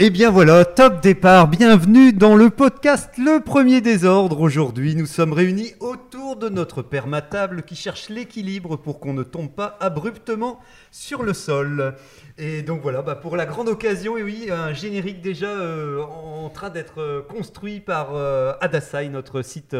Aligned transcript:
Et 0.00 0.06
eh 0.06 0.10
bien 0.10 0.30
voilà, 0.30 0.64
top 0.64 1.02
départ, 1.02 1.46
bienvenue 1.46 2.14
dans 2.14 2.34
le 2.34 2.48
podcast 2.48 3.10
Le 3.18 3.38
Premier 3.38 3.82
Désordre. 3.82 4.40
Aujourd'hui, 4.40 4.94
nous 4.94 5.04
sommes 5.04 5.34
réunis 5.34 5.74
autour 5.78 6.36
de 6.36 6.48
notre 6.48 6.80
permatable 6.80 7.64
qui 7.64 7.76
cherche 7.76 8.08
l'équilibre 8.08 8.76
pour 8.76 8.98
qu'on 8.98 9.12
ne 9.12 9.22
tombe 9.22 9.50
pas 9.50 9.76
abruptement 9.78 10.58
sur 10.90 11.22
le 11.22 11.34
sol. 11.34 11.96
Et 12.38 12.62
donc 12.62 12.80
voilà, 12.80 13.02
bah, 13.02 13.14
pour 13.14 13.36
la 13.36 13.44
grande 13.44 13.68
occasion, 13.68 14.16
et 14.16 14.22
oui, 14.22 14.48
un 14.50 14.72
générique 14.72 15.20
déjà 15.20 15.50
euh, 15.50 16.00
en 16.00 16.48
train 16.48 16.70
d'être 16.70 17.02
euh, 17.02 17.20
construit 17.20 17.80
par 17.80 18.14
euh, 18.14 18.54
Adasai, 18.62 19.10
notre 19.10 19.42
site 19.42 19.76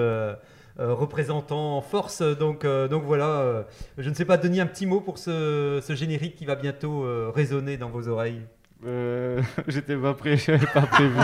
représentant 0.76 1.78
en 1.78 1.80
force. 1.80 2.20
Donc, 2.20 2.66
donc 2.66 3.04
voilà, 3.04 3.64
je 3.96 4.10
ne 4.10 4.14
sais 4.14 4.26
pas, 4.26 4.36
Denis, 4.36 4.60
un 4.60 4.66
petit 4.66 4.84
mot 4.84 5.00
pour 5.00 5.16
ce 5.16 5.82
générique 5.88 6.36
qui 6.36 6.44
va 6.44 6.56
bientôt 6.56 7.06
résonner 7.32 7.78
dans 7.78 7.88
vos 7.88 8.08
oreilles. 8.08 8.42
Euh, 8.86 9.42
j'étais 9.68 9.96
pas 9.96 10.14
prêt, 10.14 10.36
j'avais 10.46 10.66
pas 10.66 10.82
prévu. 10.82 11.16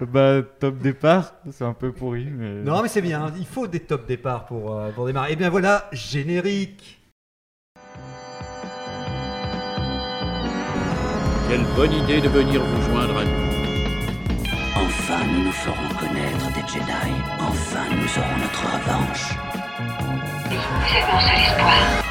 bah, 0.00 0.42
top 0.42 0.78
départ, 0.78 1.34
c'est 1.50 1.64
un 1.64 1.74
peu 1.74 1.92
pourri. 1.92 2.26
Mais... 2.30 2.62
Non, 2.62 2.82
mais 2.82 2.88
c'est 2.88 3.02
bien, 3.02 3.32
il 3.38 3.46
faut 3.46 3.66
des 3.66 3.80
top 3.80 4.06
départs 4.06 4.46
pour, 4.46 4.76
euh, 4.76 4.90
pour 4.90 5.06
démarrer. 5.06 5.30
Et 5.30 5.32
eh 5.32 5.36
bien 5.36 5.50
voilà, 5.50 5.88
générique. 5.92 7.00
Quelle 11.48 11.64
bonne 11.76 11.92
idée 11.92 12.20
de 12.20 12.28
venir 12.28 12.64
vous 12.64 12.82
joindre 12.82 13.18
à 13.18 13.24
nous. 13.24 13.52
Enfin, 14.74 15.18
nous 15.26 15.44
nous 15.44 15.52
ferons 15.52 15.88
connaître 15.98 16.46
des 16.54 16.66
Jedi. 16.66 17.12
Enfin, 17.40 17.84
nous 17.90 18.18
aurons 18.18 18.38
notre 18.38 18.64
revanche. 18.72 19.34
C'est 20.48 21.12
mon 21.12 21.20
seul 21.20 21.40
espoir. 21.40 22.02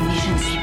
Mais 0.00 0.14
je 0.14 0.32
ne 0.32 0.38
suis 0.38 0.57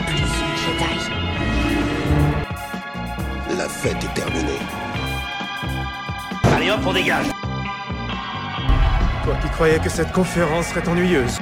La 3.58 3.70
fête 3.70 4.04
est 4.04 4.14
terminée. 4.14 4.60
Allez 6.54 6.72
hop, 6.72 6.80
on 6.86 6.92
dégage 6.92 7.28
Toi 9.24 9.36
qui 9.42 9.50
croyais 9.50 9.80
que 9.80 9.90
cette 9.90 10.12
conférence 10.12 10.68
serait 10.68 10.86
ennuyeuse. 10.90 11.40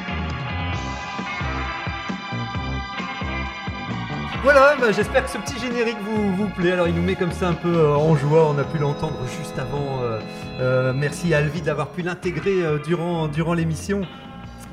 Voilà, 4.43 4.75
bah, 4.79 4.91
j'espère 4.91 5.23
que 5.23 5.31
ce 5.31 5.39
petit 5.39 5.57
générique 5.59 5.97
vous, 6.03 6.35
vous 6.35 6.49
plaît. 6.49 6.73
Alors 6.73 6.87
il 6.87 6.93
nous 6.93 7.01
met 7.01 7.15
comme 7.15 7.31
ça 7.31 7.47
un 7.47 7.53
peu 7.53 7.73
euh, 7.73 7.95
en 7.95 8.15
joie, 8.15 8.47
on 8.47 8.59
a 8.59 8.63
pu 8.63 8.77
l'entendre 8.77 9.17
juste 9.39 9.57
avant. 9.57 10.03
Euh, 10.03 10.19
euh, 10.59 10.93
merci 10.93 11.33
à 11.33 11.37
Alvi 11.37 11.61
d'avoir 11.61 11.87
pu 11.87 12.03
l'intégrer 12.03 12.61
durant, 12.85 13.27
durant 13.27 13.55
l'émission. 13.55 14.01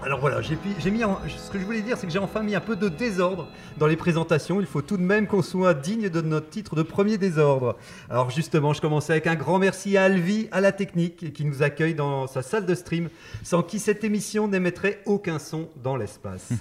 Alors 0.03 0.19
voilà, 0.19 0.41
j'ai 0.41 0.57
mis 0.91 1.03
ce 1.29 1.51
que 1.51 1.59
je 1.59 1.65
voulais 1.65 1.83
dire, 1.83 1.99
c'est 1.99 2.07
que 2.07 2.13
j'ai 2.13 2.19
enfin 2.19 2.43
mis 2.43 2.55
un 2.55 2.61
peu 2.61 2.75
de 2.75 2.89
désordre 2.89 3.49
dans 3.77 3.87
les 3.87 3.97
présentations. 3.97 4.59
Il 4.59 4.67
faut 4.67 4.81
tout 4.81 4.97
de 4.97 5.03
même 5.03 5.27
qu'on 5.27 5.43
soit 5.43 5.75
digne 5.75 6.09
de 6.09 6.23
notre 6.23 6.49
titre 6.49 6.75
de 6.75 6.83
premier 6.83 7.19
désordre. 7.19 7.77
Alors 8.09 8.31
justement, 8.31 8.73
je 8.73 8.81
commençais 8.81 9.13
avec 9.13 9.27
un 9.27 9.35
grand 9.35 9.59
merci 9.59 9.99
à 9.99 10.05
Alvi, 10.05 10.49
à 10.53 10.63
la 10.63 10.73
technique, 10.73 11.35
qui 11.35 11.45
nous 11.45 11.63
accueille 11.63 11.95
dans 11.95 12.27
sa 12.27 12.41
salle 12.41 12.65
de 12.65 12.75
stream, 12.75 13.11
sans 13.43 13.63
qui 13.63 13.79
cette 13.79 14.03
émission 14.03 14.49
n'émettrait 14.49 15.03
aucun 15.05 15.39
son 15.39 15.69
dans 15.83 15.97
l'espace. 15.97 16.51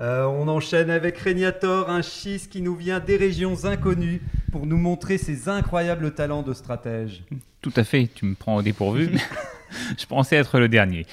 Euh, 0.00 0.26
on 0.26 0.46
enchaîne 0.46 0.90
avec 0.90 1.18
Régnator, 1.18 1.90
un 1.90 2.02
schiste 2.02 2.52
qui 2.52 2.62
nous 2.62 2.76
vient 2.76 3.00
des 3.00 3.16
régions 3.16 3.64
inconnues 3.64 4.22
pour 4.52 4.64
nous 4.64 4.76
montrer 4.76 5.18
ses 5.18 5.48
incroyables 5.48 6.14
talents 6.14 6.42
de 6.42 6.54
stratège. 6.54 7.24
Tout 7.60 7.72
à 7.74 7.82
fait, 7.82 8.08
tu 8.14 8.24
me 8.24 8.36
prends 8.36 8.54
au 8.54 8.62
dépourvu. 8.62 9.18
je 9.98 10.06
pensais 10.06 10.36
être 10.36 10.58
le 10.58 10.68
dernier. 10.68 11.06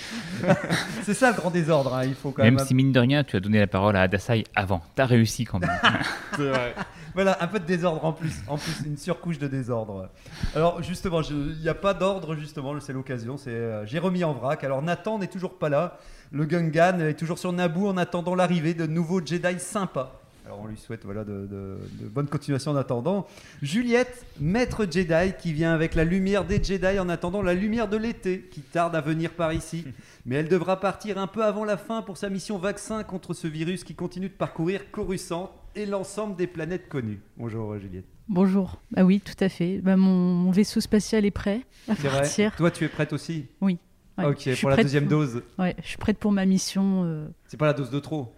c'est 1.04 1.14
ça 1.14 1.32
le 1.32 1.36
grand 1.36 1.52
désordre, 1.52 1.94
hein. 1.96 2.06
il 2.06 2.16
faut 2.16 2.32
quand 2.32 2.44
même. 2.44 2.56
Même 2.56 2.66
si 2.66 2.74
mine 2.74 2.92
de 2.92 3.00
rien, 3.00 3.24
tu 3.24 3.36
as 3.36 3.40
donné 3.40 3.60
la 3.60 3.68
parole 3.68 3.96
à 3.96 4.02
Adasai 4.02 4.44
avant. 4.56 4.82
T'as 4.96 5.06
réussi 5.06 5.46
quand 5.46 5.60
même. 5.60 5.70
c'est 6.36 6.50
vrai. 6.50 6.76
Voilà, 7.14 7.38
un 7.40 7.48
peu 7.48 7.60
de 7.60 7.66
désordre 7.66 8.04
en 8.04 8.12
plus, 8.12 8.34
en 8.48 8.58
plus 8.58 8.86
une 8.86 8.98
surcouche 8.98 9.40
de 9.40 9.48
désordre. 9.48 10.10
Alors 10.54 10.84
justement, 10.84 11.22
il 11.22 11.62
n'y 11.62 11.70
a 11.70 11.74
pas 11.74 11.94
d'ordre 11.94 12.36
justement, 12.36 12.78
c'est 12.82 12.92
l'occasion, 12.92 13.38
c'est 13.38 13.52
euh, 13.52 13.86
j'ai 13.86 14.00
remis 14.00 14.26
en 14.26 14.34
vrac. 14.34 14.64
Alors 14.66 14.82
Nathan 14.82 15.18
n'est 15.18 15.28
toujours 15.28 15.58
pas 15.58 15.70
là, 15.70 15.98
le 16.32 16.46
Gungan 16.46 17.00
est 17.00 17.14
toujours 17.14 17.40
sur 17.40 17.54
Naboo 17.54 17.88
en 17.88 17.96
attendant 17.96 18.36
l'arrivée 18.36 18.74
de 18.74 18.86
nouveaux 18.86 19.26
Jedi 19.26 19.60
sympas. 19.60 20.25
Alors 20.46 20.60
on 20.62 20.68
lui 20.68 20.78
souhaite 20.78 21.06
voilà, 21.06 21.24
de, 21.24 21.48
de, 21.48 22.08
bonnes 22.08 22.28
continuations 22.28 22.72
en 22.72 22.76
attendant. 22.76 23.26
Juliette, 23.64 24.26
maître 24.40 24.86
Jedi, 24.90 25.34
qui 25.40 25.54
vient 25.54 25.74
avec 25.74 25.96
la 25.96 26.04
lumière 26.04 26.46
des 26.46 26.64
Jedi 26.64 27.00
en 27.00 27.10
attendant 27.10 27.42
la 27.42 27.56
lumière 27.56 27.88
de 27.88 27.98
l'été, 27.98 28.48
qui 28.52 28.62
tarde 28.62 28.96
à 28.96 29.02
venir 29.02 29.32
par 29.32 29.54
ici. 29.54 29.86
Mais 30.26 30.36
elle 30.36 30.48
devra 30.48 30.80
partir 30.80 31.18
un 31.18 31.26
peu 31.26 31.44
avant 31.44 31.66
la 31.66 31.78
fin 31.78 32.04
pour 32.04 32.18
sa 32.18 32.30
mission 32.30 32.60
vaccin 32.60 33.04
contre 33.04 33.34
ce 33.34 33.48
virus 33.48 33.84
qui 33.84 33.96
continue 33.96 34.30
de 34.30 34.34
parcourir 34.34 34.92
Coruscant 34.92 35.52
et 35.76 35.88
l'ensemble 35.88 36.36
des 36.36 36.48
planètes 36.48 36.90
connues. 36.90 37.22
Bonjour 37.38 37.78
Juliette. 37.80 38.06
Bonjour. 38.28 38.80
Bah 38.92 39.04
oui, 39.04 39.22
tout 39.22 39.44
à 39.44 39.50
fait. 39.50 39.80
Bah, 39.80 39.98
mon, 39.98 40.52
vaisseau 40.52 40.80
spatial 40.80 41.26
est 41.26 41.32
prêt 41.32 41.62
à 41.88 41.96
partir. 41.96 42.56
Toi, 42.56 42.70
tu 42.70 42.84
es 42.84 42.88
prête 42.88 43.14
aussi? 43.14 43.48
Oui. 43.62 43.80
ok, 44.20 44.60
pour 44.62 44.70
la 44.70 44.78
deuxième 44.78 45.08
dose. 45.08 45.42
Ouais, 45.58 45.76
je 45.82 45.88
suis 45.88 45.98
prête 45.98 46.20
pour 46.20 46.32
ma 46.32 46.46
mission. 46.46 47.04
Euh. 47.06 47.28
C'est 47.48 47.58
pas 47.58 47.66
la 47.66 47.74
dose 47.74 47.90
de 47.90 48.00
trop? 48.00 48.32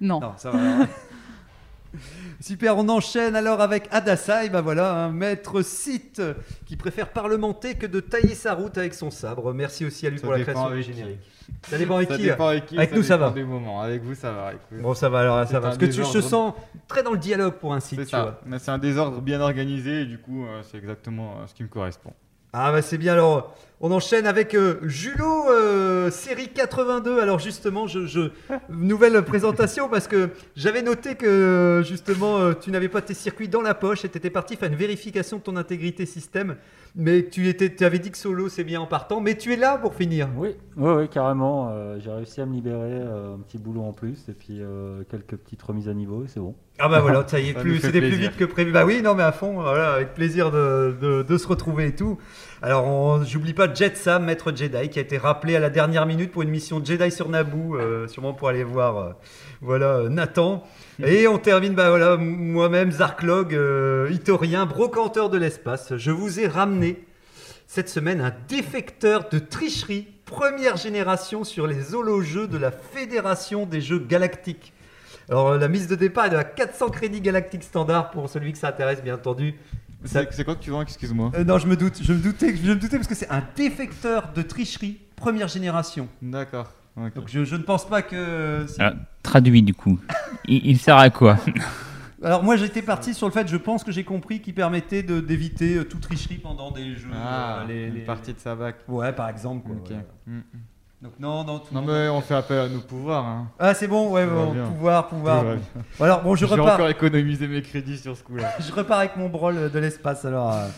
Non. 0.00 0.20
non 0.20 0.32
ça 0.36 0.50
va. 0.50 0.86
Super, 2.40 2.76
on 2.76 2.88
enchaîne 2.88 3.36
alors 3.36 3.60
avec 3.60 3.88
Adasai, 3.90 4.50
bah 4.50 4.60
voilà, 4.60 4.92
un 4.92 5.10
maître 5.10 5.62
site 5.62 6.20
qui 6.66 6.76
préfère 6.76 7.10
parlementer 7.10 7.74
que 7.74 7.86
de 7.86 8.00
tailler 8.00 8.34
sa 8.34 8.54
route 8.54 8.76
avec 8.78 8.94
son 8.94 9.10
sabre. 9.10 9.52
Merci 9.52 9.84
aussi 9.84 10.06
à 10.06 10.10
lui 10.10 10.18
pour 10.18 10.32
la 10.32 10.40
création 10.40 10.70
du 10.70 10.82
générique. 10.82 11.20
Ça 11.68 11.78
dépend 11.78 11.96
avec, 11.96 12.66
qui, 12.66 12.78
avec 12.78 12.94
nous, 12.94 13.02
ça 13.02 13.16
va. 13.16 13.30
Moments. 13.30 13.80
Avec 13.80 14.02
vous, 14.02 14.14
ça 14.14 14.32
va. 14.32 14.52
Bon, 14.72 14.94
ça 14.94 15.08
va 15.08 15.20
alors, 15.20 15.46
ça 15.46 15.60
va. 15.60 15.68
Parce 15.68 15.78
que 15.78 15.86
tu, 15.86 16.02
je 16.04 16.20
sens 16.20 16.54
très 16.88 17.02
dans 17.02 17.12
le 17.12 17.18
dialogue 17.18 17.54
pour 17.54 17.74
un 17.74 17.80
site. 17.80 18.00
C'est 18.00 18.10
ça. 18.10 18.40
Mais 18.46 18.58
c'est 18.58 18.70
un 18.70 18.78
désordre 18.78 19.20
bien 19.20 19.40
organisé 19.40 20.02
et 20.02 20.06
du 20.06 20.18
coup, 20.18 20.44
euh, 20.44 20.62
c'est 20.62 20.78
exactement 20.78 21.32
euh, 21.32 21.46
ce 21.46 21.54
qui 21.54 21.62
me 21.62 21.68
correspond. 21.68 22.12
Ah 22.52 22.70
bah 22.70 22.82
c'est 22.82 22.98
bien 22.98 23.14
alors. 23.14 23.54
On 23.86 23.90
enchaîne 23.90 24.26
avec 24.26 24.54
euh, 24.54 24.76
Julot, 24.84 25.50
euh, 25.50 26.10
série 26.10 26.48
82. 26.48 27.20
Alors 27.20 27.38
justement, 27.38 27.84
nouvelle 28.70 29.22
présentation 29.24 29.90
parce 29.90 30.08
que 30.08 30.30
j'avais 30.56 30.80
noté 30.80 31.16
que 31.16 31.82
justement 31.86 32.38
euh, 32.38 32.54
tu 32.54 32.70
n'avais 32.70 32.88
pas 32.88 33.02
tes 33.02 33.12
circuits 33.12 33.46
dans 33.46 33.60
la 33.60 33.74
poche 33.74 34.06
et 34.06 34.08
tu 34.08 34.16
étais 34.16 34.30
parti 34.30 34.56
faire 34.56 34.70
une 34.70 34.74
vérification 34.78 35.36
de 35.36 35.42
ton 35.42 35.56
intégrité 35.56 36.06
système. 36.06 36.56
Mais 36.96 37.24
tu, 37.24 37.48
étais, 37.48 37.74
tu 37.74 37.84
avais 37.84 37.98
dit 37.98 38.12
que 38.12 38.18
solo 38.18 38.48
c'est 38.48 38.62
bien 38.62 38.80
en 38.80 38.86
partant, 38.86 39.20
mais 39.20 39.36
tu 39.36 39.52
es 39.52 39.56
là 39.56 39.78
pour 39.78 39.94
finir. 39.94 40.28
Oui, 40.36 40.50
oui, 40.76 40.92
oui 40.92 41.08
carrément. 41.08 41.72
J'ai 41.98 42.10
réussi 42.10 42.40
à 42.40 42.46
me 42.46 42.54
libérer, 42.54 43.00
un 43.00 43.40
petit 43.40 43.58
boulot 43.58 43.82
en 43.82 43.92
plus 43.92 44.28
et 44.28 44.32
puis 44.32 44.60
quelques 45.10 45.36
petites 45.36 45.62
remises 45.62 45.88
à 45.88 45.94
niveau 45.94 46.24
et 46.24 46.28
c'est 46.28 46.40
bon. 46.40 46.54
Ah 46.78 46.88
bah 46.88 47.00
voilà, 47.00 47.24
ça 47.26 47.38
y 47.38 47.50
est, 47.50 47.54
plus, 47.60 47.78
c'était 47.78 48.00
plus 48.00 48.16
vite 48.16 48.36
que 48.36 48.44
prévu. 48.44 48.72
Bah 48.72 48.84
oui, 48.84 49.00
non 49.02 49.14
mais 49.14 49.22
à 49.22 49.32
fond, 49.32 49.54
voilà, 49.54 49.94
avec 49.94 50.14
plaisir 50.14 50.50
de, 50.50 51.24
de 51.26 51.38
se 51.38 51.48
retrouver 51.48 51.86
et 51.86 51.94
tout. 51.94 52.18
Alors, 52.64 53.22
j'oublie 53.24 53.52
pas 53.52 53.70
Jet 53.74 53.94
Sam, 53.94 54.24
maître 54.24 54.50
Jedi, 54.56 54.88
qui 54.88 54.98
a 54.98 55.02
été 55.02 55.18
rappelé 55.18 55.54
à 55.54 55.60
la 55.60 55.68
dernière 55.68 56.06
minute 56.06 56.32
pour 56.32 56.40
une 56.40 56.48
mission 56.48 56.82
Jedi 56.82 57.10
sur 57.10 57.28
Naboo, 57.28 57.76
euh, 57.76 58.08
sûrement 58.08 58.32
pour 58.32 58.48
aller 58.48 58.64
voir 58.64 58.96
euh, 58.96 59.10
voilà, 59.60 59.98
euh, 59.98 60.08
Nathan. 60.08 60.64
Et 61.04 61.28
on 61.28 61.36
termine, 61.36 61.74
bah 61.74 61.90
voilà, 61.90 62.16
moi-même, 62.16 62.90
Zarklog, 62.90 63.54
Itorien, 64.10 64.64
brocanteur 64.64 65.28
de 65.28 65.36
l'espace. 65.36 65.94
Je 65.96 66.10
vous 66.10 66.40
ai 66.40 66.46
ramené 66.46 66.83
cette 67.66 67.88
semaine 67.88 68.20
un 68.20 68.32
défecteur 68.48 69.28
de 69.28 69.38
tricherie 69.38 70.06
première 70.24 70.76
génération 70.76 71.44
sur 71.44 71.66
les 71.66 71.94
holo-jeux 71.94 72.48
de 72.48 72.58
la 72.58 72.70
Fédération 72.70 73.66
des 73.66 73.80
Jeux 73.80 73.98
Galactiques. 73.98 74.72
Alors 75.28 75.56
la 75.56 75.68
mise 75.68 75.88
de 75.88 75.94
départ 75.94 76.26
est 76.26 76.30
de 76.30 76.42
400 76.42 76.90
crédits 76.90 77.20
galactiques 77.20 77.62
standard 77.62 78.10
pour 78.10 78.28
celui 78.28 78.52
que 78.52 78.58
ça 78.58 78.68
intéresse 78.68 79.02
bien 79.02 79.14
entendu. 79.14 79.54
C'est 80.04 80.44
quoi 80.44 80.54
que 80.54 80.62
tu 80.62 80.70
vends, 80.70 80.82
excuse-moi 80.82 81.32
euh, 81.34 81.44
Non, 81.44 81.58
je 81.58 81.66
me 81.66 81.76
doute, 81.76 81.98
je 82.02 82.12
me 82.12 82.18
doutais, 82.18 82.54
je 82.54 82.70
me 82.70 82.76
doutais 82.76 82.96
parce 82.96 83.08
que 83.08 83.14
c'est 83.14 83.30
un 83.30 83.42
défecteur 83.56 84.32
de 84.34 84.42
tricherie 84.42 84.98
première 85.16 85.48
génération. 85.48 86.08
D'accord. 86.20 86.72
Donc 86.96 87.26
je, 87.26 87.56
ne 87.56 87.62
pense 87.62 87.88
pas 87.88 88.02
que. 88.02 88.66
traduit 89.22 89.62
du 89.62 89.74
coup. 89.74 89.98
il, 90.46 90.78
sert 90.78 90.96
à 90.96 91.10
quoi? 91.10 91.38
Alors 92.24 92.42
moi 92.42 92.56
j'étais 92.56 92.82
parti 92.82 93.12
sur 93.12 93.26
le 93.26 93.32
fait, 93.32 93.46
je 93.46 93.56
pense 93.56 93.84
que 93.84 93.92
j'ai 93.92 94.04
compris 94.04 94.40
qu'il 94.40 94.54
permettait 94.54 95.02
d'éviter 95.02 95.76
euh, 95.76 95.84
toute 95.84 96.00
tricherie 96.00 96.38
pendant 96.38 96.70
des 96.70 96.94
jeux. 96.94 97.10
Ah, 97.14 97.60
euh, 97.60 97.66
les, 97.66 97.90
les... 97.90 98.00
parties 98.00 98.32
de 98.32 98.38
Sabac. 98.38 98.76
Ouais, 98.88 99.12
par 99.12 99.28
exemple. 99.28 99.68
Quoi, 99.68 99.98
mm, 100.26 100.38
mm. 100.38 100.42
Donc 101.02 101.12
non, 101.20 101.44
non, 101.44 101.60
non 101.70 101.82
mais 101.82 102.08
on 102.08 102.22
fait 102.22 102.34
appel 102.34 102.58
à 102.58 102.68
nos 102.68 102.80
pouvoirs. 102.80 103.26
Hein. 103.26 103.50
Ah 103.58 103.74
c'est 103.74 103.86
bon, 103.86 104.10
ouais, 104.10 104.26
bon, 104.26 104.54
pouvoir, 104.68 105.06
pouvoir. 105.08 105.44
Alors 106.00 106.22
bon, 106.22 106.34
je 106.34 106.46
repars. 106.46 106.74
encore 106.74 106.88
économiser 106.88 107.46
mes 107.46 107.60
crédits 107.60 107.98
sur 107.98 108.16
ce 108.16 108.22
coup-là. 108.22 108.54
je 108.58 108.72
repars 108.72 109.00
avec 109.00 109.16
mon 109.16 109.28
brol 109.28 109.70
de 109.70 109.78
l'espace 109.78 110.24
alors. 110.24 110.54
Euh. 110.54 110.68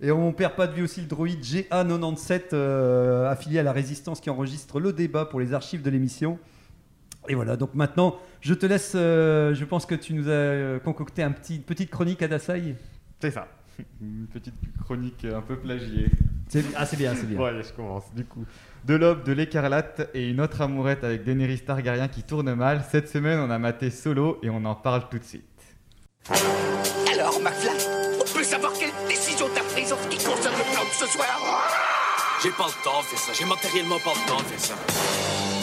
Et 0.00 0.10
on 0.10 0.32
perd 0.32 0.54
pas 0.54 0.66
de 0.66 0.72
vue 0.72 0.82
aussi 0.82 1.00
le 1.00 1.06
droïde 1.06 1.40
GA97 1.40 2.48
euh, 2.52 3.30
affilié 3.30 3.60
à 3.60 3.62
la 3.62 3.72
résistance 3.72 4.20
qui 4.20 4.28
enregistre 4.28 4.78
le 4.80 4.92
débat 4.92 5.24
pour 5.24 5.40
les 5.40 5.54
archives 5.54 5.82
de 5.82 5.88
l'émission. 5.88 6.38
Et 7.28 7.34
voilà, 7.34 7.56
donc 7.56 7.74
maintenant, 7.74 8.16
je 8.46 8.54
te 8.54 8.64
laisse. 8.64 8.92
Euh, 8.94 9.54
je 9.54 9.64
pense 9.64 9.86
que 9.86 9.96
tu 9.96 10.14
nous 10.14 10.28
as 10.28 10.78
concocté 10.80 11.22
un 11.22 11.32
petit, 11.32 11.56
une 11.56 11.62
petite 11.62 11.90
chronique 11.90 12.22
à 12.22 12.28
Dasai. 12.28 12.76
C'est 13.20 13.32
ça. 13.32 13.48
Une 14.00 14.26
petite 14.26 14.54
chronique 14.84 15.24
un 15.24 15.42
peu 15.42 15.56
plagiée. 15.56 16.06
Ah, 16.76 16.86
c'est 16.86 16.96
bien, 16.96 17.14
c'est 17.14 17.26
bien. 17.26 17.38
Ouais, 17.38 17.62
je 17.62 17.72
commence 17.72 18.14
du 18.14 18.24
coup 18.24 18.44
de 18.84 18.94
l'aube, 18.94 19.24
de 19.24 19.32
l'écarlate 19.32 20.08
et 20.14 20.30
une 20.30 20.40
autre 20.40 20.60
amourette 20.60 21.02
avec 21.02 21.24
Daenerys 21.24 21.60
Targaryen 21.60 22.08
qui 22.08 22.22
tourne 22.22 22.54
mal. 22.54 22.84
Cette 22.88 23.08
semaine, 23.08 23.40
on 23.40 23.50
a 23.50 23.58
maté 23.58 23.90
Solo 23.90 24.38
et 24.42 24.48
on 24.48 24.64
en 24.64 24.76
parle 24.76 25.08
tout 25.10 25.18
de 25.18 25.24
suite. 25.24 25.44
Alors, 27.12 27.40
McFly, 27.40 27.70
on 28.20 28.32
peut 28.32 28.44
savoir 28.44 28.72
quelle 28.78 28.92
décision 29.08 29.46
t'as 29.54 29.64
prise 29.74 29.92
en 29.92 29.98
ce 29.98 30.08
qui 30.08 30.24
concerne 30.24 30.54
le 30.56 30.72
plan 30.72 30.84
de 30.84 30.92
ce 30.92 31.06
soir? 31.06 31.68
J'ai 32.42 32.50
pas 32.50 32.66
le 32.66 32.84
temps 32.84 33.00
de 33.00 33.06
faire 33.06 33.18
ça, 33.18 33.32
j'ai 33.32 33.44
matériellement 33.44 33.98
pas 33.98 34.12
le 34.14 34.28
temps 34.28 34.38
de 34.38 34.44
faire 34.44 34.60
ça. 34.60 34.74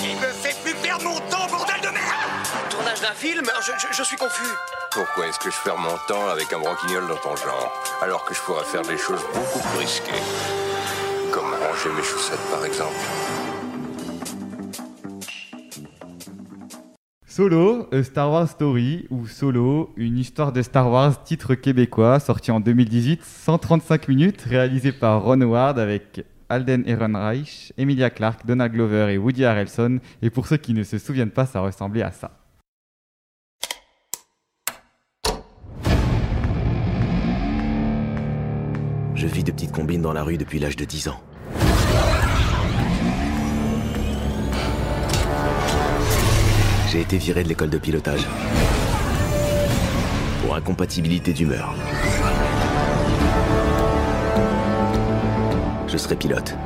Il 0.03 0.15
me 0.17 0.33
fait 0.33 0.55
plus 0.63 0.75
perdre 0.81 1.05
mon 1.05 1.19
temps, 1.29 1.47
bordel? 1.49 1.82
D'un 3.03 3.13
film 3.13 3.43
je, 3.61 3.71
je- 3.87 3.93
je 3.97 4.03
suis 4.03 4.15
confus. 4.17 4.49
Pourquoi 4.91 5.27
est-ce 5.27 5.39
que 5.39 5.51
je 5.51 5.57
perds 5.63 5.77
mon 5.77 5.97
temps 6.07 6.27
avec 6.31 6.51
un 6.53 6.59
branquignol 6.59 7.03
dans 7.07 7.17
ton 7.17 7.35
genre, 7.35 7.71
alors 8.01 8.23
que 8.25 8.33
je 8.33 8.39
pourrais 8.41 8.63
faire 8.63 8.81
des 8.83 8.97
choses 8.97 9.21
beaucoup 9.33 9.59
plus 9.69 9.79
risquées 9.79 10.11
Comme 11.31 11.45
ranger 11.51 11.89
mes 11.97 12.03
chaussettes, 12.03 12.39
par 12.51 12.63
exemple? 12.65 12.95
Solo, 17.27 17.87
A 17.91 18.03
Star 18.03 18.31
Wars 18.31 18.47
Story, 18.47 19.07
ou 19.09 19.27
Solo, 19.27 19.91
une 19.97 20.17
histoire 20.19 20.51
de 20.51 20.61
Star 20.61 20.89
Wars, 20.89 21.23
titre 21.23 21.55
québécois, 21.55 22.19
sorti 22.19 22.51
en 22.51 22.59
2018, 22.59 23.21
135 23.23 24.07
minutes, 24.07 24.41
réalisé 24.47 24.91
par 24.91 25.23
Ron 25.23 25.41
Howard 25.41 25.79
avec 25.79 26.23
Alden 26.49 26.83
Ehrenreich, 26.87 27.73
Emilia 27.77 28.11
Clarke, 28.11 28.45
Donald 28.45 28.71
Glover 28.71 29.11
et 29.11 29.17
Woody 29.17 29.43
Harrelson. 29.45 29.99
Et 30.21 30.29
pour 30.29 30.45
ceux 30.47 30.57
qui 30.57 30.73
ne 30.75 30.83
se 30.83 30.99
souviennent 30.99 31.31
pas, 31.31 31.47
ça 31.47 31.59
ressemblait 31.61 32.03
à 32.03 32.11
ça. 32.11 32.42
Je 39.23 39.27
vis 39.29 39.45
de 39.45 39.53
petites 39.53 39.71
combines 39.71 40.01
dans 40.01 40.11
la 40.11 40.21
rue 40.21 40.37
depuis 40.37 40.59
l'âge 40.59 40.75
de 40.75 40.83
10 40.83 41.07
ans. 41.07 41.21
J'ai 46.91 46.99
été 46.99 47.17
viré 47.19 47.41
de 47.41 47.47
l'école 47.47 47.69
de 47.69 47.77
pilotage. 47.77 48.27
Pour 50.41 50.53
incompatibilité 50.57 51.31
d'humeur. 51.31 51.73
Je 55.87 55.97
serai 55.97 56.17
pilote. 56.17 56.57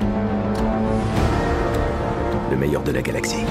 Le 2.50 2.57
meilleur 2.57 2.81
de 2.81 2.92
la 2.92 3.03
galaxie. 3.03 3.45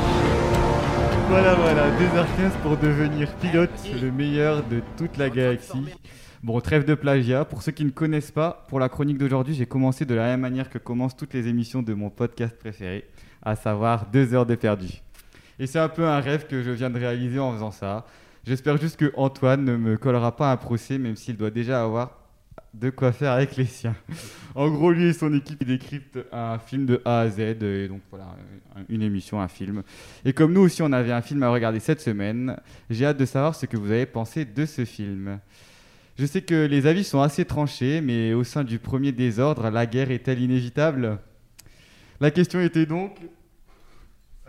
Voilà, 1.29 1.55
voilà, 1.55 1.91
2h15 1.91 2.51
pour 2.61 2.77
devenir 2.77 3.33
pilote, 3.37 3.71
le 4.03 4.11
meilleur 4.11 4.65
de 4.65 4.83
toute 4.97 5.17
la 5.17 5.31
galaxie. 5.31 5.95
Bon, 6.47 6.61
trêve 6.61 6.85
de 6.85 6.95
plagiat. 6.95 7.45
Pour 7.45 7.61
ceux 7.61 7.73
qui 7.73 7.85
ne 7.85 7.91
connaissent 7.91 8.31
pas, 8.31 8.65
pour 8.69 8.79
la 8.79 8.89
chronique 8.89 9.19
d'aujourd'hui, 9.19 9.53
j'ai 9.53 9.67
commencé 9.67 10.05
de 10.05 10.15
la 10.15 10.27
même 10.27 10.43
manière 10.43 10.71
que 10.71 10.79
commencent 10.79 11.17
toutes 11.17 11.35
les 11.35 11.49
émissions 11.49 11.83
de 11.83 11.93
mon 11.93 12.09
podcast 12.09 12.57
préféré, 12.57 13.05
à 13.43 13.57
savoir 13.57 14.07
2 14.13 14.33
heures 14.33 14.47
de 14.47 14.55
perdu. 14.55 15.03
Et 15.59 15.67
c'est 15.67 15.81
un 15.81 15.89
peu 15.89 16.07
un 16.07 16.21
rêve 16.21 16.47
que 16.47 16.63
je 16.63 16.71
viens 16.71 16.89
de 16.89 17.01
réaliser 17.01 17.41
en 17.41 17.53
faisant 17.53 17.73
ça. 17.73 18.07
J'espère 18.45 18.77
juste 18.77 18.97
que 18.97 19.13
Antoine 19.17 19.65
ne 19.65 19.77
me 19.77 19.97
collera 19.97 20.37
pas 20.37 20.53
un 20.53 20.57
procès, 20.57 20.99
même 20.99 21.17
s'il 21.17 21.37
doit 21.37 21.51
déjà 21.51 21.83
avoir 21.83 22.17
de 22.73 22.91
quoi 22.91 23.11
faire 23.11 23.33
avec 23.33 23.57
les 23.57 23.65
siens. 23.65 23.97
En 24.55 24.71
gros, 24.71 24.93
lui 24.93 25.07
et 25.07 25.13
son 25.13 25.35
équipe 25.35 25.65
décryptent 25.65 26.21
un 26.31 26.61
film 26.61 26.87
de 26.87 27.03
A 27.05 27.23
à 27.23 27.29
Z, 27.29 27.41
et 27.41 27.89
donc 27.89 28.03
voilà, 28.09 28.37
une 28.89 29.03
émission, 29.03 29.41
un 29.41 29.49
film. 29.49 29.83
Et 30.25 30.33
comme 30.33 30.53
nous 30.53 30.61
aussi, 30.61 30.81
on 30.81 30.93
avait 30.93 31.11
un 31.11 31.23
film 31.23 31.43
à 31.43 31.49
regarder 31.49 31.81
cette 31.81 32.01
semaine, 32.01 32.57
j'ai 32.89 33.05
hâte 33.05 33.19
de 33.19 33.27
savoir 33.27 33.57
ce 33.57 33.67
que 33.67 33.77
vous 33.77 33.91
avez 33.91 34.07
pensé 34.07 34.45
de 34.45 34.65
ce 34.65 34.85
film. 34.85 35.41
Je 36.19 36.25
sais 36.25 36.41
que 36.41 36.67
les 36.67 36.87
avis 36.87 37.05
sont 37.05 37.21
assez 37.21 37.45
tranchés, 37.45 38.01
mais 38.01 38.33
au 38.33 38.43
sein 38.43 38.65
du 38.65 38.79
premier 38.79 39.13
désordre, 39.13 39.69
la 39.69 39.85
guerre 39.85 40.11
est-elle 40.11 40.41
inévitable? 40.41 41.19
La 42.21 42.31
question 42.31 42.61
était 42.61 42.87
donc 42.87 43.19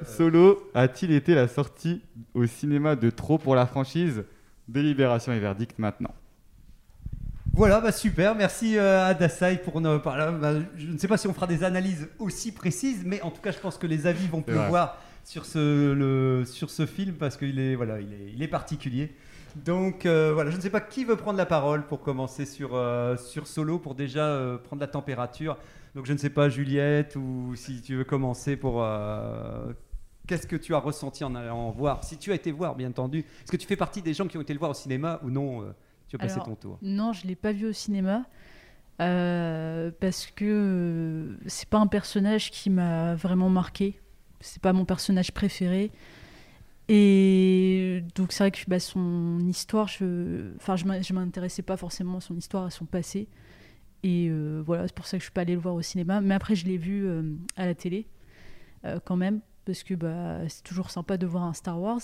Solo 0.06 0.70
a-t-il 0.74 1.12
été 1.12 1.36
la 1.36 1.48
sortie 1.48 2.02
au 2.34 2.46
cinéma 2.46 2.96
de 2.96 3.10
trop 3.10 3.38
pour 3.38 3.56
la 3.56 3.66
franchise? 3.66 4.24
Délibération 4.70 5.34
et 5.34 5.40
verdict 5.40 5.78
maintenant. 5.80 6.14
Voilà, 7.54 7.82
bah 7.82 7.92
super, 7.92 8.36
merci 8.36 8.78
euh, 8.78 9.08
à 9.08 9.14
Dasai 9.14 9.58
pour 9.58 9.82
nos. 9.82 10.00
par 10.00 10.16
là, 10.16 10.32
bah, 10.32 10.54
je 10.76 10.88
ne 10.88 10.98
sais 10.98 11.08
pas 11.08 11.18
si 11.18 11.28
on 11.28 11.34
fera 11.34 11.48
des 11.48 11.64
analyses 11.64 12.08
aussi 12.20 12.52
précises, 12.52 13.04
mais 13.04 13.22
en 13.24 13.32
tout 13.32 13.42
cas, 13.42 13.52
je 13.52 13.58
pense 13.58 13.78
que 13.78 13.88
les 13.88 14.06
avis 14.06 14.28
vont 14.28 14.44
pleuvoir 14.44 15.02
sur 15.24 15.46
ce, 15.46 15.94
le, 15.94 16.46
sur 16.46 16.70
ce 16.70 16.86
film 16.86 17.16
parce 17.16 17.36
qu'il 17.36 17.60
est, 17.60 17.76
voilà, 17.76 18.00
il 18.00 18.14
est, 18.14 18.32
il 18.34 18.44
est 18.44 18.48
particulier. 18.48 19.16
Donc 19.66 20.06
euh, 20.06 20.32
voilà, 20.34 20.52
je 20.52 20.58
ne 20.58 20.62
sais 20.62 20.70
pas 20.70 20.82
qui 20.82 21.06
veut 21.06 21.16
prendre 21.16 21.38
la 21.38 21.46
parole 21.46 21.86
pour 21.88 22.02
commencer 22.02 22.46
sur, 22.46 22.76
euh, 22.76 23.18
sur 23.18 23.48
Solo, 23.48 23.80
pour 23.80 23.96
déjà 23.96 24.26
euh, 24.26 24.58
prendre 24.58 24.80
la 24.80 24.88
température. 24.88 25.58
Donc 25.96 26.06
je 26.06 26.14
ne 26.14 26.18
sais 26.18 26.30
pas, 26.30 26.50
Juliette, 26.50 27.16
ou 27.16 27.56
si 27.56 27.82
tu 27.82 27.96
veux 27.96 28.04
commencer 28.04 28.56
pour. 28.56 28.86
Qu'est-ce 30.28 30.46
que 30.46 30.58
tu 30.58 30.76
as 30.76 30.80
ressenti 30.80 31.24
en 31.24 31.34
allant 31.36 31.72
voir? 31.72 32.04
Si 32.04 32.18
tu 32.18 32.32
as 32.32 32.36
été 32.36 32.52
voir, 32.52 32.76
bien 32.76 32.90
entendu. 32.90 33.20
Est-ce 33.20 33.52
que 33.52 33.58
tu 33.58 33.66
fais 33.66 33.78
partie 33.78 34.02
des 34.02 34.14
gens 34.14 34.28
qui 34.28 34.38
ont 34.38 34.42
été 34.42 34.54
le 34.54 34.60
voir 34.60 34.72
au 34.72 34.76
cinéma 34.76 35.22
ou 35.24 35.30
non 35.30 35.64
Tu 36.10 36.18
as 36.18 36.20
passé 36.20 36.34
Alors, 36.34 36.48
ton 36.48 36.56
tour? 36.56 36.78
Non, 36.82 37.14
je 37.14 37.26
l'ai 37.26 37.36
pas 37.36 37.54
vu 37.54 37.68
au 37.68 37.74
cinéma 37.74 38.24
parce 38.98 40.28
que 40.36 41.38
c'est 41.48 41.70
pas 41.70 41.80
un 41.80 41.88
personnage 41.88 42.52
qui 42.52 42.70
m'a 42.70 43.16
vraiment 43.16 43.50
marqué. 43.50 44.00
C'est 44.40 44.62
pas 44.62 44.74
mon 44.74 44.86
personnage 44.86 45.32
préféré. 45.32 45.92
Et 46.90 48.04
donc 48.16 48.32
c'est 48.32 48.44
vrai 48.44 48.52
que 48.52 48.60
bah, 48.68 48.80
son 48.80 49.40
histoire, 49.48 49.88
je, 49.88 50.56
enfin 50.56 50.76
je 50.78 50.86
m'in- 50.86 51.02
je 51.02 51.14
m'intéressais 51.14 51.62
pas 51.62 51.76
forcément 51.78 52.18
à 52.18 52.22
son 52.22 52.36
histoire, 52.38 52.64
à 52.66 52.70
son 52.70 52.86
passé. 52.86 53.28
Et 54.04 54.28
euh, 54.30 54.64
voilà, 54.66 54.88
c'est 54.88 54.96
pour 54.96 55.08
ça 55.08 55.18
que 55.18 55.22
je 55.22 55.26
suis 55.26 55.34
pas 55.34 55.42
allée 55.42 55.56
le 55.56 55.62
voir 55.62 55.76
au 55.76 55.82
cinéma. 55.84 56.22
Mais 56.22 56.36
après, 56.36 56.56
je 56.56 56.66
l'ai 56.68 56.78
vu 56.78 57.08
euh, 57.08 57.24
à 57.58 57.66
la 57.68 57.76
télé 57.76 58.08
euh, 58.86 59.00
quand 59.06 59.18
même, 59.18 59.42
parce 59.66 59.84
que 59.84 59.96
bah, 59.96 60.48
c'est 60.50 60.64
toujours 60.64 60.92
sympa 60.92 61.18
de 61.18 61.28
voir 61.28 61.44
un 61.44 61.54
Star 61.54 61.82
Wars. 61.82 62.02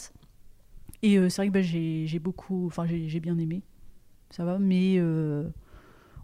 Et 1.01 1.17
c'est 1.29 1.35
vrai 1.41 1.47
que 1.47 1.53
bah, 1.53 1.61
j'ai 1.61 2.19
beaucoup, 2.19 2.65
enfin 2.67 2.85
j'ai 2.87 3.19
bien 3.19 3.37
aimé, 3.37 3.61
ça 4.31 4.45
va, 4.45 4.59
mais 4.59 4.99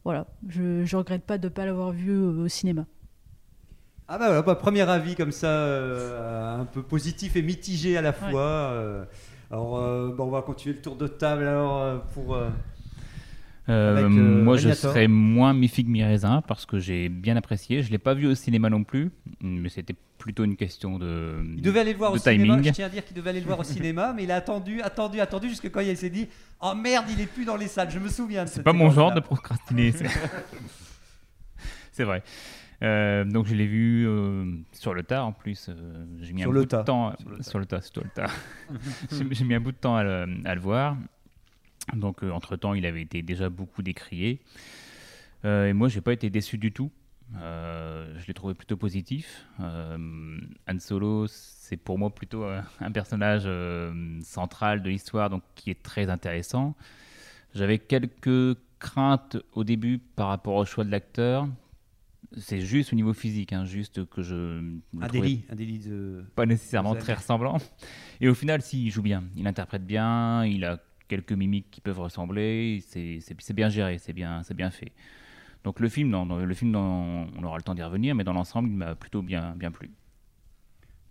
voilà, 0.03 0.27
je, 0.47 0.83
je 0.85 0.97
regrette 0.97 1.23
pas 1.23 1.37
de 1.37 1.47
ne 1.47 1.53
pas 1.53 1.65
l'avoir 1.65 1.91
vu 1.91 2.17
au 2.17 2.47
cinéma. 2.47 2.85
Ah 4.11 4.17
bah 4.17 4.25
voilà, 4.27 4.41
bah, 4.41 4.55
premier 4.55 4.81
avis 4.81 5.15
comme 5.15 5.31
ça, 5.31 5.47
euh, 5.47 6.59
un 6.61 6.65
peu 6.65 6.81
positif 6.81 7.35
et 7.35 7.41
mitigé 7.43 7.95
à 7.95 8.01
la 8.01 8.11
fois. 8.11 8.41
euh. 8.41 9.03
alors, 9.51 9.77
euh, 9.77 10.09
bah, 10.17 10.23
on 10.23 10.31
va 10.31 10.41
continuer 10.41 10.75
le 10.75 10.81
tour 10.81 10.95
de 10.95 11.07
table 11.07 11.43
alors 11.47 12.01
pour. 12.13 12.35
euh, 12.35 12.49
Euh, 13.69 13.91
avec, 13.91 14.05
euh, 14.05 14.43
moi, 14.43 14.57
je 14.57 14.71
serais 14.73 15.07
moins 15.07 15.53
mi-figue 15.53 15.87
mi-raisin 15.87 16.41
parce 16.47 16.65
que 16.65 16.79
j'ai 16.79 17.07
bien 17.07 17.35
apprécié. 17.37 17.83
Je 17.83 17.91
l'ai 17.91 17.99
pas 17.99 18.15
vu 18.15 18.25
au 18.25 18.33
cinéma 18.33 18.67
non 18.71 18.83
plus, 18.83 19.11
mais 19.41 19.69
c'était 19.69 19.93
plutôt 20.17 20.43
une 20.43 20.55
question 20.55 20.97
de, 20.97 21.35
Il 21.55 21.61
devait 21.61 21.81
aller 21.81 21.91
le 21.93 21.99
voir 21.99 22.11
au 22.11 22.17
cinéma. 22.17 22.55
timing. 22.55 22.67
Je 22.67 22.71
tiens 22.73 22.87
à 22.87 22.89
dire 22.89 23.05
qu'il 23.05 23.15
devait 23.15 23.29
aller 23.29 23.41
le 23.41 23.45
voir 23.45 23.59
au 23.59 23.63
cinéma, 23.63 24.11
mais 24.15 24.23
il 24.23 24.31
a 24.31 24.37
attendu, 24.37 24.81
attendu, 24.81 25.19
attendu 25.21 25.49
jusqu'à 25.49 25.69
quand 25.69 25.81
il 25.81 25.95
s'est 25.95 26.09
dit 26.09 26.27
Oh 26.61 26.73
merde, 26.73 27.05
il 27.11 27.21
est 27.21 27.27
plus 27.27 27.45
dans 27.45 27.55
les 27.57 27.67
salles. 27.67 27.91
Je 27.91 27.99
me 27.99 28.09
souviens 28.09 28.45
de 28.45 28.49
C'est 28.49 28.63
pas 28.63 28.73
mon 28.73 28.89
genre 28.89 29.13
de 29.13 29.19
procrastiner. 29.19 29.91
c'est- 29.91 30.07
C'est 31.91 32.03
vrai. 32.05 32.23
Euh, 32.81 33.25
donc 33.25 33.45
je 33.47 33.55
l'ai 33.55 33.67
vu 33.67 34.07
euh, 34.07 34.55
sur 34.71 34.93
le 34.93 35.03
tas 35.03 35.23
en 35.25 35.33
plus. 35.33 35.67
euh, 35.69 36.05
j'ai 36.21 36.31
mis 36.33 36.41
Sur 36.41 36.51
un 36.51 36.53
le 36.53 36.61
bout 36.61 36.65
tas. 36.67 36.77
de 36.79 36.83
temps 36.85 37.13
Sur 37.19 37.29
le 37.29 37.37
tas. 37.37 37.43
sur 37.43 37.59
le 37.59 37.65
tas, 37.65 37.81
c'est 37.81 37.91
toi 37.91 38.03
le 38.05 38.09
tas. 38.09 38.31
j'ai 39.31 39.43
mis 39.43 39.55
un 39.55 39.59
bout 39.59 39.71
de 39.73 39.77
temps 39.77 39.95
à 39.97 40.03
le, 40.03 40.27
à 40.45 40.55
le 40.55 40.61
voir. 40.61 40.95
Donc 41.93 42.23
entre 42.23 42.55
temps, 42.55 42.73
il 42.73 42.85
avait 42.85 43.01
été 43.01 43.21
déjà 43.21 43.49
beaucoup 43.49 43.81
décrié. 43.81 44.39
Euh, 45.45 45.67
et 45.67 45.73
moi, 45.73 45.87
j'ai 45.89 46.01
pas 46.01 46.13
été 46.13 46.29
déçu 46.29 46.57
du 46.57 46.71
tout. 46.71 46.91
Euh, 47.37 48.17
je 48.19 48.27
l'ai 48.27 48.33
trouvé 48.33 48.53
plutôt 48.53 48.77
positif. 48.77 49.45
Euh, 49.59 50.37
Han 50.67 50.79
Solo, 50.79 51.27
c'est 51.27 51.77
pour 51.77 51.97
moi 51.99 52.09
plutôt 52.13 52.43
euh, 52.43 52.61
un 52.79 52.91
personnage 52.91 53.43
euh, 53.45 54.19
central 54.21 54.81
de 54.81 54.89
l'histoire, 54.89 55.29
donc 55.29 55.43
qui 55.55 55.69
est 55.69 55.81
très 55.83 56.09
intéressant. 56.09 56.75
J'avais 57.53 57.77
quelques 57.79 58.57
craintes 58.79 59.37
au 59.53 59.63
début 59.63 59.99
par 60.15 60.27
rapport 60.29 60.55
au 60.55 60.65
choix 60.65 60.83
de 60.83 60.91
l'acteur. 60.91 61.47
C'est 62.37 62.61
juste 62.61 62.93
au 62.93 62.95
niveau 62.95 63.13
physique, 63.13 63.53
hein, 63.53 63.65
juste 63.65 64.05
que 64.05 64.21
je. 64.21 64.61
Un 65.01 65.07
délit, 65.07 65.43
un 65.49 65.55
délit 65.55 65.79
de. 65.79 66.23
Pas 66.35 66.45
nécessairement 66.45 66.93
de- 66.93 66.99
très 66.99 67.13
ressemblant. 67.13 67.57
Et 68.21 68.29
au 68.29 68.35
final, 68.35 68.61
si, 68.61 68.85
il 68.85 68.91
joue 68.91 69.01
bien. 69.01 69.23
Il 69.35 69.47
interprète 69.47 69.85
bien, 69.85 70.45
il 70.45 70.63
a 70.63 70.79
quelques 71.07 71.31
mimiques 71.33 71.71
qui 71.71 71.81
peuvent 71.81 71.99
ressembler. 71.99 72.83
C'est 72.85 73.53
bien 73.53 73.69
géré, 73.69 73.97
c'est 73.97 74.13
bien, 74.13 74.41
bien 74.55 74.69
fait. 74.69 74.91
Donc 75.63 75.79
le 75.79 75.89
film, 75.89 76.09
non, 76.09 76.25
le 76.25 76.53
film 76.53 76.71
non, 76.71 77.27
on 77.37 77.43
aura 77.43 77.57
le 77.57 77.63
temps 77.63 77.75
d'y 77.75 77.83
revenir, 77.83 78.15
mais 78.15 78.23
dans 78.23 78.33
l'ensemble, 78.33 78.69
il 78.69 78.75
m'a 78.77 78.95
plutôt 78.95 79.21
bien, 79.21 79.55
bien 79.55 79.71
plu. 79.71 79.89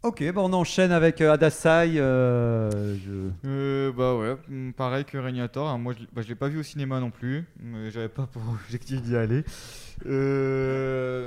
Ok, 0.05 0.23
bah 0.33 0.41
on 0.45 0.53
enchaîne 0.53 0.93
avec 0.93 1.21
euh, 1.21 1.33
Adasai. 1.33 1.95
euh, 1.97 2.97
Euh, 3.45 3.93
bah 3.93 4.15
ouais, 4.17 4.37
mm, 4.49 4.71
pareil 4.73 5.05
que 5.05 5.19
Régnator. 5.19 5.69
hein, 5.69 5.77
moi, 5.77 5.93
je, 5.99 6.05
bah, 6.13 6.23
l'ai 6.27 6.37
pas 6.37 6.47
vu 6.49 6.61
au 6.61 6.63
cinéma 6.63 7.01
non 7.01 7.11
plus. 7.11 7.45
mais 7.61 7.91
J'avais 7.91 8.09
pas 8.09 8.27
pour 8.27 8.43
objectif 8.49 9.03
d'y 9.03 9.17
aller. 9.17 9.43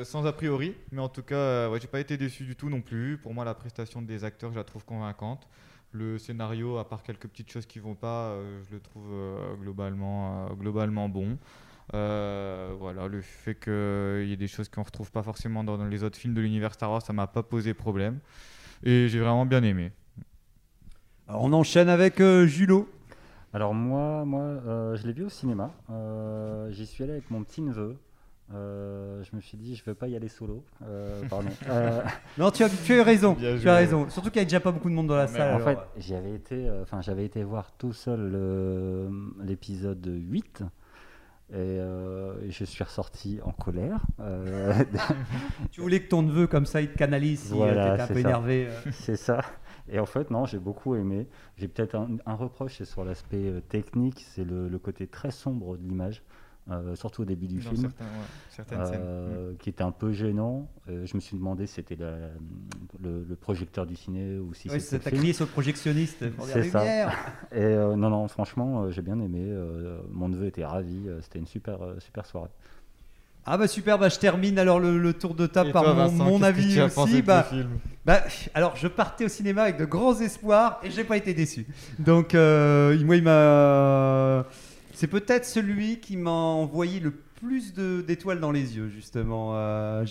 Sans 0.06 0.26
a 0.26 0.32
priori, 0.32 0.74
mais 0.94 1.02
en 1.02 1.10
tout 1.10 1.22
cas, 1.22 1.70
ouais, 1.70 1.80
j'ai 1.82 1.88
pas 1.88 2.00
été 2.00 2.16
déçu 2.16 2.46
du 2.46 2.56
tout 2.56 2.70
non 2.70 2.80
plus. 2.82 3.18
Pour 3.18 3.34
moi, 3.34 3.44
la 3.44 3.54
prestation 3.54 4.02
des 4.02 4.24
acteurs, 4.24 4.52
je 4.54 4.58
la 4.58 4.64
trouve 4.64 4.86
convaincante. 4.86 5.48
Le 5.92 6.18
scénario, 6.18 6.78
à 6.78 6.88
part 6.88 7.04
quelques 7.04 7.28
petites 7.28 7.52
choses 7.52 7.66
qui 7.66 7.80
vont 7.80 7.96
pas, 7.96 8.34
je 8.70 8.74
le 8.76 8.80
trouve 8.80 9.12
globalement, 9.62 10.48
globalement 10.56 11.10
bon. 11.10 11.38
Voilà, 11.92 13.08
le 13.10 13.20
fait 13.20 13.56
qu'il 13.56 14.30
y 14.30 14.32
ait 14.32 14.38
des 14.38 14.48
choses 14.48 14.70
qu'on 14.70 14.84
retrouve 14.84 15.12
pas 15.12 15.24
forcément 15.24 15.66
dans, 15.66 15.78
dans 15.78 15.86
les 15.88 16.06
autres 16.06 16.18
films 16.18 16.34
de 16.34 16.40
l'univers 16.40 16.74
Star 16.74 16.90
Wars, 16.90 17.02
ça 17.02 17.12
m'a 17.12 17.28
pas 17.28 17.44
posé 17.44 17.74
problème. 17.74 18.20
Et 18.84 19.08
j'ai 19.08 19.20
vraiment 19.20 19.46
bien 19.46 19.64
aimé. 19.64 19.92
Alors 21.28 21.44
on 21.44 21.54
enchaîne 21.54 21.90
avec 21.90 22.20
euh, 22.20 22.46
Julot. 22.46 22.90
Alors 23.54 23.74
moi, 23.74 24.26
moi 24.26 24.42
euh, 24.42 24.96
je 24.96 25.06
l'ai 25.08 25.14
vu 25.14 25.24
au 25.26 25.30
cinéma. 25.30 25.72
Euh, 25.90 26.70
J'y 26.72 26.86
suis 26.86 27.04
allé 27.04 27.14
avec 27.14 27.30
mon 27.32 27.44
petit 27.44 27.62
neveu. 27.62 27.98
Euh, 28.54 29.24
je 29.24 29.34
me 29.34 29.40
suis 29.40 29.58
dit, 29.58 29.76
je 29.78 29.82
ne 29.84 29.86
veux 29.92 29.96
pas 29.96 30.10
y 30.10 30.16
aller 30.16 30.28
solo. 30.28 30.66
Euh, 30.84 31.22
pardon. 31.30 31.48
Euh, 31.70 32.02
Non, 32.38 32.52
tu 32.52 32.64
as, 32.64 32.70
tu 32.70 33.00
as 33.00 33.04
raison. 33.04 33.36
Tu 33.36 33.70
as 33.70 33.76
raison. 33.76 34.10
Surtout 34.10 34.30
qu'il 34.30 34.40
n'y 34.40 34.44
a 34.44 34.46
déjà 34.46 34.60
pas 34.60 34.72
beaucoup 34.74 34.90
de 34.90 34.94
monde 34.94 35.08
dans 35.08 35.16
la 35.16 35.28
salle. 35.28 35.56
en 35.56 35.64
fait, 35.64 35.78
j'y 35.98 36.16
avais 36.16 36.34
été, 36.34 36.68
euh, 36.68 36.82
enfin, 36.82 37.02
j'avais 37.02 37.24
été 37.24 37.44
voir 37.44 37.72
tout 37.78 37.94
seul 37.94 39.10
l'épisode 39.42 40.06
8. 40.06 40.64
Et, 41.52 41.56
euh, 41.58 42.34
et 42.48 42.52
je 42.52 42.64
suis 42.64 42.84
ressorti 42.84 43.40
en 43.44 43.52
colère. 43.52 44.00
Euh, 44.22 44.74
tu 45.72 45.82
voulais 45.82 46.02
que 46.02 46.08
ton 46.08 46.22
neveu, 46.22 46.48
comme 46.48 46.66
ça, 46.66 46.82
il 46.82 46.90
te 46.92 46.98
canalise 46.98 47.42
si 47.42 47.54
Voilà, 47.54 47.90
tu 47.90 47.94
étais 47.94 48.02
un 48.04 48.08
peu 48.08 48.14
ça. 48.14 48.20
énervé. 48.22 48.68
euh. 48.70 48.80
C'est 48.92 49.18
ça. 49.18 49.42
Et 49.90 50.00
en 50.00 50.06
fait, 50.06 50.32
non, 50.32 50.46
j'ai 50.46 50.60
beaucoup 50.60 50.96
aimé. 50.96 51.28
J'ai 51.58 51.68
peut-être 51.68 51.96
un, 51.96 52.18
un 52.26 52.36
reproche, 52.36 52.76
c'est 52.78 52.86
sur 52.86 53.04
l'aspect 53.04 53.50
euh, 53.50 53.60
technique, 53.62 54.26
c'est 54.30 54.46
le, 54.46 54.70
le 54.70 54.80
côté 54.80 55.08
très 55.08 55.32
sombre 55.32 55.76
de 55.78 55.84
l'image, 55.88 56.24
euh, 56.70 56.96
surtout 56.96 57.24
au 57.24 57.26
début 57.26 57.48
du 57.48 57.58
Dans 57.60 57.70
film, 57.70 57.82
certains- 57.82 58.06
ouais, 58.06 58.26
certaines 58.50 58.86
scènes. 58.86 59.02
euh, 59.04 59.54
qui 59.60 59.70
était 59.70 59.84
un 59.84 59.92
peu 59.92 60.12
gênant. 60.12 60.70
Euh, 60.90 61.06
je 61.06 61.16
me 61.16 61.20
suis 61.20 61.36
demandé 61.36 61.66
si 61.68 61.74
c'était 61.76 61.98
le, 63.02 63.26
le 63.28 63.36
projecteur 63.36 63.86
du 63.86 63.96
ciné 63.96 64.38
ou 64.38 64.54
si 64.54 64.70
Ouais, 64.70 64.80
c'était 64.80 64.90
ça 64.92 64.98
le 64.98 65.04
t'a 65.04 65.10
film. 65.10 65.22
crié 65.22 65.34
sur 65.34 65.46
le 65.46 65.52
projectionniste 65.52 66.24
C'est 66.46 66.64
ça. 66.70 66.84
Et 67.52 67.62
euh, 67.64 67.96
non, 67.96 68.10
non, 68.10 68.28
franchement, 68.28 68.84
euh, 68.84 68.92
j'ai 68.92 69.02
bien 69.02 69.20
aimé. 69.20 69.40
euh, 69.42 70.00
mon 70.12 70.30
neveu 70.30 70.46
était 70.48 70.66
ravi. 70.66 71.02
euh, 71.08 71.20
c'était 71.22 71.40
une 71.40 71.48
super, 71.48 71.82
euh, 71.82 72.00
super 72.00 72.26
soirée. 72.26 72.50
Ah 73.44 73.58
bah 73.58 73.68
super, 73.68 73.98
bah 73.98 74.08
je 74.10 74.20
termine 74.20 74.60
alors 74.60 74.80
le, 74.80 75.00
le 75.00 75.14
tour 75.14 75.34
de 75.34 75.48
table 75.48 75.70
Et 75.72 75.74
par 75.74 75.82
toi, 75.82 75.94
mon, 75.96 76.04
Vincent, 76.06 76.26
mon 76.26 76.30
qu'est-ce 76.38 76.42
que 76.42 76.46
avis 76.46 76.74
tu 76.76 76.82
aussi. 76.84 77.22
bah, 77.24 77.42
film 77.50 77.70
bah, 78.06 78.22
alors 78.54 78.76
je 78.76 78.88
partais 78.88 79.26
au 79.26 79.30
cinéma 79.30 79.64
avec 79.64 79.78
de 79.78 79.86
grands 79.86 80.20
espoirs 80.20 80.80
et 80.84 80.92
j'ai 80.92 81.04
pas 81.04 81.18
été 81.18 81.34
déçu. 81.34 81.66
Donc 81.98 82.36
euh, 82.36 82.96
moi 83.04 83.16
il 83.16 83.24
m'a, 83.24 84.46
c'est 85.02 85.08
peut-être 85.08 85.46
celui 85.46 86.00
qui 86.00 86.16
m'a 86.16 86.30
envoyé 86.30 87.00
le 87.00 87.10
plus 87.10 87.74
d'étoiles 87.74 88.40
dans 88.40 88.52
les 88.52 88.78
yeux 88.78 88.88
justement. 88.90 89.54
Euh, 89.56 90.06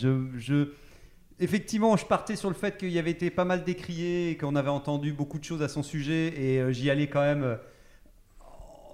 Effectivement, 1.38 1.96
je 1.96 2.04
partais 2.04 2.34
sur 2.34 2.48
le 2.48 2.56
fait 2.56 2.76
qu'il 2.76 2.90
y 2.90 2.98
avait 2.98 3.12
été 3.12 3.30
pas 3.30 3.44
mal 3.44 3.62
décrié 3.62 4.30
et 4.30 4.36
qu'on 4.36 4.56
avait 4.56 4.68
entendu 4.68 5.12
beaucoup 5.12 5.38
de 5.38 5.44
choses 5.44 5.62
à 5.62 5.68
son 5.68 5.84
sujet 5.84 6.34
et 6.36 6.60
euh, 6.60 6.72
j'y 6.72 6.90
allais 6.90 7.06
quand 7.06 7.20
même 7.20 7.44
euh, 7.44 7.56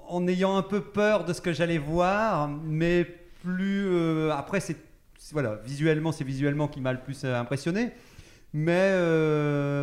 en 0.06 0.28
ayant 0.28 0.58
un 0.58 0.62
peu 0.62 0.82
peur 0.82 1.24
de 1.24 1.32
ce 1.32 1.40
que 1.40 1.54
j'allais 1.54 1.78
voir, 1.78 2.46
mais 2.46 3.06
plus 3.42 4.30
après 4.30 4.60
c'est 4.60 4.76
voilà 5.32 5.60
visuellement 5.64 6.12
c'est 6.12 6.24
visuellement 6.24 6.68
qui 6.68 6.82
m'a 6.82 6.92
le 6.92 7.00
plus 7.00 7.24
impressionné, 7.24 7.92
mais 8.52 8.92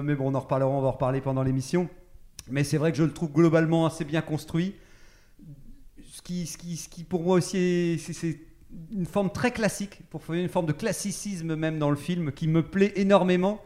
mais 0.03 0.13
bon 0.13 0.29
on 0.29 0.35
en 0.35 0.41
reparlera, 0.41 0.69
on 0.69 0.81
va 0.81 0.89
en 0.89 0.91
reparler 0.91 1.21
pendant 1.21 1.41
l'émission. 1.41 1.89
Mais 2.51 2.63
c'est 2.63 2.77
vrai 2.77 2.91
que 2.91 2.99
je 2.99 3.03
le 3.03 3.13
trouve 3.13 3.31
globalement 3.31 3.87
assez 3.87 4.05
bien 4.05 4.21
construit. 4.21 4.75
Qui, 6.23 6.45
ce 6.47 6.57
qui, 6.57 7.03
pour 7.03 7.23
moi 7.23 7.35
aussi 7.37 7.57
est, 7.57 7.97
c'est- 7.97 8.39
une 8.91 9.05
forme 9.05 9.29
très 9.31 9.51
classique, 9.51 9.99
pour 10.09 10.21
une 10.33 10.49
forme 10.49 10.65
de 10.65 10.71
classicisme 10.71 11.55
même 11.55 11.77
dans 11.77 11.91
le 11.91 11.95
film 11.95 12.31
qui 12.31 12.47
me 12.47 12.63
plaît 12.63 12.91
énormément. 12.95 13.61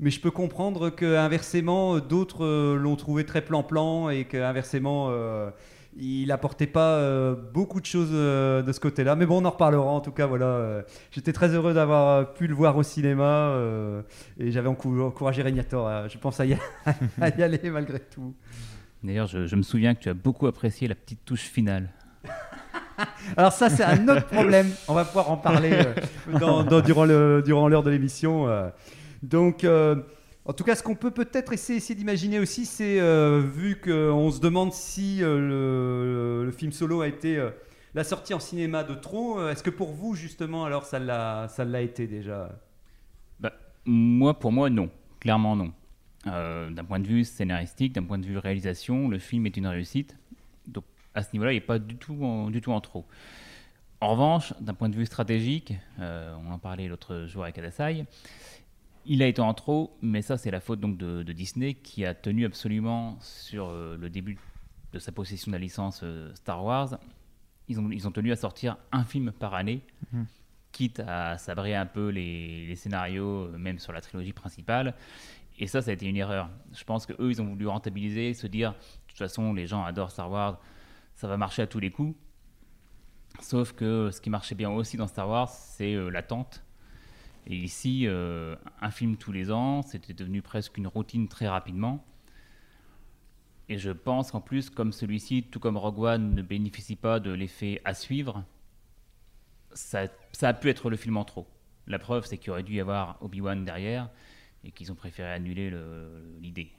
Mais 0.00 0.10
je 0.10 0.20
peux 0.20 0.30
comprendre 0.30 0.90
que 0.90 1.16
inversement 1.16 1.98
d'autres 1.98 2.44
euh, 2.44 2.76
l'ont 2.76 2.96
trouvé 2.96 3.24
très 3.24 3.40
plan-plan 3.42 4.10
et 4.10 4.24
qu'inversement 4.26 5.08
euh, 5.10 5.50
il 5.96 6.30
apportait 6.30 6.66
pas 6.66 6.94
euh, 6.96 7.34
beaucoup 7.54 7.80
de 7.80 7.86
choses 7.86 8.10
de 8.10 8.70
ce 8.72 8.80
côté-là. 8.80 9.14
Mais 9.16 9.24
bon, 9.26 9.40
on 9.42 9.44
en 9.46 9.50
reparlera. 9.50 9.86
En 9.90 10.00
tout 10.00 10.12
cas, 10.12 10.26
voilà, 10.26 10.84
j'étais 11.10 11.32
très 11.32 11.48
heureux 11.54 11.72
d'avoir 11.72 12.32
pu 12.34 12.46
le 12.46 12.54
voir 12.54 12.76
au 12.76 12.82
cinéma 12.82 13.54
et 14.38 14.50
j'avais 14.50 14.68
encou- 14.68 15.00
encouragé 15.02 15.42
Regnator, 15.42 15.86
à- 15.88 16.08
je 16.08 16.18
pense, 16.18 16.38
à 16.40 16.44
y, 16.46 16.56
aller 17.22 17.70
malgré 17.70 18.00
tout. 18.00 18.34
D'ailleurs, 19.02 19.26
je 19.26 19.56
me 19.56 19.62
souviens 19.62 19.94
que 19.94 20.00
tu 20.00 20.08
as 20.10 20.14
beaucoup 20.14 20.46
apprécié 20.46 20.86
la 20.86 20.94
petite 20.94 21.24
touche 21.24 21.42
finale. 21.44 21.88
Alors 23.36 23.52
ça, 23.52 23.70
c'est 23.70 23.84
un 23.84 24.08
autre 24.08 24.26
problème. 24.26 24.70
On 24.88 24.94
va 24.94 25.04
pouvoir 25.04 25.30
en 25.30 25.36
parler 25.36 25.72
euh, 26.28 26.82
durant 27.42 27.68
l'heure 27.68 27.82
de 27.82 27.90
l'émission. 27.90 28.48
euh. 28.48 28.68
Donc, 29.22 29.64
euh, 29.64 29.96
en 30.46 30.52
tout 30.52 30.64
cas, 30.64 30.74
ce 30.74 30.82
qu'on 30.82 30.94
peut 30.94 31.10
peut-être 31.10 31.52
essayer, 31.52 31.94
d'imaginer 31.94 32.38
aussi, 32.38 32.66
c'est 32.66 32.98
vu 33.40 33.80
qu'on 33.80 34.30
se 34.30 34.40
demande 34.40 34.72
si 34.72 35.18
le, 35.20 36.50
film 36.56 36.72
solo 36.72 37.02
a 37.02 37.08
été 37.08 37.42
la 37.94 38.04
sortie 38.04 38.34
en 38.34 38.40
cinéma 38.40 38.82
de 38.82 38.94
trop. 38.94 39.46
Est-ce 39.48 39.62
que 39.62 39.70
pour 39.70 39.92
vous, 39.92 40.14
justement, 40.14 40.64
alors 40.64 40.84
ça 40.84 40.98
l'a, 40.98 41.82
été 41.82 42.06
déjà? 42.06 42.50
Bah, 43.38 43.52
moi, 43.84 44.38
pour 44.38 44.52
moi, 44.52 44.70
non. 44.70 44.90
Clairement, 45.20 45.54
non. 45.56 45.72
D'un 46.24 46.84
point 46.84 47.00
de 47.00 47.06
vue 47.06 47.24
scénaristique, 47.24 47.92
d'un 47.92 48.04
point 48.04 48.18
de 48.18 48.26
vue 48.26 48.38
réalisation, 48.38 49.08
le 49.08 49.18
film 49.18 49.46
est 49.46 49.56
une 49.56 49.66
réussite. 49.66 50.16
Donc, 50.66 50.84
à 51.14 51.22
ce 51.22 51.28
niveau-là, 51.32 51.52
il 51.52 51.56
n'est 51.56 51.60
pas 51.60 51.78
du 51.78 51.96
tout, 51.96 52.22
en, 52.24 52.50
du 52.50 52.60
tout 52.60 52.72
en 52.72 52.80
trop. 52.80 53.06
En 54.00 54.08
revanche, 54.12 54.54
d'un 54.60 54.74
point 54.74 54.88
de 54.88 54.96
vue 54.96 55.06
stratégique, 55.06 55.74
euh, 55.98 56.34
on 56.46 56.50
en 56.52 56.58
parlait 56.58 56.88
l'autre 56.88 57.26
jour 57.26 57.42
avec 57.42 57.58
Adasai, 57.58 58.06
il 59.06 59.22
a 59.22 59.26
été 59.26 59.40
en 59.40 59.52
trop, 59.54 59.96
mais 60.02 60.22
ça, 60.22 60.36
c'est 60.36 60.50
la 60.50 60.60
faute 60.60 60.80
donc 60.80 60.96
de, 60.96 61.22
de 61.22 61.32
Disney 61.32 61.74
qui 61.74 62.04
a 62.04 62.14
tenu 62.14 62.44
absolument 62.44 63.18
sur 63.20 63.66
euh, 63.68 63.96
le 63.98 64.10
début 64.10 64.38
de 64.92 64.98
sa 64.98 65.12
possession 65.12 65.50
de 65.50 65.56
la 65.56 65.60
licence 65.60 66.00
euh, 66.02 66.34
Star 66.34 66.64
Wars. 66.64 66.98
Ils 67.68 67.78
ont, 67.80 67.90
ils 67.90 68.06
ont 68.08 68.10
tenu 68.10 68.32
à 68.32 68.36
sortir 68.36 68.76
un 68.92 69.04
film 69.04 69.32
par 69.32 69.54
année 69.54 69.82
Mhm. 70.12 70.26
quitte 70.72 71.00
à 71.06 71.36
sabrer 71.38 71.74
un 71.74 71.86
peu 71.86 72.08
les, 72.08 72.66
les 72.66 72.76
scénarios, 72.76 73.48
même 73.58 73.78
sur 73.78 73.92
la 73.92 74.00
trilogie 74.00 74.32
principale. 74.32 74.94
Et 75.58 75.66
ça, 75.66 75.82
ça 75.82 75.90
a 75.90 75.94
été 75.94 76.06
une 76.06 76.16
erreur. 76.16 76.48
Je 76.72 76.84
pense 76.84 77.06
qu'eux, 77.06 77.30
ils 77.30 77.40
ont 77.42 77.46
voulu 77.46 77.66
rentabiliser, 77.66 78.34
se 78.34 78.46
dire, 78.46 78.72
de 78.72 78.76
toute 79.08 79.18
façon, 79.18 79.52
les 79.52 79.66
gens 79.66 79.84
adorent 79.84 80.10
Star 80.10 80.30
Wars, 80.30 80.58
ça 81.20 81.28
va 81.28 81.36
marcher 81.36 81.60
à 81.60 81.66
tous 81.66 81.80
les 81.80 81.90
coups. 81.90 82.16
Sauf 83.42 83.74
que 83.74 84.10
ce 84.10 84.22
qui 84.22 84.30
marchait 84.30 84.54
bien 84.54 84.70
aussi 84.70 84.96
dans 84.96 85.06
Star 85.06 85.28
Wars, 85.28 85.50
c'est 85.50 85.94
euh, 85.94 86.08
l'attente. 86.08 86.64
Et 87.46 87.56
ici, 87.56 88.06
euh, 88.06 88.56
un 88.80 88.90
film 88.90 89.18
tous 89.18 89.30
les 89.30 89.52
ans, 89.52 89.82
c'était 89.82 90.14
devenu 90.14 90.40
presque 90.40 90.78
une 90.78 90.86
routine 90.86 91.28
très 91.28 91.46
rapidement. 91.46 92.02
Et 93.68 93.76
je 93.76 93.90
pense 93.90 94.30
qu'en 94.30 94.40
plus, 94.40 94.70
comme 94.70 94.92
celui-ci, 94.92 95.42
tout 95.42 95.60
comme 95.60 95.76
Rogue 95.76 95.98
One, 95.98 96.34
ne 96.34 96.40
bénéficie 96.40 96.96
pas 96.96 97.20
de 97.20 97.30
l'effet 97.32 97.82
à 97.84 97.92
suivre, 97.92 98.42
ça, 99.74 100.06
a 100.40 100.54
pu 100.54 100.70
être 100.70 100.88
le 100.88 100.96
film 100.96 101.18
en 101.18 101.26
trop. 101.26 101.46
La 101.86 101.98
preuve, 101.98 102.24
c'est 102.24 102.38
qu'il 102.38 102.50
aurait 102.50 102.62
dû 102.62 102.76
y 102.76 102.80
avoir 102.80 103.18
Obi-Wan 103.20 103.62
derrière 103.66 104.08
et 104.64 104.70
qu'ils 104.72 104.90
ont 104.90 104.94
préféré 104.96 105.30
annuler 105.30 105.68
le- 105.68 106.24
l'idée. 106.40 106.70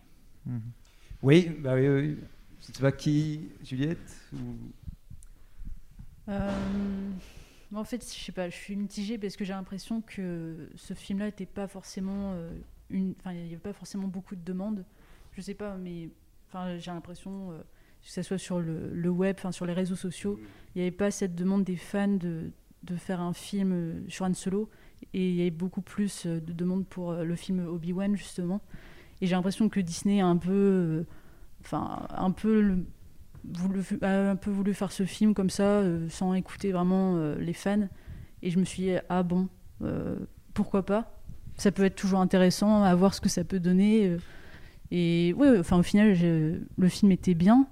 Oui, 1.21 1.49
bah 1.59 1.75
oui, 1.75 1.87
oui. 1.87 2.17
Je 2.61 2.67
sais 2.67 2.81
pas 2.81 2.91
qui, 2.91 3.49
Juliette 3.63 3.97
ou- 4.33 4.55
Euh, 6.29 6.51
en 7.73 7.83
fait, 7.83 8.01
je 8.03 8.23
sais 8.23 8.31
pas, 8.31 8.49
je 8.49 8.55
suis 8.55 8.75
mitigée 8.75 9.17
parce 9.17 9.35
que 9.35 9.43
j'ai 9.43 9.53
l'impression 9.53 10.01
que 10.01 10.69
ce 10.75 10.93
film-là 10.93 11.25
n'était 11.25 11.45
pas 11.47 11.67
forcément 11.67 12.33
euh, 12.33 12.51
une, 12.89 13.15
enfin, 13.19 13.33
il 13.33 13.39
n'y 13.41 13.47
avait 13.47 13.57
pas 13.57 13.73
forcément 13.73 14.07
beaucoup 14.07 14.35
de 14.35 14.43
demandes. 14.43 14.85
Je 15.33 15.41
sais 15.41 15.55
pas, 15.55 15.75
mais 15.77 16.09
j'ai 16.77 16.91
l'impression 16.91 17.51
euh, 17.51 17.57
que 18.03 18.09
ce 18.09 18.21
soit 18.21 18.37
sur 18.37 18.59
le, 18.59 19.09
web, 19.09 19.37
sur 19.51 19.65
les 19.65 19.73
réseaux 19.73 19.95
sociaux, 19.95 20.39
il 20.75 20.79
n'y 20.79 20.87
avait 20.87 20.95
pas 20.95 21.11
cette 21.11 21.33
demande 21.35 21.63
des 21.63 21.77
fans 21.77 22.07
de, 22.07 22.51
de 22.83 22.95
faire 22.95 23.19
un 23.21 23.33
film 23.33 23.71
euh, 23.73 23.93
sur 24.09 24.25
Han 24.25 24.33
Solo, 24.33 24.69
et 25.13 25.29
il 25.29 25.35
y 25.35 25.41
avait 25.41 25.49
beaucoup 25.49 25.81
plus 25.81 26.27
de 26.27 26.53
demandes 26.53 26.85
pour 26.85 27.13
le 27.13 27.35
film 27.35 27.65
Obi-Wan 27.67 28.15
justement. 28.15 28.61
Et 29.21 29.27
j'ai 29.27 29.35
l'impression 29.35 29.67
que 29.69 29.79
Disney 29.79 30.21
a 30.21 30.27
un 30.27 30.37
peu, 30.37 31.05
enfin, 31.63 32.05
un 32.15 32.31
peu 32.31 32.61
le- 32.61 32.85
voulu, 33.53 33.81
a 34.01 34.31
un 34.31 34.35
peu 34.35 34.51
voulu 34.51 34.73
faire 34.73 34.91
ce 34.91 35.03
film 35.05 35.33
comme 35.33 35.49
ça, 35.49 35.63
euh, 35.63 36.07
sans 36.09 36.33
écouter 36.33 36.71
vraiment 36.71 37.15
euh, 37.17 37.35
les 37.39 37.53
fans. 37.53 37.87
Et 38.43 38.49
je 38.51 38.59
me 38.59 38.65
suis 38.65 38.83
dit, 38.83 38.91
ah 39.09 39.23
bon, 39.23 39.47
euh, 39.83 40.15
pourquoi 40.53 40.85
pas? 40.85 41.17
Ça 41.57 41.71
peut 41.71 41.83
être 41.83 41.95
toujours 41.95 42.19
intéressant 42.19 42.83
à 42.83 42.93
voir 42.95 43.13
ce 43.13 43.21
que 43.21 43.29
ça 43.29 43.43
peut 43.43 43.59
donner. 43.59 44.07
euh. 44.07 44.17
et 44.91 45.33
ouais, 45.37 45.59
enfin, 45.59 45.77
au 45.79 45.83
final, 45.83 46.15
le 46.77 46.89
film 46.89 47.11
était 47.11 47.33
bien, 47.35 47.67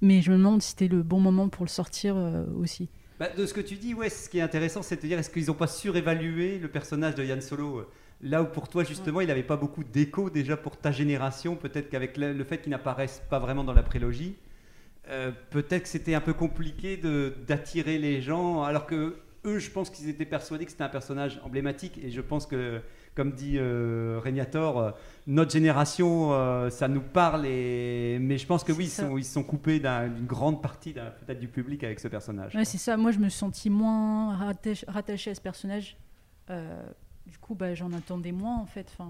mais 0.00 0.20
je 0.22 0.30
me 0.32 0.36
demande 0.36 0.62
si 0.62 0.70
c'était 0.70 0.88
le 0.88 1.02
bon 1.02 1.20
moment 1.20 1.48
pour 1.48 1.64
le 1.64 1.70
sortir 1.70 2.14
euh, 2.16 2.44
aussi. 2.56 2.88
Bah, 3.18 3.28
de 3.36 3.46
ce 3.46 3.54
que 3.54 3.60
tu 3.60 3.76
dis, 3.76 3.94
ouais, 3.94 4.08
ce 4.08 4.28
qui 4.28 4.38
est 4.38 4.42
intéressant, 4.42 4.82
c'est 4.82 4.96
de 4.96 5.06
dire 5.06 5.18
est-ce 5.18 5.30
qu'ils 5.30 5.46
n'ont 5.46 5.54
pas 5.54 5.66
surévalué 5.66 6.58
le 6.58 6.68
personnage 6.68 7.14
de 7.14 7.24
Yann 7.24 7.40
Solo? 7.40 7.78
euh, 7.78 7.88
Là 8.22 8.42
où 8.42 8.46
pour 8.46 8.68
toi, 8.68 8.84
justement, 8.84 9.20
il 9.20 9.26
n'avait 9.26 9.42
pas 9.42 9.56
beaucoup 9.56 9.82
d'écho 9.82 10.30
déjà 10.30 10.56
pour 10.56 10.76
ta 10.76 10.92
génération, 10.92 11.56
peut-être 11.56 11.90
qu'avec 11.90 12.16
le, 12.16 12.44
fait 12.44 12.58
qu'il 12.58 12.70
n'apparaisse 12.70 13.20
pas 13.28 13.40
vraiment 13.40 13.64
dans 13.64 13.72
la 13.72 13.82
prélogie, 13.82 14.36
euh, 15.08 15.32
peut-être 15.50 15.82
que 15.82 15.88
c'était 15.88 16.14
un 16.14 16.20
peu 16.20 16.32
compliqué 16.32 16.96
d'attirer 17.48 17.98
les 17.98 18.22
gens, 18.22 18.62
alors 18.62 18.86
que 18.86 19.16
eux, 19.44 19.58
je 19.58 19.70
pense 19.72 19.90
qu'ils 19.90 20.08
étaient 20.08 20.24
persuadés 20.24 20.64
que 20.64 20.70
c'était 20.70 20.84
un 20.84 20.88
personnage 20.88 21.40
emblématique, 21.42 21.98
et 22.00 22.10
je 22.12 22.20
pense 22.20 22.46
que, 22.46 22.80
comme 23.16 23.32
dit 23.32 23.56
euh, 23.58 24.20
Régnator, 24.22 24.78
euh, 24.78 24.90
notre 25.26 25.50
génération, 25.50 26.32
euh, 26.32 26.70
ça 26.70 26.86
nous 26.86 27.00
parle, 27.00 27.44
et... 27.46 28.18
mais 28.20 28.38
je 28.38 28.46
pense 28.46 28.62
que 28.62 28.70
oui, 28.70 28.84
ils 28.84 28.88
sont, 28.90 29.18
ils 29.18 29.24
sont 29.24 29.42
coupés 29.42 29.80
d'un- 29.80 30.06
d'une 30.06 30.26
grande 30.26 30.62
partie 30.62 30.92
peut-être 30.92 31.40
du 31.40 31.48
public 31.48 31.82
avec 31.82 31.98
ce 31.98 32.06
personnage. 32.06 32.54
Ouais, 32.54 32.64
c'est 32.64 32.78
ça. 32.78 32.96
Moi, 32.96 33.10
je 33.10 33.18
me 33.18 33.28
suis 33.28 33.38
sentie 33.40 33.68
moins 33.68 34.36
rattachée 34.86 35.32
à 35.32 35.34
ce 35.34 35.40
personnage. 35.40 35.96
Du 37.32 37.38
coup, 37.38 37.54
bah, 37.54 37.74
j'en 37.74 37.92
attendais 37.94 38.30
moins, 38.30 38.58
en 38.58 38.66
fait. 38.66 38.86
Enfin, 38.92 39.08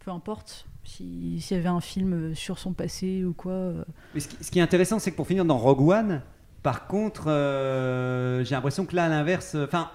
peu 0.00 0.10
importe. 0.10 0.66
Si- 0.84 1.40
S'il 1.40 1.56
y 1.56 1.60
avait 1.60 1.68
un 1.70 1.80
film 1.80 2.12
euh, 2.12 2.34
sur 2.34 2.58
son 2.58 2.74
passé 2.74 3.24
ou 3.24 3.32
quoi. 3.32 3.52
euh, 3.52 3.84
Mais 4.14 4.20
ce, 4.20 4.28
qui, 4.28 4.44
ce 4.44 4.50
qui 4.50 4.58
est 4.58 4.62
intéressant, 4.62 4.98
c'est 4.98 5.10
que 5.10 5.16
pour 5.16 5.26
finir 5.26 5.46
dans 5.46 5.56
Rogue 5.56 5.80
One, 5.88 6.20
par 6.62 6.86
contre, 6.86 7.24
euh, 7.28 8.44
j'ai 8.44 8.54
l'impression 8.54 8.84
que 8.84 8.94
là, 8.94 9.06
à 9.06 9.08
l'inverse, 9.08 9.56
enfin, 9.64 9.90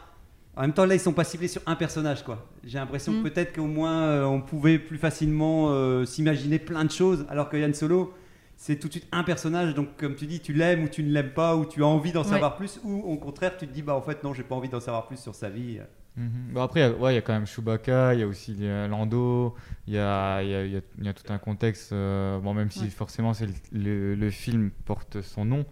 en 0.58 0.62
même 0.62 0.74
temps, 0.74 0.86
là, 0.86 0.96
ils 0.96 1.00
sont 1.00 1.14
pas 1.14 1.24
ciblés 1.24 1.48
sur 1.48 1.62
un 1.68 1.76
personnage, 1.76 2.24
quoi. 2.24 2.48
J'ai 2.64 2.80
l'impression 2.80 3.12
Mm. 3.14 3.24
que 3.24 3.30
peut-être 3.30 3.56
qu'au 3.56 3.68
moins, 3.68 4.02
euh, 4.02 4.24
on 4.26 4.42
pouvait 4.42 4.80
plus 4.80 4.98
facilement 4.98 5.68
euh, 5.70 6.06
s'imaginer 6.06 6.58
plein 6.58 6.84
de 6.86 6.92
choses, 6.92 7.26
alors 7.30 7.48
que 7.50 7.58
Yann 7.58 7.74
Solo, 7.76 8.12
c'est 8.58 8.78
tout 8.80 8.88
de 8.88 8.94
suite 8.94 9.08
un 9.12 9.24
personnage. 9.24 9.76
Donc, 9.76 9.90
comme 9.96 10.16
tu 10.16 10.26
dis, 10.26 10.40
tu 10.40 10.54
l'aimes 10.54 10.84
ou 10.84 10.90
tu 10.90 11.04
ne 11.04 11.12
l'aimes 11.12 11.34
pas, 11.34 11.56
ou 11.56 11.66
tu 11.66 11.84
as 11.84 11.88
envie 11.88 12.12
d'en 12.12 12.24
Ouais. 12.24 12.30
savoir 12.30 12.56
plus, 12.56 12.80
ou 12.84 13.00
au 13.00 13.18
contraire, 13.18 13.56
tu 13.58 13.68
te 13.68 13.72
dis, 13.74 13.84
bah, 13.84 13.94
en 13.96 14.02
fait, 14.02 14.24
non, 14.24 14.34
j'ai 14.34 14.44
pas 14.44 14.56
envie 14.56 14.70
d'en 14.70 14.80
savoir 14.82 15.06
plus 15.08 15.18
sur 15.20 15.36
sa 15.36 15.50
vie. 15.50 15.80
Mhm. 16.20 16.54
Bon, 16.54 16.62
après, 16.62 16.82
il 16.82 16.84
y 16.84 16.86
a- 16.86 16.92
ouais, 16.92 17.14
il 17.14 17.16
y 17.16 17.18
a 17.18 17.22
quand 17.22 17.32
même 17.32 17.46
Chewbacca, 17.48 18.14
il 18.14 18.20
y 18.20 18.24
a 18.24 18.28
aussi 18.28 18.54
Lando, 18.90 19.56
il 19.88 19.94
y 19.94 19.98
a, 19.98 20.42
y 20.44 20.54
a- 20.54 20.66
y 20.66 20.76
a- 20.76 20.82
y 21.02 21.08
a 21.08 21.14
tout 21.14 21.32
un 21.32 21.38
contexte, 21.38 21.94
euh, 21.94 22.40
bon, 22.40 22.54
même 22.54 22.70
si 22.72 22.82
Ouais. 22.84 22.90
forcément 22.90 23.32
le, 23.40 23.48
le- 23.72 24.16
le 24.16 24.30
film 24.30 24.70
porte 24.84 25.22
son 25.22 25.46
nom, 25.46 25.66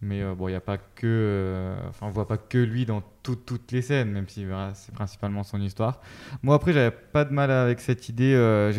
mais 0.00 0.22
euh, 0.22 0.34
bon, 0.34 0.48
il 0.48 0.54
a 0.54 0.60
pas 0.62 0.78
que, 0.78 1.02
euh, 1.04 1.76
enfin, 1.90 2.06
on 2.06 2.10
voit 2.10 2.26
pas 2.26 2.38
que 2.38 2.56
lui 2.56 2.86
dans 2.86 3.02
tout- 3.22 3.36
toutes 3.36 3.72
les 3.72 3.82
scènes, 3.82 4.10
même 4.10 4.26
si 4.26 4.46
voilà, 4.46 4.72
c'est 4.74 4.94
principalement 4.94 5.42
son 5.42 5.60
histoire. 5.60 6.00
Moi, 6.42 6.54
après, 6.54 6.72
j'avais 6.72 6.90
pas 6.90 7.26
de 7.26 7.34
mal 7.34 7.50
avec 7.50 7.80
cette 7.80 8.08
idée, 8.08 8.32
euh, 8.34 8.72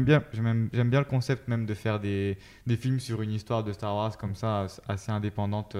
bien, 0.00 0.22
j'aime 0.32 0.70
j'aime 0.72 0.88
bien 0.88 1.00
le 1.00 1.04
concept 1.04 1.48
même 1.48 1.66
de 1.66 1.74
faire 1.74 2.00
des, 2.00 2.38
des 2.66 2.76
films 2.78 2.98
sur 3.00 3.20
une 3.20 3.32
histoire 3.32 3.62
de 3.62 3.72
Star 3.74 3.94
Wars 3.94 4.16
comme 4.16 4.34
ça, 4.34 4.66
assez 4.88 5.12
indépendante 5.12 5.76